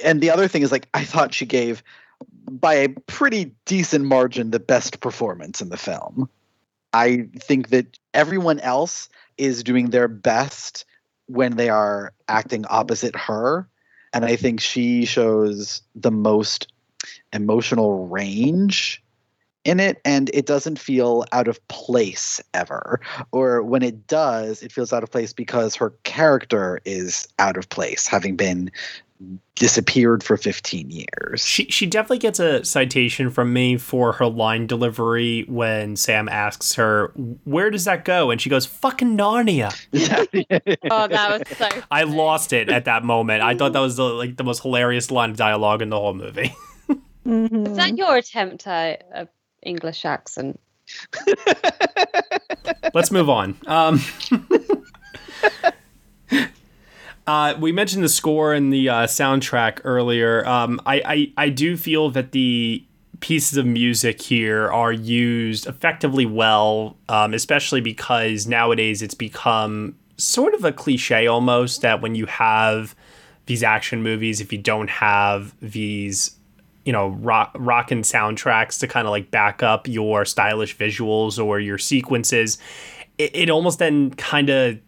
And 0.05 0.21
the 0.21 0.31
other 0.31 0.49
thing 0.49 0.63
is 0.63 0.73
like 0.73 0.89
I 0.95 1.05
thought 1.05 1.35
she 1.35 1.47
gave 1.47 1.83
by 2.51 2.75
a 2.75 2.89
pretty 2.89 3.55
decent 3.65 4.05
margin 4.05 4.51
the 4.51 4.61
best 4.61 5.01
performance 5.01 5.61
in 5.61 5.69
the 5.69 5.77
film. 5.77 6.29
I 6.93 7.29
think 7.39 7.69
that 7.69 7.99
everyone 8.15 8.61
else 8.61 9.09
is 9.39 9.63
doing 9.63 9.91
their 9.91 10.09
best 10.09 10.85
when 11.27 11.57
they 11.57 11.69
are 11.69 12.13
acting 12.29 12.65
opposite 12.69 13.15
her. 13.17 13.69
And 14.13 14.25
I 14.25 14.35
think 14.37 14.61
she 14.61 15.05
shows 15.05 15.83
the 15.95 16.11
most 16.11 16.73
emotional 17.33 18.09
range 18.09 19.03
in 19.65 19.79
it. 19.79 20.01
And 20.05 20.31
it 20.35 20.47
doesn't 20.47 20.81
feel 20.81 21.25
out 21.31 21.47
of 21.47 21.67
place 21.69 22.41
ever. 22.53 23.01
Or 23.31 23.63
when 23.63 23.83
it 23.83 24.09
does, 24.09 24.63
it 24.63 24.73
feels 24.73 24.93
out 24.93 25.05
of 25.05 25.11
place 25.11 25.33
because 25.33 25.77
her 25.77 25.91
character 26.03 26.81
is 26.85 27.29
out 27.39 27.57
of 27.57 27.69
place, 27.69 28.09
having 28.09 28.35
been 28.35 28.73
disappeared 29.55 30.25
for 30.25 30.37
15 30.37 30.91
years. 30.91 31.45
She 31.45 31.67
she 31.67 31.87
definitely 31.87 32.19
gets 32.19 32.41
a 32.41 32.65
citation 32.65 33.31
from 33.31 33.53
me 33.53 33.77
for 33.77 34.13
her 34.13 34.27
line 34.27 34.67
delivery 34.67 35.45
when 35.49 35.97
Sam 35.97 36.29
asks 36.29 36.75
her, 36.75 37.09
"Where 37.45 37.71
does 37.71 37.85
that 37.85 38.05
go?" 38.05 38.31
and 38.31 38.41
she 38.41 38.49
goes, 38.49 38.65
"Fucking 38.67 39.17
Narnia." 39.17 39.71
oh, 40.91 41.09
that 41.09 41.31
was 41.49 41.57
so. 41.57 41.69
I 41.91 42.05
lost 42.05 42.53
it 42.53 42.69
at 42.71 42.87
that 42.87 43.05
moment. 43.05 43.43
I 43.43 43.55
thought 43.55 43.75
that 43.75 43.81
was 43.81 43.97
the, 43.97 44.05
like 44.05 44.37
the 44.37 44.45
most 44.45 44.63
hilarious 44.63 45.11
line 45.11 45.31
of 45.31 45.37
dialogue 45.37 45.83
in 45.83 45.91
the 45.91 45.99
whole 45.99 46.15
movie. 46.15 46.55
Is 47.27 47.77
that 47.77 47.97
your 47.97 48.17
attempt 48.17 48.67
at 48.67 49.07
an 49.13 49.29
English 49.63 50.05
accent? 50.05 50.59
Let's 52.95 53.11
move 53.11 53.29
on. 53.29 53.57
Um, 53.67 54.01
uh, 57.27 57.55
we 57.59 57.73
mentioned 57.73 58.03
the 58.03 58.09
score 58.09 58.53
and 58.53 58.73
the 58.73 58.89
uh, 58.89 59.07
soundtrack 59.07 59.81
earlier. 59.85 60.47
Um, 60.47 60.81
I, 60.87 61.03
I 61.05 61.45
I 61.45 61.49
do 61.49 61.77
feel 61.77 62.11
that 62.11 62.33
the 62.33 62.85
pieces 63.21 63.59
of 63.59 63.67
music 63.67 64.21
here 64.23 64.71
are 64.71 64.93
used 64.93 65.67
effectively 65.67 66.27
well, 66.27 66.97
um, 67.09 67.35
especially 67.35 67.81
because 67.81 68.47
nowadays 68.47 69.03
it's 69.03 69.15
become 69.15 69.95
sort 70.17 70.55
of 70.55 70.65
a 70.65 70.73
cliche 70.73 71.27
almost 71.27 71.83
that 71.83 72.01
when 72.01 72.15
you 72.15 72.27
have 72.27 72.95
these 73.47 73.63
action 73.63 74.03
movies, 74.03 74.41
if 74.41 74.53
you 74.53 74.59
don't 74.59 74.91
have 74.91 75.55
these 75.61 76.37
you 76.85 76.93
know 76.93 77.09
rock 77.09 77.55
rock 77.59 77.91
and 77.91 78.05
soundtracks 78.05 78.81
to 78.81 78.89
kind 78.89 79.07
of 79.07 79.11
like 79.11 79.31
back 79.31 79.63
up 79.63 79.87
your 79.87 80.25
stylish 80.25 80.77
visuals 80.77 81.43
or 81.43 81.61
your 81.61 81.77
sequences 81.77 82.57
it, 83.19 83.31
it 83.35 83.51
almost 83.51 83.79
then 83.79 84.11
kind 84.15 84.49
of 84.49 84.79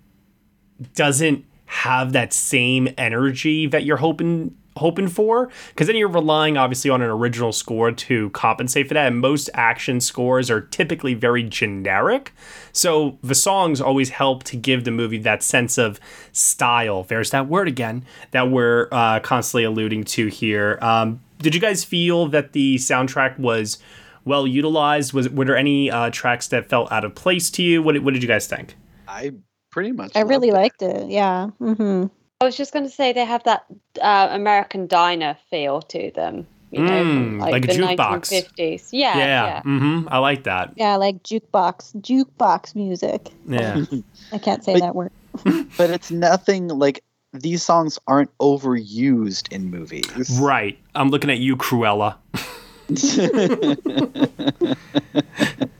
doesn't 0.95 1.45
have 1.73 2.13
that 2.13 2.35
same 2.35 2.87
energy 2.99 3.67
that 3.67 3.85
you're 3.85 3.97
hoping 3.97 4.55
hoping 4.77 5.09
for? 5.09 5.51
Because 5.69 5.87
then 5.87 5.97
you're 5.97 6.09
relying 6.09 6.57
obviously 6.57 6.91
on 6.91 7.03
an 7.03 7.11
original 7.11 7.53
score 7.53 7.93
to 7.93 8.31
compensate 8.31 8.89
for 8.89 8.95
that 8.95 9.07
and 9.07 9.21
most 9.21 9.51
action 9.55 10.01
scores 10.01 10.51
are 10.51 10.61
typically 10.61 11.15
very 11.15 11.43
generic. 11.43 12.33
So 12.73 13.19
the 13.23 13.35
songs 13.35 13.81
always 13.81 14.11
help 14.11 14.45
to 14.45 14.57
give 14.57 14.85
the 14.85 14.91
movie 14.91 15.19
that 15.19 15.43
sense 15.43 15.79
of 15.79 15.99
style. 16.33 17.05
There's 17.05 17.31
that 17.31 17.49
word 17.49 17.69
again 17.69 18.05
that 18.31 18.51
we're 18.51 18.89
uh, 18.93 19.21
constantly 19.21 19.65
alluding 19.65 20.05
to 20.05 20.27
here. 20.27 20.79
Um, 20.81 21.21
did 21.39 21.55
you 21.55 21.61
guys 21.61 21.85
feel 21.85 22.27
that 22.29 22.53
the 22.53 22.77
soundtrack 22.77 23.39
was 23.39 23.79
well 24.25 24.47
utilized? 24.47 25.13
Was 25.13 25.29
were 25.29 25.45
there 25.45 25.57
any 25.57 25.91
uh, 25.91 26.11
tracks 26.11 26.49
that 26.49 26.67
felt 26.67 26.93
out 26.93 27.05
of 27.05 27.15
place 27.15 27.51
to 27.53 27.63
you? 27.63 27.83
What, 27.83 27.99
what 28.03 28.15
did 28.15 28.23
you 28.23 28.29
guys 28.29 28.47
think? 28.47 28.75
I 29.09 29.33
pretty 29.73 29.91
much 29.91 30.13
I 30.15 30.21
really 30.21 30.53
liked 30.53 30.83
it. 30.83 31.11
Yeah. 31.11 31.49
Mm-hmm. 31.61 32.07
I 32.41 32.45
was 32.45 32.57
just 32.57 32.73
going 32.73 32.85
to 32.85 32.91
say 32.91 33.13
they 33.13 33.25
have 33.25 33.43
that 33.45 33.65
uh, 34.01 34.29
American 34.31 34.87
diner 34.87 35.37
feel 35.51 35.83
to 35.83 36.13
them. 36.15 36.47
You 36.71 36.83
know, 36.83 37.05
Mm, 37.05 37.39
like 37.41 37.65
a 37.65 37.67
the 37.67 37.73
jukebox. 37.75 38.31
1950s. 38.57 38.89
Yeah, 38.93 39.19
yeah. 39.19 39.61
Mm-hmm. 39.63 40.09
i 40.09 40.17
like 40.19 40.45
that 40.45 40.73
Yeah, 40.77 40.97
like 40.97 41.23
jukebox, 41.23 41.95
jukebox 42.01 42.75
music. 42.75 43.29
yeah 43.47 43.85
I 44.33 44.39
can't 44.39 44.65
say 44.65 44.73
But- 44.75 44.81
that 44.81 44.95
word. 44.95 45.11
but 45.77 45.91
it's 45.91 46.11
nothing 46.11 46.69
like 46.69 47.03
these 47.35 47.63
songs 47.63 47.99
aren't 48.07 48.31
overused 48.39 49.53
in 49.53 49.71
movies. 49.71 50.39
right 50.41 50.79
i'm 50.95 51.09
looking 51.11 51.29
at 51.31 51.39
you 51.39 51.57
cruella 51.57 52.17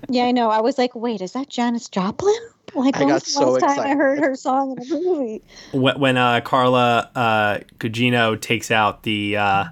Yeah, 0.09 0.25
I 0.25 0.33
know. 0.33 0.51
I 0.51 0.61
was 0.61 0.77
like, 0.77 0.95
wait, 0.95 1.21
is 1.23 1.33
that 1.33 1.49
Janis 1.49 1.89
Joplin? 1.89 2.35
Like, 2.75 2.97
I 2.97 3.05
got 3.05 3.23
the 3.23 3.31
so 3.31 3.53
last 3.53 3.77
time 3.77 3.81
I 3.81 3.95
heard 3.95 4.19
her 4.21 4.35
song 4.35 4.79
in 4.81 4.93
a 4.93 5.01
movie? 5.01 5.43
when, 5.73 5.99
when 6.01 6.17
uh, 6.17 6.41
Carla 6.41 7.11
uh, 7.15 7.59
Gugino 7.79 8.41
takes 8.41 8.71
out 8.71 9.03
the 9.03 9.37
uh, 9.37 9.65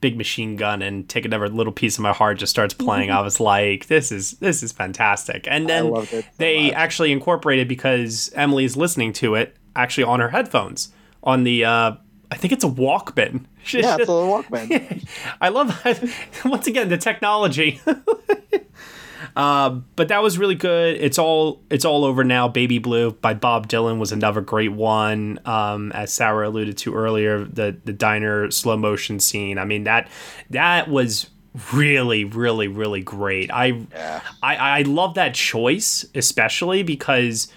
big 0.00 0.16
machine 0.16 0.56
gun 0.56 0.82
and 0.82 1.08
take 1.08 1.24
another 1.24 1.48
little 1.48 1.72
piece 1.72 1.96
of 1.96 2.02
my 2.02 2.12
heart 2.12 2.38
just 2.38 2.50
starts 2.50 2.74
playing, 2.74 3.10
I 3.10 3.20
was 3.20 3.40
like, 3.40 3.86
this 3.86 4.12
is 4.12 4.32
this 4.32 4.62
is 4.62 4.72
fantastic. 4.72 5.46
And 5.50 5.68
then 5.68 5.90
loved 5.90 6.12
it 6.12 6.24
so 6.24 6.30
they 6.38 6.66
much. 6.66 6.74
actually 6.74 7.12
incorporated 7.12 7.68
because 7.68 8.30
Emily's 8.34 8.76
listening 8.76 9.12
to 9.14 9.34
it 9.34 9.56
actually 9.74 10.04
on 10.04 10.20
her 10.20 10.28
headphones 10.28 10.92
on 11.22 11.44
the 11.44 11.64
uh, 11.64 11.92
I 12.30 12.36
think 12.36 12.52
it's 12.52 12.64
a 12.64 12.68
Walkman. 12.68 13.44
Yeah, 13.72 13.96
it's 13.98 14.08
a 14.08 14.12
Walkman. 14.12 15.08
I 15.40 15.48
love 15.48 15.76
once 16.44 16.68
again 16.68 16.88
the 16.88 16.96
technology. 16.96 17.80
Uh, 19.34 19.70
but 19.96 20.08
that 20.08 20.22
was 20.22 20.38
really 20.38 20.54
good. 20.54 20.96
It's 21.00 21.18
all 21.18 21.62
it's 21.70 21.84
all 21.84 22.04
over 22.04 22.24
now. 22.24 22.48
Baby 22.48 22.78
Blue 22.78 23.12
by 23.12 23.34
Bob 23.34 23.68
Dylan 23.68 23.98
was 23.98 24.12
another 24.12 24.40
great 24.40 24.72
one. 24.72 25.40
Um, 25.44 25.92
as 25.92 26.12
Sarah 26.12 26.48
alluded 26.48 26.76
to 26.78 26.94
earlier, 26.94 27.44
the 27.44 27.76
the 27.84 27.92
diner 27.92 28.50
slow 28.50 28.76
motion 28.76 29.20
scene. 29.20 29.58
I 29.58 29.64
mean 29.64 29.84
that 29.84 30.08
that 30.50 30.88
was 30.88 31.30
really 31.72 32.24
really 32.24 32.68
really 32.68 33.02
great. 33.02 33.50
I 33.52 33.86
I 34.42 34.56
I 34.56 34.82
love 34.82 35.14
that 35.14 35.34
choice 35.34 36.04
especially 36.14 36.82
because 36.82 37.48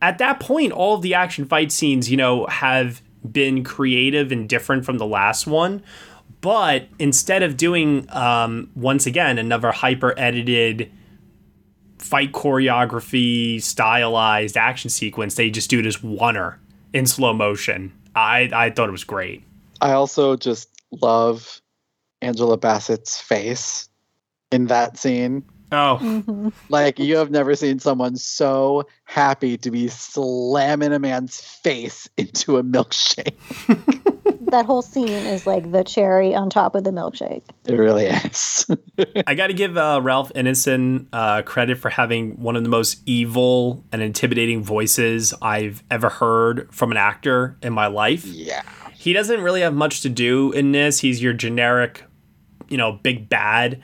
at 0.00 0.18
that 0.18 0.40
point 0.40 0.72
all 0.72 0.94
of 0.94 1.02
the 1.02 1.14
action 1.14 1.44
fight 1.44 1.70
scenes 1.70 2.10
you 2.10 2.16
know 2.16 2.46
have 2.46 3.02
been 3.30 3.64
creative 3.64 4.30
and 4.32 4.48
different 4.48 4.84
from 4.84 4.98
the 4.98 5.06
last 5.06 5.46
one 5.46 5.82
but 6.46 6.86
instead 7.00 7.42
of 7.42 7.56
doing 7.56 8.06
um, 8.10 8.70
once 8.76 9.04
again 9.04 9.36
another 9.36 9.72
hyper 9.72 10.14
edited 10.16 10.92
fight 11.98 12.30
choreography 12.30 13.60
stylized 13.60 14.56
action 14.56 14.88
sequence 14.88 15.34
they 15.34 15.50
just 15.50 15.68
do 15.68 15.82
this 15.82 15.98
oner 16.20 16.60
in 16.92 17.04
slow 17.04 17.32
motion 17.32 17.92
i 18.14 18.48
i 18.52 18.70
thought 18.70 18.88
it 18.88 18.92
was 18.92 19.02
great 19.02 19.42
I 19.80 19.92
also 19.92 20.36
just 20.36 20.68
love 20.90 21.60
Angela 22.22 22.58
Bassett's 22.58 23.20
face 23.20 23.88
in 24.50 24.66
that 24.66 24.96
scene. 24.96 25.44
oh 25.72 26.52
Like 26.68 26.98
you 26.98 27.16
have 27.16 27.30
never 27.30 27.54
seen 27.54 27.78
someone 27.78 28.16
so 28.16 28.86
happy 29.04 29.56
to 29.58 29.70
be 29.70 29.88
slamming 29.88 30.92
a 30.92 30.98
man's 30.98 31.40
face 31.40 32.08
into 32.16 32.56
a 32.58 32.62
milkshake. 32.62 33.34
That 34.56 34.64
whole 34.64 34.80
scene 34.80 35.10
is 35.10 35.46
like 35.46 35.70
the 35.70 35.84
cherry 35.84 36.34
on 36.34 36.48
top 36.48 36.74
of 36.74 36.82
the 36.82 36.90
milkshake. 36.90 37.42
It 37.66 37.74
really 37.74 38.06
is. 38.06 38.64
I 39.26 39.34
got 39.34 39.48
to 39.48 39.52
give 39.52 39.76
uh, 39.76 40.00
Ralph 40.02 40.32
Ineson 40.32 41.08
uh, 41.12 41.42
credit 41.42 41.76
for 41.76 41.90
having 41.90 42.40
one 42.40 42.56
of 42.56 42.62
the 42.62 42.70
most 42.70 43.02
evil 43.04 43.84
and 43.92 44.00
intimidating 44.00 44.62
voices 44.64 45.34
I've 45.42 45.84
ever 45.90 46.08
heard 46.08 46.72
from 46.72 46.90
an 46.90 46.96
actor 46.96 47.58
in 47.60 47.74
my 47.74 47.88
life. 47.88 48.24
Yeah. 48.24 48.62
He 48.94 49.12
doesn't 49.12 49.42
really 49.42 49.60
have 49.60 49.74
much 49.74 50.00
to 50.00 50.08
do 50.08 50.52
in 50.52 50.72
this. 50.72 51.00
He's 51.00 51.22
your 51.22 51.34
generic, 51.34 52.04
you 52.70 52.78
know, 52.78 52.92
big 52.92 53.28
bad. 53.28 53.82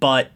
But 0.00 0.30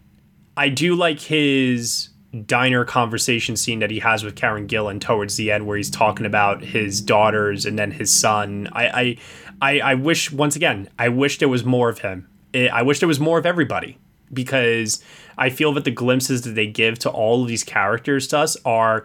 I 0.58 0.68
do 0.68 0.94
like 0.94 1.20
his 1.20 2.10
diner 2.46 2.84
conversation 2.84 3.56
scene 3.56 3.80
that 3.80 3.90
he 3.90 3.98
has 3.98 4.22
with 4.22 4.36
Karen 4.36 4.66
Gillan 4.66 5.00
towards 5.00 5.36
the 5.36 5.50
end, 5.50 5.66
where 5.66 5.76
he's 5.76 5.90
talking 5.90 6.26
about 6.26 6.62
his 6.62 7.00
daughters 7.00 7.66
and 7.66 7.78
then 7.78 7.90
his 7.90 8.12
son. 8.12 8.68
I, 8.72 8.88
I, 8.88 9.16
I, 9.60 9.80
I 9.80 9.94
wish 9.94 10.32
once 10.32 10.56
again, 10.56 10.88
I 10.98 11.08
wish 11.08 11.38
there 11.38 11.48
was 11.48 11.64
more 11.64 11.88
of 11.88 12.00
him. 12.00 12.28
I 12.54 12.68
I 12.68 12.82
wish 12.82 13.00
there 13.00 13.08
was 13.08 13.20
more 13.20 13.38
of 13.38 13.46
everybody 13.46 13.98
because 14.32 15.02
I 15.36 15.50
feel 15.50 15.72
that 15.74 15.84
the 15.84 15.90
glimpses 15.90 16.42
that 16.42 16.54
they 16.54 16.66
give 16.66 16.98
to 17.00 17.10
all 17.10 17.42
of 17.42 17.48
these 17.48 17.64
characters 17.64 18.28
to 18.28 18.38
us 18.38 18.56
are 18.64 19.04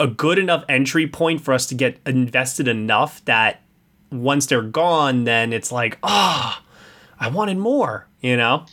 a 0.00 0.06
good 0.06 0.38
enough 0.38 0.64
entry 0.68 1.06
point 1.06 1.40
for 1.40 1.52
us 1.52 1.66
to 1.66 1.74
get 1.74 1.98
invested 2.06 2.68
enough 2.68 3.24
that 3.26 3.60
once 4.10 4.46
they're 4.46 4.62
gone, 4.62 5.24
then 5.24 5.52
it's 5.52 5.70
like, 5.70 5.98
ah, 6.02 6.62
I 7.20 7.28
wanted 7.28 7.58
more, 7.58 8.08
you 8.20 8.36
know? 8.36 8.64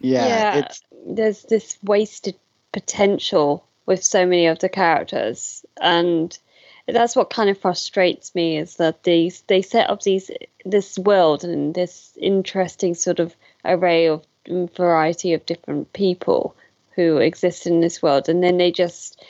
Yeah, 0.00 0.58
it's 0.58 0.82
there's 1.06 1.42
this 1.42 1.78
wasted 1.82 2.36
potential 2.72 3.66
with 3.86 4.02
so 4.02 4.24
many 4.24 4.46
of 4.46 4.58
the 4.60 4.68
characters, 4.68 5.64
and 5.80 6.38
that's 6.86 7.16
what 7.16 7.30
kind 7.30 7.48
of 7.48 7.58
frustrates 7.58 8.34
me 8.34 8.58
is 8.58 8.76
that 8.76 9.02
these 9.04 9.42
they 9.46 9.62
set 9.62 9.88
up 9.88 10.02
these 10.02 10.30
this 10.64 10.98
world 10.98 11.44
and 11.44 11.74
this 11.74 12.16
interesting 12.20 12.94
sort 12.94 13.20
of 13.20 13.34
array 13.64 14.06
of 14.06 14.24
mm, 14.46 14.74
variety 14.76 15.32
of 15.32 15.46
different 15.46 15.92
people 15.92 16.54
who 16.94 17.16
exist 17.16 17.66
in 17.66 17.80
this 17.80 18.02
world, 18.02 18.28
and 18.28 18.42
then 18.42 18.58
they 18.58 18.70
just 18.70 19.22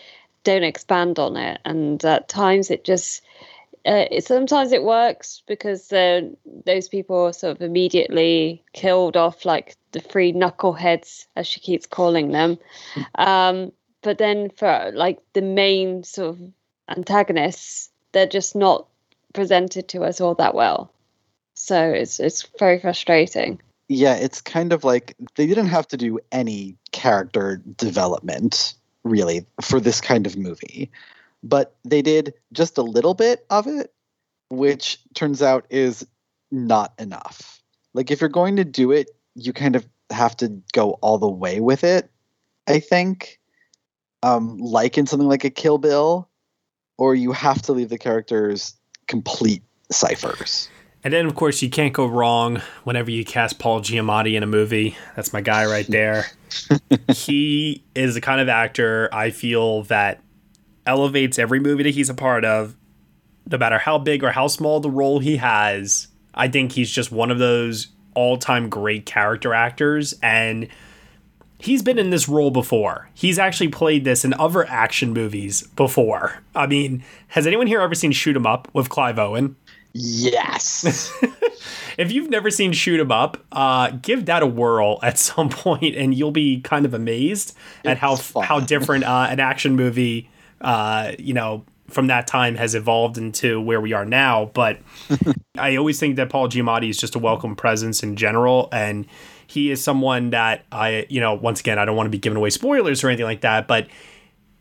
don't 0.42 0.64
expand 0.64 1.18
on 1.18 1.36
it, 1.36 1.60
and 1.64 2.04
at 2.04 2.28
times 2.28 2.70
it 2.70 2.84
just 2.84 3.22
uh, 3.86 4.06
it, 4.10 4.24
sometimes 4.24 4.72
it 4.72 4.82
works 4.82 5.42
because 5.46 5.92
uh, 5.92 6.22
those 6.66 6.88
people 6.88 7.26
are 7.26 7.32
sort 7.32 7.56
of 7.56 7.62
immediately 7.62 8.62
killed 8.72 9.16
off, 9.16 9.44
like 9.44 9.76
the 9.92 10.00
three 10.00 10.32
knuckleheads, 10.32 11.26
as 11.36 11.46
she 11.46 11.60
keeps 11.60 11.86
calling 11.86 12.32
them. 12.32 12.58
Um, 13.14 13.72
but 14.02 14.18
then 14.18 14.50
for 14.50 14.90
like 14.94 15.18
the 15.34 15.42
main 15.42 16.02
sort 16.02 16.30
of 16.30 16.40
antagonists, 16.88 17.90
they're 18.12 18.26
just 18.26 18.54
not 18.54 18.86
presented 19.32 19.88
to 19.88 20.02
us 20.02 20.20
all 20.20 20.34
that 20.36 20.54
well. 20.54 20.92
So 21.54 21.90
it's 21.90 22.20
it's 22.20 22.48
very 22.58 22.80
frustrating. 22.80 23.60
Yeah, 23.88 24.14
it's 24.14 24.40
kind 24.40 24.72
of 24.72 24.84
like 24.84 25.16
they 25.36 25.46
didn't 25.46 25.66
have 25.66 25.86
to 25.88 25.96
do 25.96 26.18
any 26.32 26.76
character 26.92 27.60
development 27.76 28.74
really 29.02 29.46
for 29.60 29.78
this 29.78 30.00
kind 30.00 30.26
of 30.26 30.36
movie, 30.36 30.90
but 31.42 31.76
they 31.84 32.02
did 32.02 32.34
just 32.52 32.78
a 32.78 32.82
little 32.82 33.14
bit 33.14 33.44
of 33.50 33.66
it, 33.66 33.92
which 34.48 34.98
turns 35.14 35.42
out 35.42 35.66
is 35.70 36.06
not 36.50 36.94
enough. 36.98 37.62
Like 37.92 38.10
if 38.10 38.20
you're 38.20 38.30
going 38.30 38.56
to 38.56 38.64
do 38.64 38.90
it, 38.90 39.10
you 39.34 39.52
kind 39.52 39.76
of 39.76 39.86
have 40.10 40.36
to 40.38 40.60
go 40.72 40.92
all 41.02 41.18
the 41.18 41.28
way 41.28 41.60
with 41.60 41.84
it. 41.84 42.10
I 42.66 42.80
think, 42.80 43.38
um, 44.22 44.56
like 44.58 44.96
in 44.96 45.06
something 45.06 45.28
like 45.28 45.44
a 45.44 45.50
Kill 45.50 45.78
Bill, 45.78 46.28
or 46.98 47.14
you 47.14 47.32
have 47.32 47.62
to 47.62 47.72
leave 47.72 47.88
the 47.88 47.98
characters 47.98 48.74
complete 49.06 49.62
ciphers. 49.90 50.68
And 51.02 51.12
then, 51.12 51.26
of 51.26 51.34
course, 51.34 51.60
you 51.60 51.68
can't 51.68 51.92
go 51.92 52.06
wrong 52.06 52.62
whenever 52.84 53.10
you 53.10 53.24
cast 53.26 53.58
Paul 53.58 53.82
Giamatti 53.82 54.34
in 54.34 54.42
a 54.42 54.46
movie. 54.46 54.96
That's 55.16 55.34
my 55.34 55.42
guy 55.42 55.66
right 55.66 55.86
there. 55.88 56.26
he 57.08 57.84
is 57.94 58.14
the 58.14 58.22
kind 58.22 58.40
of 58.40 58.48
actor 58.48 59.10
I 59.12 59.30
feel 59.30 59.82
that 59.84 60.22
elevates 60.86 61.38
every 61.38 61.60
movie 61.60 61.82
that 61.82 61.94
he's 61.94 62.08
a 62.08 62.14
part 62.14 62.44
of, 62.44 62.74
no 63.50 63.58
matter 63.58 63.78
how 63.78 63.98
big 63.98 64.24
or 64.24 64.30
how 64.30 64.46
small 64.46 64.80
the 64.80 64.90
role 64.90 65.18
he 65.18 65.36
has. 65.36 66.08
I 66.34 66.48
think 66.48 66.72
he's 66.72 66.90
just 66.90 67.12
one 67.12 67.30
of 67.30 67.38
those 67.38 67.88
all 68.14 68.38
time 68.38 68.70
great 68.70 69.04
character 69.04 69.52
actors. 69.52 70.14
And 70.22 70.68
he's 71.58 71.82
been 71.82 71.98
in 71.98 72.10
this 72.10 72.28
role 72.28 72.50
before. 72.50 73.08
He's 73.14 73.38
actually 73.38 73.68
played 73.68 74.04
this 74.04 74.24
in 74.24 74.34
other 74.34 74.66
action 74.68 75.12
movies 75.12 75.62
before. 75.68 76.42
I 76.54 76.66
mean, 76.66 77.02
has 77.28 77.46
anyone 77.46 77.66
here 77.66 77.80
ever 77.80 77.94
seen 77.94 78.12
Shoot 78.12 78.36
'em 78.36 78.46
Up 78.46 78.68
with 78.72 78.88
Clive 78.88 79.18
Owen? 79.18 79.56
Yes. 79.92 81.12
if 81.98 82.10
you've 82.10 82.28
never 82.28 82.50
seen 82.50 82.72
Shoot 82.72 83.00
'em 83.00 83.12
Up, 83.12 83.38
uh, 83.52 83.90
give 84.02 84.26
that 84.26 84.42
a 84.42 84.46
whirl 84.46 84.98
at 85.02 85.18
some 85.18 85.48
point, 85.48 85.94
and 85.96 86.14
you'll 86.14 86.32
be 86.32 86.60
kind 86.60 86.84
of 86.84 86.94
amazed 86.94 87.56
at 87.84 87.98
how 87.98 88.16
how 88.42 88.60
different 88.60 89.04
uh, 89.04 89.28
an 89.30 89.40
action 89.40 89.76
movie, 89.76 90.28
uh, 90.60 91.12
you 91.18 91.32
know, 91.32 91.64
from 91.88 92.08
that 92.08 92.26
time 92.26 92.56
has 92.56 92.74
evolved 92.74 93.18
into 93.18 93.60
where 93.60 93.80
we 93.80 93.92
are 93.92 94.04
now. 94.04 94.46
But 94.54 94.80
I 95.58 95.76
always 95.76 96.00
think 96.00 96.16
that 96.16 96.28
Paul 96.28 96.48
Giamatti 96.48 96.90
is 96.90 96.98
just 96.98 97.14
a 97.14 97.18
welcome 97.18 97.54
presence 97.54 98.02
in 98.02 98.16
general, 98.16 98.68
and 98.72 99.06
he 99.46 99.70
is 99.70 99.82
someone 99.82 100.30
that 100.30 100.64
I, 100.72 101.06
you 101.08 101.20
know, 101.20 101.34
once 101.34 101.60
again, 101.60 101.78
I 101.78 101.84
don't 101.84 101.96
want 101.96 102.06
to 102.06 102.10
be 102.10 102.18
giving 102.18 102.36
away 102.36 102.50
spoilers 102.50 103.02
or 103.02 103.08
anything 103.08 103.26
like 103.26 103.42
that, 103.42 103.66
but 103.66 103.88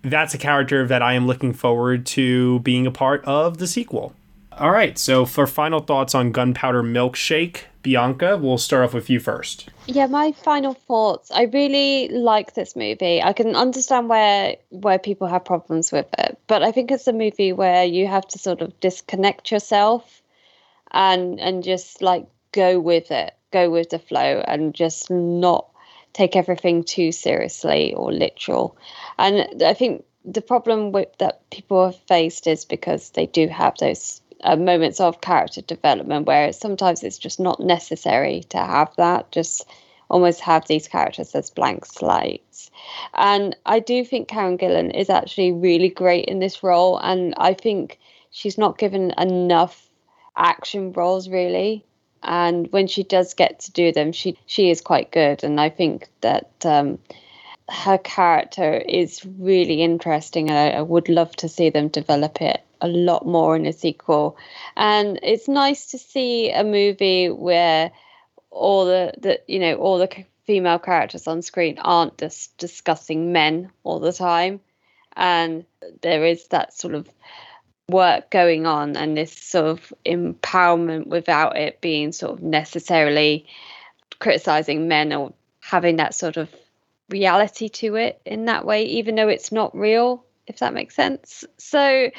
that's 0.04 0.34
a 0.34 0.38
character 0.38 0.86
that 0.88 1.02
I 1.02 1.14
am 1.14 1.28
looking 1.28 1.54
forward 1.54 2.06
to 2.08 2.60
being 2.60 2.86
a 2.86 2.92
part 2.92 3.24
of 3.26 3.58
the 3.58 3.68
sequel. 3.68 4.14
All 4.58 4.72
right, 4.72 4.98
so 4.98 5.26
for 5.26 5.48
final 5.48 5.80
thoughts 5.80 6.14
on 6.14 6.32
Gunpowder 6.32 6.84
Milkshake, 6.84 7.62
Bianca, 7.82 8.38
we'll 8.38 8.58
start 8.58 8.84
off 8.84 8.94
with 8.94 9.10
you 9.10 9.20
first. 9.20 9.70
Yeah, 9.88 10.06
my 10.06 10.32
final 10.32 10.74
thoughts. 10.74 11.32
I 11.32 11.44
really 11.44 12.08
like 12.10 12.54
this 12.54 12.76
movie. 12.76 13.22
I 13.22 13.34
can 13.34 13.56
understand 13.56 14.10
where 14.10 14.56
where 14.70 15.00
people 15.00 15.28
have 15.28 15.44
problems 15.44 15.92
with 15.92 16.08
it, 16.18 16.38
but 16.48 16.64
I 16.64 16.72
think 16.72 16.92
it's 16.92 17.08
a 17.08 17.14
movie 17.14 17.52
where 17.52 17.84
you 17.84 18.08
have 18.08 18.28
to 18.30 18.40
sort 18.40 18.62
of 18.62 18.80
disconnect 18.80 19.52
yourself 19.52 20.22
and 20.92 21.40
and 21.40 21.64
just 21.64 22.02
like 22.02 22.28
go 22.52 22.80
with 22.80 23.12
it, 23.12 23.34
go 23.54 23.70
with 23.70 23.90
the 23.90 24.00
flow, 24.00 24.44
and 24.48 24.74
just 24.74 25.10
not 25.10 25.70
take 26.12 26.36
everything 26.36 26.84
too 26.84 27.12
seriously 27.12 27.94
or 27.94 28.12
literal. 28.12 28.78
And 29.18 29.64
I 29.64 29.74
think 29.74 30.04
the 30.26 30.42
problem 30.42 30.92
with 30.92 31.10
that 31.20 31.50
people 31.50 31.86
have 31.86 32.00
faced 32.08 32.48
is 32.48 32.66
because 32.66 33.12
they 33.12 33.26
do 33.26 33.48
have 33.48 33.78
those 33.78 34.22
uh, 34.44 34.56
moments 34.56 35.00
of 35.00 35.22
character 35.22 35.62
development 35.62 36.28
where 36.28 36.52
sometimes 36.54 37.04
it's 37.04 37.18
just 37.18 37.40
not 37.40 37.60
necessary 37.60 38.42
to 38.50 38.58
have 38.58 38.94
that 38.98 39.32
just 39.32 39.66
almost 40.10 40.42
have 40.42 40.68
these 40.68 40.88
characters 40.88 41.34
as 41.34 41.50
blank 41.50 41.86
slates 41.86 42.70
and 43.14 43.56
i 43.66 43.80
do 43.80 44.04
think 44.04 44.28
karen 44.28 44.58
gillan 44.58 44.94
is 44.94 45.10
actually 45.10 45.52
really 45.52 45.90
great 45.90 46.26
in 46.26 46.40
this 46.40 46.62
role 46.62 46.98
and 46.98 47.34
i 47.38 47.54
think 47.54 48.00
she's 48.32 48.58
not 48.58 48.78
given 48.78 49.14
enough 49.18 49.90
action 50.36 50.92
roles 50.92 51.30
really 51.30 51.86
and 52.24 52.72
when 52.72 52.88
she 52.88 53.04
does 53.04 53.34
get 53.34 53.60
to 53.60 53.72
do 53.72 53.92
them 53.92 54.12
she 54.12 54.38
she 54.46 54.70
is 54.70 54.82
quite 54.82 55.12
good 55.12 55.44
and 55.44 55.60
i 55.60 55.70
think 55.70 56.08
that 56.22 56.52
um, 56.66 56.98
her 57.70 57.98
character 57.98 58.74
is 58.74 59.26
really 59.40 59.82
interesting 59.82 60.50
and 60.50 60.58
I, 60.58 60.78
I 60.78 60.82
would 60.82 61.10
love 61.10 61.36
to 61.38 61.50
see 61.50 61.70
them 61.70 61.88
develop 61.88 62.42
it 62.42 62.62
a 62.84 62.88
lot 62.88 63.26
more 63.26 63.56
in 63.56 63.66
a 63.66 63.74
sequel. 63.74 64.38
And 64.76 65.18
it's 65.24 65.48
nice 65.48 65.88
to 65.92 65.98
see 65.98 66.52
a 66.52 66.64
movie 66.64 67.30
where 67.30 67.92
all 68.52 68.86
the, 68.86 69.14
the 69.18 69.42
you 69.48 69.58
know 69.58 69.76
all 69.76 69.98
the 69.98 70.26
female 70.46 70.78
characters 70.78 71.26
on 71.26 71.42
screen 71.42 71.80
aren't 71.80 72.18
just 72.18 72.56
discussing 72.58 73.32
men 73.32 73.72
all 73.84 74.00
the 74.00 74.14
time, 74.14 74.60
and 75.16 75.66
there 76.02 76.26
is 76.26 76.48
that 76.50 76.74
sort 76.74 76.94
of 76.94 77.10
work 77.90 78.30
going 78.32 78.66
on 78.66 78.96
and 78.96 79.18
this 79.18 79.34
sort 79.34 79.66
of 79.66 79.94
empowerment 80.06 81.08
without 81.08 81.58
it 81.58 81.82
being 81.82 82.12
sort 82.12 82.34
of 82.34 82.42
necessarily 82.42 83.46
criticizing 84.20 84.88
men 84.88 85.12
or 85.12 85.34
having 85.60 85.98
that 85.98 86.16
sort 86.16 86.38
of 86.38 86.50
reality 87.10 87.68
to 87.68 87.96
it 87.96 88.22
in 88.26 88.46
that 88.46 88.66
way 88.66 88.86
even 88.86 89.16
though 89.16 89.28
it's 89.28 89.52
not 89.52 89.76
real 89.76 90.24
if 90.48 90.60
that 90.60 90.74
makes 90.74 90.96
sense 90.96 91.44
so 91.58 92.10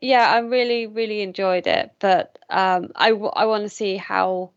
yeah, 0.00 0.30
I 0.30 0.38
really, 0.38 0.86
really 0.86 1.20
enjoyed 1.20 1.66
it, 1.66 1.92
but 1.98 2.38
um, 2.48 2.90
I, 2.96 3.08
I 3.10 3.44
want 3.44 3.64
to 3.64 3.68
see 3.68 3.96
how 3.96 4.50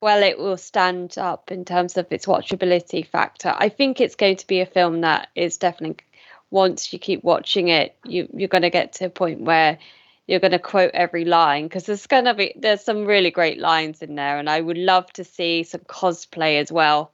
well 0.00 0.22
it 0.22 0.38
will 0.38 0.56
stand 0.56 1.18
up 1.18 1.50
in 1.50 1.64
terms 1.64 1.96
of 1.96 2.06
its 2.10 2.26
watchability 2.26 3.06
factor. 3.06 3.52
I 3.56 3.68
think 3.68 4.00
it's 4.00 4.14
going 4.14 4.36
to 4.36 4.46
be 4.46 4.60
a 4.60 4.66
film 4.66 5.00
that 5.00 5.28
is 5.34 5.56
definitely 5.56 6.04
once 6.50 6.92
you 6.92 6.98
keep 6.98 7.24
watching 7.24 7.68
it, 7.68 7.96
you 8.04 8.28
you're 8.32 8.48
going 8.48 8.62
to 8.62 8.70
get 8.70 8.94
to 8.94 9.06
a 9.06 9.10
point 9.10 9.40
where 9.40 9.78
you're 10.26 10.40
going 10.40 10.52
to 10.52 10.58
quote 10.58 10.90
every 10.92 11.24
line 11.24 11.64
because 11.64 11.86
there's 11.86 12.06
going 12.06 12.24
to 12.24 12.34
be 12.34 12.52
there's 12.56 12.82
some 12.82 13.04
really 13.04 13.30
great 13.30 13.58
lines 13.58 14.02
in 14.02 14.14
there, 14.14 14.38
and 14.38 14.48
I 14.48 14.60
would 14.60 14.78
love 14.78 15.12
to 15.14 15.24
see 15.24 15.62
some 15.62 15.82
cosplay 15.82 16.60
as 16.60 16.72
well 16.72 17.12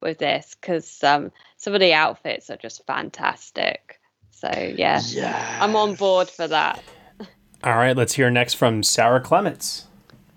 with 0.00 0.18
this 0.18 0.56
because 0.60 1.02
um, 1.04 1.30
some 1.56 1.74
of 1.74 1.80
the 1.80 1.92
outfits 1.92 2.50
are 2.50 2.56
just 2.56 2.86
fantastic. 2.86 4.00
So 4.30 4.50
yeah, 4.76 5.00
yeah, 5.08 5.58
I'm 5.60 5.76
on 5.76 5.94
board 5.94 6.28
for 6.28 6.48
that. 6.48 6.82
All 7.62 7.76
right, 7.76 7.94
let's 7.94 8.14
hear 8.14 8.30
next 8.30 8.54
from 8.54 8.82
Sarah 8.82 9.20
Clements. 9.20 9.86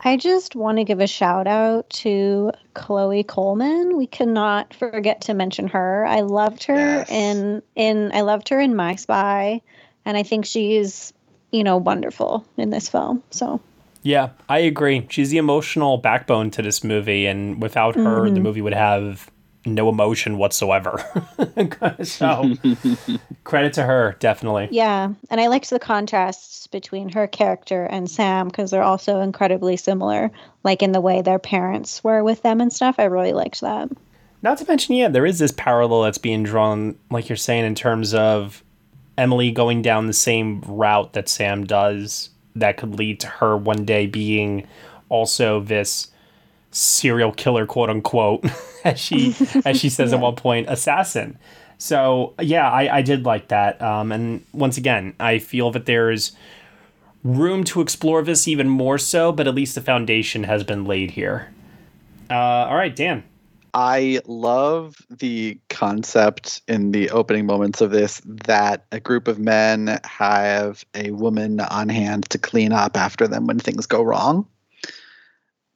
I 0.06 0.18
just 0.18 0.56
want 0.56 0.80
to 0.80 0.84
give 0.84 1.00
a 1.00 1.08
shout 1.08 1.48
out 1.48 1.90
to 1.92 2.52
Chloe 2.74 3.24
Coleman. 3.24 3.98
We 3.98 4.08
cannot 4.08 4.74
forget 4.74 5.22
to 5.22 5.34
mention 5.34 5.68
her. 5.70 6.06
I 6.06 6.22
loved 6.22 6.66
her 6.66 6.76
yes. 6.76 7.10
in 7.10 7.64
in 7.76 8.12
I 8.14 8.22
loved 8.22 8.50
her 8.50 8.60
in 8.60 8.76
My 8.76 8.96
Spy, 8.96 9.62
and 10.06 10.18
I 10.18 10.24
think 10.24 10.46
she's 10.46 11.14
you 11.52 11.64
know 11.64 11.78
wonderful 11.78 12.46
in 12.58 12.70
this 12.70 12.90
film. 12.90 13.24
So 13.32 13.62
yeah, 14.02 14.30
I 14.50 14.60
agree. 14.60 15.08
She's 15.10 15.30
the 15.30 15.38
emotional 15.38 15.98
backbone 15.98 16.52
to 16.52 16.62
this 16.62 16.84
movie, 16.84 17.26
and 17.26 17.62
without 17.62 17.96
her, 17.96 18.02
mm-hmm. 18.02 18.34
the 18.34 18.42
movie 18.42 18.62
would 18.62 18.74
have 18.74 19.32
no 19.66 19.90
emotion 19.90 20.38
whatsoever. 20.38 21.04
so 22.04 22.54
credit 23.44 23.74
to 23.74 23.84
her, 23.84 24.16
definitely. 24.20 24.68
Yeah, 24.72 25.14
and 25.30 25.42
I 25.42 25.48
liked 25.48 25.70
the 25.70 25.80
contrasts 25.80 26.68
between 26.68 27.10
her 27.10 27.28
character 27.28 27.86
and 27.86 28.10
Sam 28.10 28.48
because 28.48 28.72
they're 28.72 28.84
also 28.84 29.22
incredibly 29.22 29.78
similar, 29.78 30.32
like 30.64 30.82
in 30.82 30.92
the 30.92 31.02
way 31.02 31.22
their 31.22 31.40
parents 31.40 32.04
were 32.04 32.24
with 32.24 32.42
them 32.42 32.62
and 32.62 32.72
stuff. 32.72 32.96
I 32.98 33.06
really 33.06 33.34
liked 33.34 33.62
that. 33.62 33.90
Not 34.42 34.58
to 34.58 34.66
mention, 34.66 34.96
yeah, 34.96 35.08
there 35.08 35.26
is 35.26 35.40
this 35.40 35.54
parallel 35.54 36.04
that's 36.04 36.18
being 36.18 36.44
drawn, 36.44 36.98
like 37.10 37.30
you're 37.30 37.38
saying, 37.38 37.64
in 37.64 37.76
terms 37.76 38.14
of 38.14 38.62
Emily 39.18 39.52
going 39.52 39.82
down 39.82 40.08
the 40.08 40.14
same 40.14 40.62
route 40.68 41.14
that 41.14 41.30
Sam 41.30 41.66
does, 41.66 42.30
that 42.56 42.78
could 42.78 43.00
lead 43.00 43.22
to 43.22 43.28
her 43.28 43.56
one 43.56 43.86
day 43.86 44.06
being 44.06 44.68
also 45.10 45.62
this 45.62 46.10
serial 46.72 47.32
killer, 47.32 47.66
quote 47.66 47.90
unquote, 47.90 48.46
as 48.86 49.00
she 49.00 49.36
as 49.66 49.80
she 49.80 49.90
says 49.90 50.12
yeah. 50.12 50.18
at 50.18 50.22
one 50.22 50.36
point, 50.36 50.68
assassin. 50.70 51.38
So 51.78 52.34
yeah, 52.40 52.70
I, 52.70 52.98
I 52.98 53.02
did 53.02 53.26
like 53.26 53.50
that. 53.50 53.82
Um, 53.82 54.12
and 54.12 54.46
once 54.54 54.78
again, 54.78 55.16
I 55.20 55.40
feel 55.40 55.72
that 55.72 55.86
there's 55.86 56.34
room 57.24 57.64
to 57.64 57.82
explore 57.82 58.22
this 58.22 58.48
even 58.48 58.70
more 58.70 58.98
so, 58.98 59.32
but 59.32 59.48
at 59.48 59.56
least 59.56 59.76
the 59.76 59.82
foundation 59.82 60.44
has 60.44 60.64
been 60.64 60.86
laid 60.86 61.12
here. 61.12 61.54
Uh, 62.30 62.36
all 62.36 62.76
right, 62.76 62.96
Dan. 62.96 63.24
I 63.74 64.22
love 64.28 64.98
the 65.10 65.58
concept 65.70 66.62
in 66.68 66.92
the 66.92 67.10
opening 67.10 67.48
moments 67.48 67.82
of 67.82 67.90
this 67.90 68.22
that 68.26 68.86
a 68.92 69.00
group 69.00 69.28
of 69.28 69.40
men 69.40 70.00
have 70.04 70.86
a 70.94 71.10
woman 71.10 71.60
on 71.60 71.90
hand 71.90 72.30
to 72.30 72.38
clean 72.38 72.72
up 72.72 72.96
after 72.96 73.28
them 73.28 73.48
when 73.48 73.58
things 73.58 73.88
go 73.88 74.04
wrong. 74.04 74.48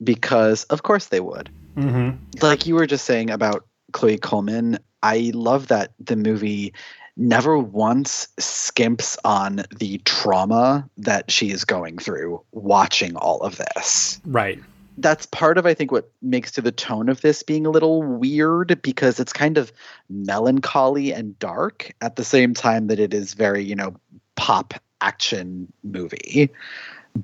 Because, 0.04 0.64
of 0.66 0.84
course, 0.84 1.08
they 1.08 1.20
would. 1.20 1.50
Mm-hmm. 1.78 2.18
Like 2.42 2.66
you 2.66 2.76
were 2.76 2.88
just 2.88 3.06
saying 3.06 3.30
about 3.30 3.66
Chloe 3.94 4.18
Coleman, 4.18 4.80
I 5.04 5.32
love 5.34 5.68
that 5.68 5.94
the 6.00 6.16
movie 6.16 6.74
never 7.16 7.58
once 7.58 8.28
skimps 8.40 9.18
on 9.24 9.64
the 9.76 10.00
trauma 10.00 10.88
that 10.98 11.32
she 11.32 11.52
is 11.52 11.66
going 11.66 11.98
through 11.98 12.42
watching 12.52 13.16
all 13.16 13.40
of 13.42 13.58
this. 13.58 14.22
Right. 14.26 14.60
That's 15.00 15.26
part 15.28 15.58
of 15.58 15.66
I 15.66 15.74
think 15.74 15.92
what 15.92 16.12
makes 16.22 16.52
to 16.54 16.62
the 16.62 16.72
tone 16.72 17.10
of 17.10 17.22
this 17.22 17.44
being 17.44 17.66
a 17.66 17.70
little 17.70 18.02
weird 18.02 18.82
because 18.82 19.20
it's 19.20 19.34
kind 19.34 19.58
of 19.58 19.72
melancholy 20.10 21.14
and 21.14 21.38
dark 21.38 21.94
at 22.02 22.16
the 22.16 22.24
same 22.24 22.54
time 22.54 22.88
that 22.88 23.00
it 23.00 23.14
is 23.14 23.34
very, 23.34 23.64
you 23.64 23.76
know, 23.76 23.96
pop 24.36 24.74
action 25.02 25.72
movie. 25.84 26.50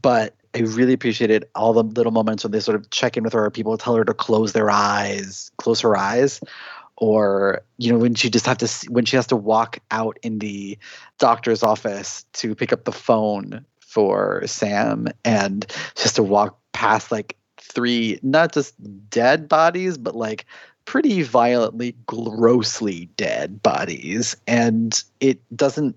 But 0.01 0.35
I 0.55 0.59
really 0.59 0.93
appreciated 0.93 1.45
all 1.55 1.73
the 1.73 1.83
little 1.83 2.11
moments 2.11 2.43
when 2.43 2.51
they 2.51 2.59
sort 2.59 2.75
of 2.75 2.89
check 2.91 3.17
in 3.17 3.23
with 3.23 3.33
her. 3.33 3.49
People 3.49 3.77
tell 3.77 3.95
her 3.95 4.05
to 4.05 4.13
close 4.13 4.53
their 4.53 4.69
eyes, 4.69 5.51
close 5.57 5.81
her 5.81 5.97
eyes, 5.97 6.39
or 6.97 7.61
you 7.77 7.91
know 7.91 7.97
when 7.97 8.15
she 8.15 8.29
just 8.29 8.45
have 8.45 8.57
to 8.59 8.67
when 8.89 9.05
she 9.05 9.15
has 9.15 9.27
to 9.27 9.35
walk 9.35 9.79
out 9.91 10.17
in 10.21 10.39
the 10.39 10.77
doctor's 11.17 11.63
office 11.63 12.25
to 12.33 12.55
pick 12.55 12.71
up 12.71 12.85
the 12.85 12.91
phone 12.91 13.65
for 13.79 14.43
Sam, 14.45 15.07
and 15.25 15.65
just 15.95 16.15
to 16.15 16.23
walk 16.23 16.59
past 16.71 17.11
like 17.11 17.35
three 17.57 18.19
not 18.21 18.53
just 18.53 18.75
dead 19.09 19.49
bodies, 19.49 19.97
but 19.97 20.15
like 20.15 20.45
pretty 20.85 21.23
violently, 21.23 21.95
grossly 22.05 23.05
dead 23.17 23.61
bodies, 23.63 24.35
and 24.47 25.03
it 25.19 25.39
doesn't. 25.55 25.95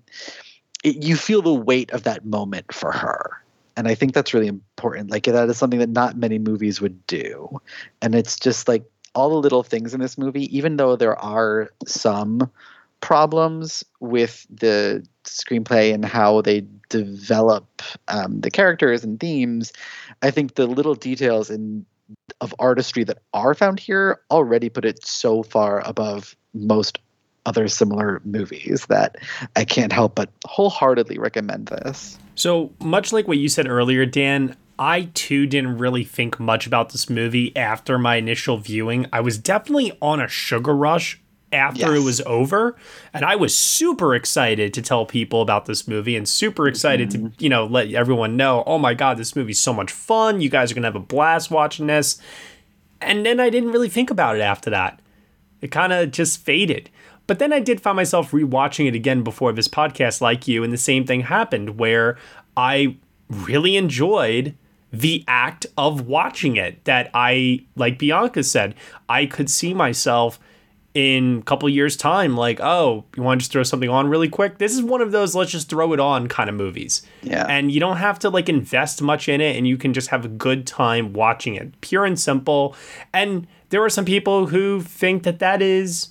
It, 0.83 1.03
you 1.03 1.15
feel 1.15 1.41
the 1.41 1.53
weight 1.53 1.91
of 1.91 2.03
that 2.03 2.25
moment 2.25 2.73
for 2.73 2.91
her 2.91 3.41
and 3.77 3.87
i 3.87 3.95
think 3.95 4.13
that's 4.13 4.33
really 4.33 4.47
important 4.47 5.09
like 5.09 5.23
that 5.23 5.49
is 5.49 5.57
something 5.57 5.79
that 5.79 5.89
not 5.89 6.17
many 6.17 6.39
movies 6.39 6.81
would 6.81 7.05
do 7.07 7.61
and 8.01 8.15
it's 8.15 8.37
just 8.37 8.67
like 8.67 8.83
all 9.15 9.29
the 9.29 9.35
little 9.35 9.63
things 9.63 9.93
in 9.93 10.01
this 10.01 10.17
movie 10.17 10.55
even 10.55 10.75
though 10.77 10.95
there 10.95 11.17
are 11.17 11.69
some 11.85 12.51
problems 12.99 13.83
with 13.99 14.45
the 14.49 15.05
screenplay 15.23 15.93
and 15.93 16.03
how 16.03 16.41
they 16.41 16.65
develop 16.89 17.81
um, 18.07 18.41
the 18.41 18.51
characters 18.51 19.03
and 19.03 19.19
themes 19.19 19.71
i 20.21 20.31
think 20.31 20.55
the 20.55 20.67
little 20.67 20.95
details 20.95 21.49
in 21.49 21.85
of 22.41 22.53
artistry 22.59 23.03
that 23.03 23.19
are 23.33 23.53
found 23.53 23.79
here 23.79 24.21
already 24.31 24.69
put 24.69 24.85
it 24.85 25.05
so 25.05 25.43
far 25.43 25.81
above 25.85 26.35
most 26.53 26.99
other 27.45 27.67
similar 27.67 28.21
movies 28.25 28.85
that 28.87 29.15
I 29.55 29.63
can't 29.65 29.91
help 29.91 30.15
but 30.15 30.29
wholeheartedly 30.45 31.17
recommend 31.17 31.67
this. 31.67 32.19
So, 32.37 32.71
much 32.79 33.11
like 33.11 33.27
what 33.27 33.39
you 33.39 33.49
said 33.49 33.67
earlier, 33.67 34.05
Dan, 34.05 34.55
I 34.77 35.09
too 35.15 35.47
didn't 35.47 35.79
really 35.79 36.03
think 36.03 36.39
much 36.39 36.67
about 36.67 36.91
this 36.91 37.09
movie 37.09 37.55
after 37.57 37.97
my 37.97 38.17
initial 38.17 38.57
viewing. 38.57 39.07
I 39.11 39.21
was 39.21 39.39
definitely 39.39 39.97
on 40.03 40.21
a 40.21 40.27
sugar 40.27 40.75
rush 40.75 41.19
after 41.51 41.79
yes. 41.79 42.01
it 42.01 42.03
was 42.03 42.21
over, 42.21 42.75
and 43.11 43.25
I 43.25 43.35
was 43.35 43.57
super 43.57 44.13
excited 44.13 44.71
to 44.75 44.83
tell 44.83 45.03
people 45.03 45.41
about 45.41 45.65
this 45.65 45.87
movie 45.87 46.15
and 46.15 46.29
super 46.29 46.67
excited 46.67 47.09
mm-hmm. 47.09 47.29
to, 47.29 47.43
you 47.43 47.49
know, 47.49 47.65
let 47.65 47.91
everyone 47.91 48.37
know, 48.37 48.63
"Oh 48.67 48.77
my 48.77 48.93
god, 48.93 49.17
this 49.17 49.35
movie's 49.35 49.59
so 49.59 49.73
much 49.73 49.91
fun. 49.91 50.39
You 50.39 50.49
guys 50.49 50.71
are 50.71 50.75
going 50.75 50.83
to 50.83 50.89
have 50.89 50.95
a 50.95 50.99
blast 50.99 51.49
watching 51.49 51.87
this." 51.87 52.21
And 53.01 53.25
then 53.25 53.39
I 53.39 53.49
didn't 53.49 53.71
really 53.71 53.89
think 53.89 54.11
about 54.11 54.35
it 54.35 54.41
after 54.41 54.69
that. 54.69 55.01
It 55.59 55.71
kind 55.71 55.91
of 55.91 56.11
just 56.11 56.39
faded. 56.39 56.91
But 57.27 57.39
then 57.39 57.51
I 57.53 57.59
did 57.59 57.81
find 57.81 57.95
myself 57.95 58.31
rewatching 58.31 58.87
it 58.87 58.95
again 58.95 59.21
before 59.23 59.51
this 59.51 59.67
podcast, 59.67 60.21
like 60.21 60.47
you, 60.47 60.63
and 60.63 60.73
the 60.73 60.77
same 60.77 61.05
thing 61.05 61.21
happened 61.21 61.77
where 61.77 62.17
I 62.55 62.97
really 63.29 63.75
enjoyed 63.75 64.55
the 64.91 65.23
act 65.27 65.65
of 65.77 66.07
watching 66.07 66.55
it. 66.55 66.83
That 66.85 67.11
I, 67.13 67.65
like 67.75 67.99
Bianca 67.99 68.43
said, 68.43 68.75
I 69.09 69.25
could 69.25 69.49
see 69.49 69.73
myself 69.73 70.39
in 70.97 71.39
a 71.39 71.41
couple 71.43 71.69
years' 71.69 71.95
time, 71.95 72.35
like, 72.35 72.59
oh, 72.59 73.05
you 73.15 73.21
want 73.21 73.39
to 73.39 73.43
just 73.43 73.51
throw 73.51 73.61
something 73.61 73.89
on 73.89 74.07
really 74.07 74.29
quick? 74.29 74.57
This 74.57 74.73
is 74.73 74.81
one 74.81 74.99
of 74.99 75.11
those 75.11 75.35
let's 75.35 75.51
just 75.51 75.69
throw 75.69 75.93
it 75.93 75.99
on 75.99 76.27
kind 76.27 76.49
of 76.49 76.55
movies. 76.55 77.03
Yeah. 77.21 77.45
And 77.47 77.71
you 77.71 77.79
don't 77.79 77.97
have 77.97 78.17
to 78.19 78.31
like 78.31 78.49
invest 78.49 78.99
much 79.01 79.29
in 79.29 79.39
it 79.39 79.55
and 79.55 79.67
you 79.67 79.77
can 79.77 79.93
just 79.93 80.07
have 80.09 80.25
a 80.25 80.27
good 80.27 80.65
time 80.65 81.13
watching 81.13 81.53
it. 81.53 81.79
Pure 81.81 82.05
and 82.05 82.19
simple. 82.19 82.75
And 83.13 83.45
there 83.69 83.83
are 83.83 83.91
some 83.91 84.05
people 84.05 84.47
who 84.47 84.81
think 84.81 85.21
that 85.21 85.37
that 85.37 85.61
is 85.61 86.09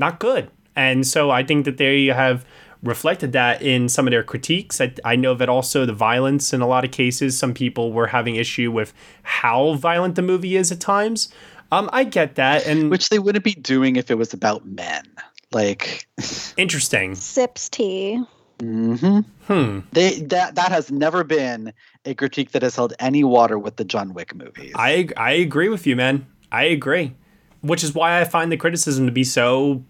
not 0.00 0.18
good. 0.18 0.50
And 0.74 1.06
so 1.06 1.30
I 1.30 1.44
think 1.44 1.64
that 1.66 1.76
they 1.76 2.06
have 2.06 2.44
reflected 2.82 3.32
that 3.32 3.62
in 3.62 3.88
some 3.88 4.06
of 4.06 4.10
their 4.10 4.22
critiques. 4.22 4.80
I, 4.80 4.94
I, 5.04 5.16
know 5.16 5.34
that 5.34 5.48
also 5.48 5.84
the 5.84 5.92
violence 5.92 6.52
in 6.52 6.60
a 6.60 6.66
lot 6.66 6.84
of 6.84 6.90
cases, 6.90 7.38
some 7.38 7.52
people 7.52 7.92
were 7.92 8.06
having 8.06 8.36
issue 8.36 8.72
with 8.72 8.94
how 9.22 9.74
violent 9.74 10.14
the 10.14 10.22
movie 10.22 10.56
is 10.56 10.72
at 10.72 10.80
times. 10.80 11.28
Um, 11.72 11.90
I 11.92 12.04
get 12.04 12.34
that, 12.36 12.66
and 12.66 12.90
which 12.90 13.10
they 13.10 13.18
wouldn't 13.18 13.44
be 13.44 13.54
doing 13.54 13.96
if 13.96 14.10
it 14.10 14.16
was 14.16 14.32
about 14.32 14.66
men. 14.66 15.04
Like, 15.52 16.08
interesting. 16.56 17.14
Sips 17.14 17.68
tea. 17.68 18.22
Mm-hmm. 18.58 19.20
Hmm. 19.46 19.80
They 19.92 20.20
that 20.20 20.56
that 20.56 20.70
has 20.70 20.90
never 20.90 21.24
been 21.24 21.72
a 22.04 22.14
critique 22.14 22.52
that 22.52 22.62
has 22.62 22.76
held 22.76 22.92
any 22.98 23.24
water 23.24 23.58
with 23.58 23.76
the 23.76 23.84
John 23.84 24.12
Wick 24.12 24.34
movies. 24.34 24.72
I 24.74 25.08
I 25.16 25.32
agree 25.32 25.68
with 25.68 25.86
you, 25.86 25.96
man. 25.96 26.26
I 26.52 26.64
agree. 26.64 27.14
Which 27.62 27.84
is 27.84 27.94
why 27.94 28.20
I 28.20 28.24
find 28.24 28.50
the 28.50 28.56
criticism 28.56 29.06
to 29.06 29.12
be 29.12 29.24
so 29.24 29.82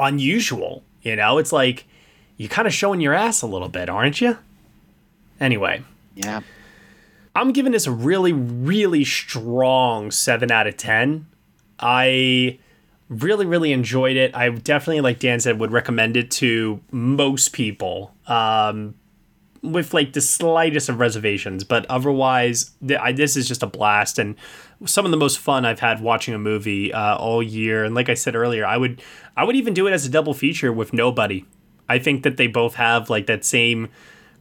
unusual. 0.00 0.82
You 1.02 1.16
know, 1.16 1.38
it's 1.38 1.52
like 1.52 1.86
you're 2.36 2.48
kind 2.48 2.66
of 2.66 2.74
showing 2.74 3.00
your 3.00 3.14
ass 3.14 3.42
a 3.42 3.46
little 3.46 3.68
bit, 3.68 3.88
aren't 3.88 4.20
you? 4.20 4.38
Anyway. 5.40 5.82
Yeah. 6.14 6.40
I'm 7.34 7.52
giving 7.52 7.72
this 7.72 7.86
a 7.86 7.92
really, 7.92 8.32
really 8.32 9.04
strong 9.04 10.10
7 10.10 10.50
out 10.50 10.66
of 10.66 10.76
10. 10.76 11.26
I 11.78 12.58
really, 13.08 13.46
really 13.46 13.72
enjoyed 13.72 14.16
it. 14.16 14.34
I 14.34 14.48
definitely, 14.50 15.00
like 15.00 15.20
Dan 15.20 15.40
said, 15.40 15.60
would 15.60 15.70
recommend 15.70 16.16
it 16.16 16.30
to 16.32 16.80
most 16.90 17.52
people. 17.52 18.12
Um, 18.26 18.94
with 19.62 19.92
like 19.92 20.12
the 20.12 20.20
slightest 20.20 20.88
of 20.88 21.00
reservations, 21.00 21.64
but 21.64 21.86
otherwise, 21.86 22.72
th- 22.86 23.00
I, 23.00 23.12
this 23.12 23.36
is 23.36 23.48
just 23.48 23.62
a 23.62 23.66
blast 23.66 24.18
and 24.18 24.36
some 24.84 25.04
of 25.04 25.10
the 25.10 25.16
most 25.16 25.38
fun 25.38 25.64
I've 25.64 25.80
had 25.80 26.00
watching 26.00 26.34
a 26.34 26.38
movie 26.38 26.92
uh, 26.92 27.16
all 27.16 27.42
year. 27.42 27.84
And 27.84 27.94
like 27.94 28.08
I 28.08 28.14
said 28.14 28.36
earlier, 28.36 28.64
I 28.64 28.76
would 28.76 29.02
I 29.36 29.44
would 29.44 29.56
even 29.56 29.74
do 29.74 29.86
it 29.86 29.92
as 29.92 30.06
a 30.06 30.08
double 30.08 30.34
feature 30.34 30.72
with 30.72 30.92
Nobody. 30.92 31.44
I 31.88 31.98
think 31.98 32.22
that 32.22 32.36
they 32.36 32.46
both 32.46 32.74
have 32.74 33.10
like 33.10 33.26
that 33.26 33.44
same 33.44 33.88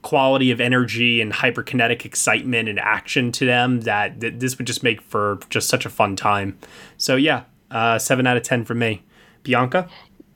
quality 0.02 0.52
of 0.52 0.62
energy 0.62 1.20
and 1.22 1.34
hyperkinetic 1.34 2.06
excitement 2.06 2.70
and 2.70 2.80
action 2.80 3.32
to 3.32 3.46
them 3.46 3.82
that, 3.82 4.20
that 4.20 4.40
this 4.40 4.58
would 4.58 4.68
just 4.68 4.84
make 4.84 5.02
for 5.02 5.40
just 5.50 5.68
such 5.68 5.86
a 5.86 5.90
fun 5.90 6.16
time. 6.16 6.58
So 6.98 7.16
yeah, 7.16 7.44
uh, 7.72 8.00
seven 8.00 8.28
out 8.28 8.38
of 8.38 8.44
ten 8.44 8.64
for 8.64 8.76
me. 8.76 9.04
Bianca. 9.44 9.90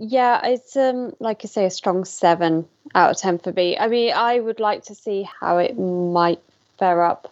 Yeah, 0.04 0.44
it's 0.44 0.76
um 0.76 1.16
like 1.20 1.44
you 1.44 1.48
say, 1.48 1.66
a 1.66 1.70
strong 1.70 2.06
seven 2.06 2.68
out 2.96 3.12
of 3.12 3.18
ten 3.18 3.38
for 3.38 3.52
me. 3.52 3.78
I 3.78 3.88
mean, 3.88 4.12
I 4.14 4.40
would 4.40 4.60
like 4.60 4.86
to 4.86 4.96
see 4.96 5.30
how 5.40 5.60
it 5.60 5.78
might 5.78 6.42
fare 6.80 7.04
up 7.04 7.32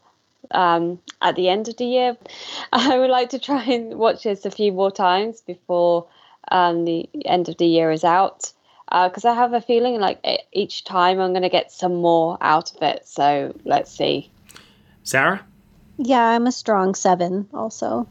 um, 0.51 0.99
at 1.19 1.35
the 1.35 1.49
end 1.49 1.67
of 1.67 1.77
the 1.77 1.85
year. 1.85 2.15
I 2.71 2.99
would 2.99 3.09
like 3.09 3.29
to 3.29 3.39
try 3.39 3.63
and 3.63 3.95
watch 3.95 4.21
this 4.21 4.45
a 4.45 4.51
few 4.51 4.71
more 4.71 4.91
times 4.91 5.41
before 5.41 6.05
um, 6.51 6.85
the 6.85 7.09
end 7.25 7.49
of 7.49 7.57
the 7.57 7.65
year 7.65 7.89
is 7.89 8.03
out, 8.03 8.53
because 8.85 9.25
uh, 9.25 9.31
I 9.31 9.33
have 9.33 9.53
a 9.53 9.61
feeling 9.61 9.99
like 9.99 10.23
each 10.53 10.83
time 10.83 11.19
I'm 11.19 11.31
going 11.31 11.41
to 11.41 11.49
get 11.49 11.71
some 11.71 11.95
more 11.95 12.37
out 12.39 12.75
of 12.75 12.83
it. 12.83 13.07
So 13.07 13.55
let's 13.65 13.91
see. 13.91 14.29
Sarah. 15.03 15.43
Yeah, 15.97 16.23
I'm 16.23 16.45
a 16.45 16.51
strong 16.51 16.93
seven. 16.93 17.49
Also. 17.51 18.07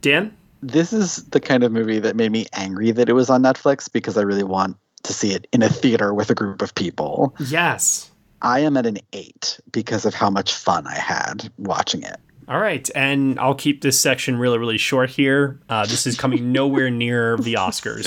Dan 0.00 0.34
this 0.62 0.92
is 0.92 1.24
the 1.26 1.40
kind 1.40 1.64
of 1.64 1.72
movie 1.72 1.98
that 1.98 2.16
made 2.16 2.32
me 2.32 2.46
angry 2.52 2.90
that 2.90 3.08
it 3.08 3.12
was 3.12 3.30
on 3.30 3.42
Netflix 3.42 3.90
because 3.90 4.16
I 4.16 4.22
really 4.22 4.42
want 4.42 4.76
to 5.04 5.12
see 5.12 5.32
it 5.32 5.46
in 5.52 5.62
a 5.62 5.68
theater 5.68 6.12
with 6.12 6.30
a 6.30 6.34
group 6.34 6.62
of 6.62 6.74
people. 6.74 7.34
Yes. 7.38 8.10
I 8.42 8.60
am 8.60 8.76
at 8.76 8.86
an 8.86 8.98
eight 9.12 9.60
because 9.72 10.04
of 10.04 10.14
how 10.14 10.30
much 10.30 10.52
fun 10.54 10.86
I 10.86 10.94
had 10.94 11.50
watching 11.58 12.02
it. 12.02 12.16
All 12.48 12.60
right, 12.60 12.88
and 12.94 13.38
I'll 13.38 13.54
keep 13.54 13.82
this 13.82 14.00
section 14.00 14.38
really, 14.38 14.56
really 14.56 14.78
short 14.78 15.10
here. 15.10 15.60
Uh, 15.68 15.84
this 15.84 16.06
is 16.06 16.16
coming 16.16 16.50
nowhere 16.52 16.88
near 16.88 17.36
the 17.36 17.54
Oscars. 17.54 18.06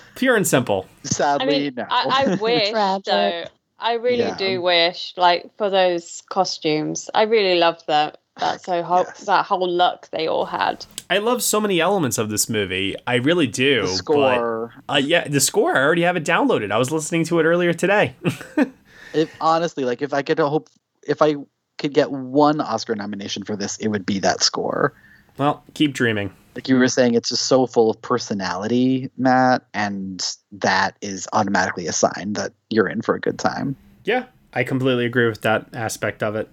Pure 0.14 0.36
and 0.36 0.46
simple. 0.46 0.86
Sadly, 1.02 1.46
I 1.46 1.58
mean, 1.58 1.74
no. 1.76 1.86
I, 1.90 2.24
I 2.26 2.34
wish 2.40 2.72
though. 3.04 3.44
I 3.78 3.94
really 3.94 4.18
yeah. 4.18 4.36
do 4.36 4.62
wish, 4.62 5.14
like, 5.16 5.50
for 5.56 5.70
those 5.70 6.22
costumes. 6.28 7.08
I 7.14 7.22
really 7.22 7.58
love 7.58 7.84
that 7.86 8.18
that 8.38 8.62
so 8.62 8.82
whole 8.84 9.04
yes. 9.06 9.24
that 9.26 9.46
whole 9.46 9.68
look 9.68 10.08
they 10.10 10.26
all 10.26 10.46
had. 10.46 10.84
I 11.08 11.18
love 11.18 11.42
so 11.42 11.60
many 11.60 11.80
elements 11.80 12.18
of 12.18 12.30
this 12.30 12.48
movie. 12.48 12.96
I 13.06 13.16
really 13.16 13.46
do. 13.46 13.82
The 13.82 13.88
score. 13.88 14.72
But, 14.86 14.94
uh, 14.94 14.98
yeah, 14.98 15.26
the 15.26 15.40
score. 15.40 15.76
I 15.76 15.80
already 15.80 16.02
have 16.02 16.16
it 16.16 16.24
downloaded. 16.24 16.70
I 16.70 16.78
was 16.78 16.90
listening 16.92 17.24
to 17.26 17.40
it 17.40 17.44
earlier 17.44 17.72
today. 17.72 18.14
if 19.14 19.34
honestly, 19.40 19.84
like 19.84 20.02
if 20.02 20.14
I 20.14 20.22
could 20.22 20.38
hope, 20.38 20.68
if 21.06 21.20
I 21.22 21.36
could 21.78 21.94
get 21.94 22.12
one 22.12 22.60
Oscar 22.60 22.94
nomination 22.94 23.44
for 23.44 23.56
this, 23.56 23.76
it 23.78 23.88
would 23.88 24.06
be 24.06 24.18
that 24.20 24.42
score. 24.42 24.94
Well, 25.38 25.64
keep 25.74 25.94
dreaming. 25.94 26.32
like 26.54 26.68
you 26.68 26.76
were 26.76 26.88
saying, 26.88 27.14
it's 27.14 27.30
just 27.30 27.46
so 27.46 27.66
full 27.66 27.90
of 27.90 28.00
personality, 28.02 29.10
Matt, 29.16 29.64
and 29.72 30.22
that 30.52 30.96
is 31.00 31.26
automatically 31.32 31.86
a 31.86 31.92
sign 31.92 32.34
that 32.34 32.52
you're 32.68 32.88
in 32.88 33.00
for 33.00 33.14
a 33.14 33.20
good 33.20 33.38
time. 33.38 33.74
Yeah, 34.04 34.26
I 34.52 34.64
completely 34.64 35.06
agree 35.06 35.28
with 35.28 35.40
that 35.42 35.66
aspect 35.72 36.22
of 36.22 36.36
it. 36.36 36.48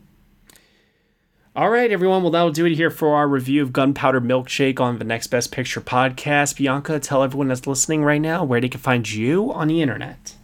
All 1.58 1.72
right, 1.72 1.92
everyone. 1.92 2.22
Well, 2.22 2.30
that'll 2.30 2.52
do 2.52 2.68
it 2.68 2.76
here 2.76 2.92
for 2.92 3.16
our 3.16 3.28
review 3.28 3.64
of 3.64 3.74
Gunpowder 3.74 4.22
Milkshake 4.22 4.80
on 4.80 5.00
the 5.00 5.04
Next 5.04 5.26
Best 5.26 5.52
Picture 5.52 5.82
podcast. 5.82 6.56
Bianca, 6.56 7.00
tell 7.00 7.24
everyone 7.24 7.48
that's 7.48 7.66
listening 7.66 8.04
right 8.04 8.22
now 8.22 8.44
where 8.44 8.62
they 8.62 8.70
can 8.70 8.80
find 8.80 9.12
you 9.12 9.52
on 9.52 9.68
the 9.68 9.82
internet. 9.82 10.36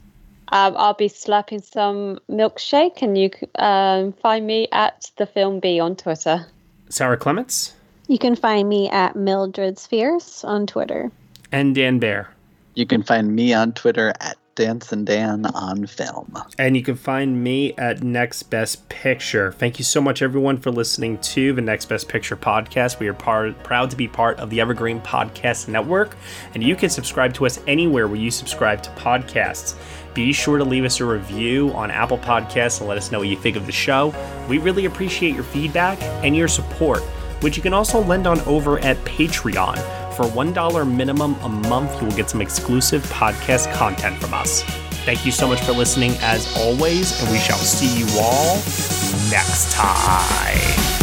Um, 0.48 0.74
I'll 0.76 0.96
be 0.96 1.08
slapping 1.08 1.62
some 1.62 2.18
milkshake, 2.32 3.04
and 3.04 3.16
you 3.16 3.30
can 3.30 3.48
um, 3.60 4.14
find 4.14 4.48
me 4.48 4.68
at 4.72 5.12
the 5.18 5.28
Film 5.28 5.60
B 5.60 5.80
on 5.80 5.96
Twitter. 5.96 6.48
Sarah 6.90 7.16
Clements 7.16 7.74
You 8.08 8.18
can 8.18 8.36
find 8.36 8.68
me 8.68 8.90
at 8.90 9.16
Mildred's 9.16 9.84
Spheres 9.84 10.44
on 10.44 10.66
Twitter. 10.66 11.12
and 11.52 11.76
Dan 11.76 12.00
Bear. 12.00 12.32
You 12.74 12.88
can 12.88 13.04
find 13.04 13.36
me 13.36 13.54
on 13.54 13.74
Twitter 13.74 14.14
at 14.20 14.38
Dance 14.56 14.92
and 14.92 15.06
Dan 15.06 15.46
on 15.48 15.88
Film. 15.88 16.38
And 16.60 16.78
you 16.78 16.84
can 16.84 16.96
find 16.96 17.44
me 17.44 17.74
at 17.78 18.04
Next 18.04 18.44
Best 18.44 18.88
Picture. 18.90 19.52
Thank 19.54 19.80
you 19.80 19.86
so 19.86 20.00
much, 20.00 20.22
everyone, 20.22 20.58
for 20.58 20.72
listening 20.72 21.18
to 21.20 21.54
the 21.54 21.62
Next 21.62 21.86
Best 21.86 22.08
Picture 22.08 22.36
podcast. 22.36 23.00
We 23.00 23.08
are 23.08 23.14
part, 23.14 23.64
proud 23.64 23.90
to 23.92 23.96
be 23.96 24.08
part 24.08 24.40
of 24.40 24.50
the 24.50 24.62
Evergreen 24.62 25.02
Podcast 25.02 25.68
Network, 25.68 26.16
and 26.54 26.64
you 26.64 26.76
can 26.76 26.90
subscribe 26.90 27.34
to 27.36 27.46
us 27.46 27.60
anywhere 27.68 28.08
where 28.08 28.18
you 28.18 28.30
subscribe 28.32 28.84
to 28.84 28.90
podcasts. 28.92 29.76
Be 30.14 30.32
sure 30.32 30.60
to 30.60 30.64
leave 30.64 30.86
us 30.86 31.00
a 31.00 31.06
review 31.06 31.72
on 31.72 31.90
Apple 31.90 32.20
Podcasts 32.20 32.80
and 32.80 32.88
let 32.88 32.98
us 32.98 33.12
know 33.12 33.20
what 33.20 33.30
you 33.30 33.38
think 33.38 33.56
of 33.56 33.66
the 33.66 33.72
show. 33.72 34.14
We 34.48 34.60
really 34.60 34.86
appreciate 34.86 35.34
your 35.34 35.44
feedback 35.44 36.00
and 36.24 36.36
your 36.36 36.48
support, 36.48 37.02
which 37.42 37.58
you 37.58 37.64
can 37.64 37.74
also 37.74 38.04
lend 38.04 38.28
on 38.28 38.40
over 38.42 38.78
at 38.80 38.98
Patreon. 39.06 40.03
For 40.16 40.26
$1 40.26 40.96
minimum 40.96 41.36
a 41.42 41.50
month, 41.50 42.00
you 42.00 42.08
will 42.08 42.16
get 42.16 42.30
some 42.30 42.40
exclusive 42.40 43.02
podcast 43.08 43.74
content 43.74 44.22
from 44.22 44.36
us. 44.36 44.62
Thank 45.06 45.26
you 45.26 45.32
so 45.32 45.48
much 45.48 45.60
for 45.62 45.72
listening 45.72 46.12
as 46.22 46.56
always, 46.56 47.20
and 47.20 47.32
we 47.32 47.40
shall 47.40 47.58
see 47.58 47.98
you 47.98 48.06
all 48.20 48.58
next 49.32 49.74
time. 49.74 51.03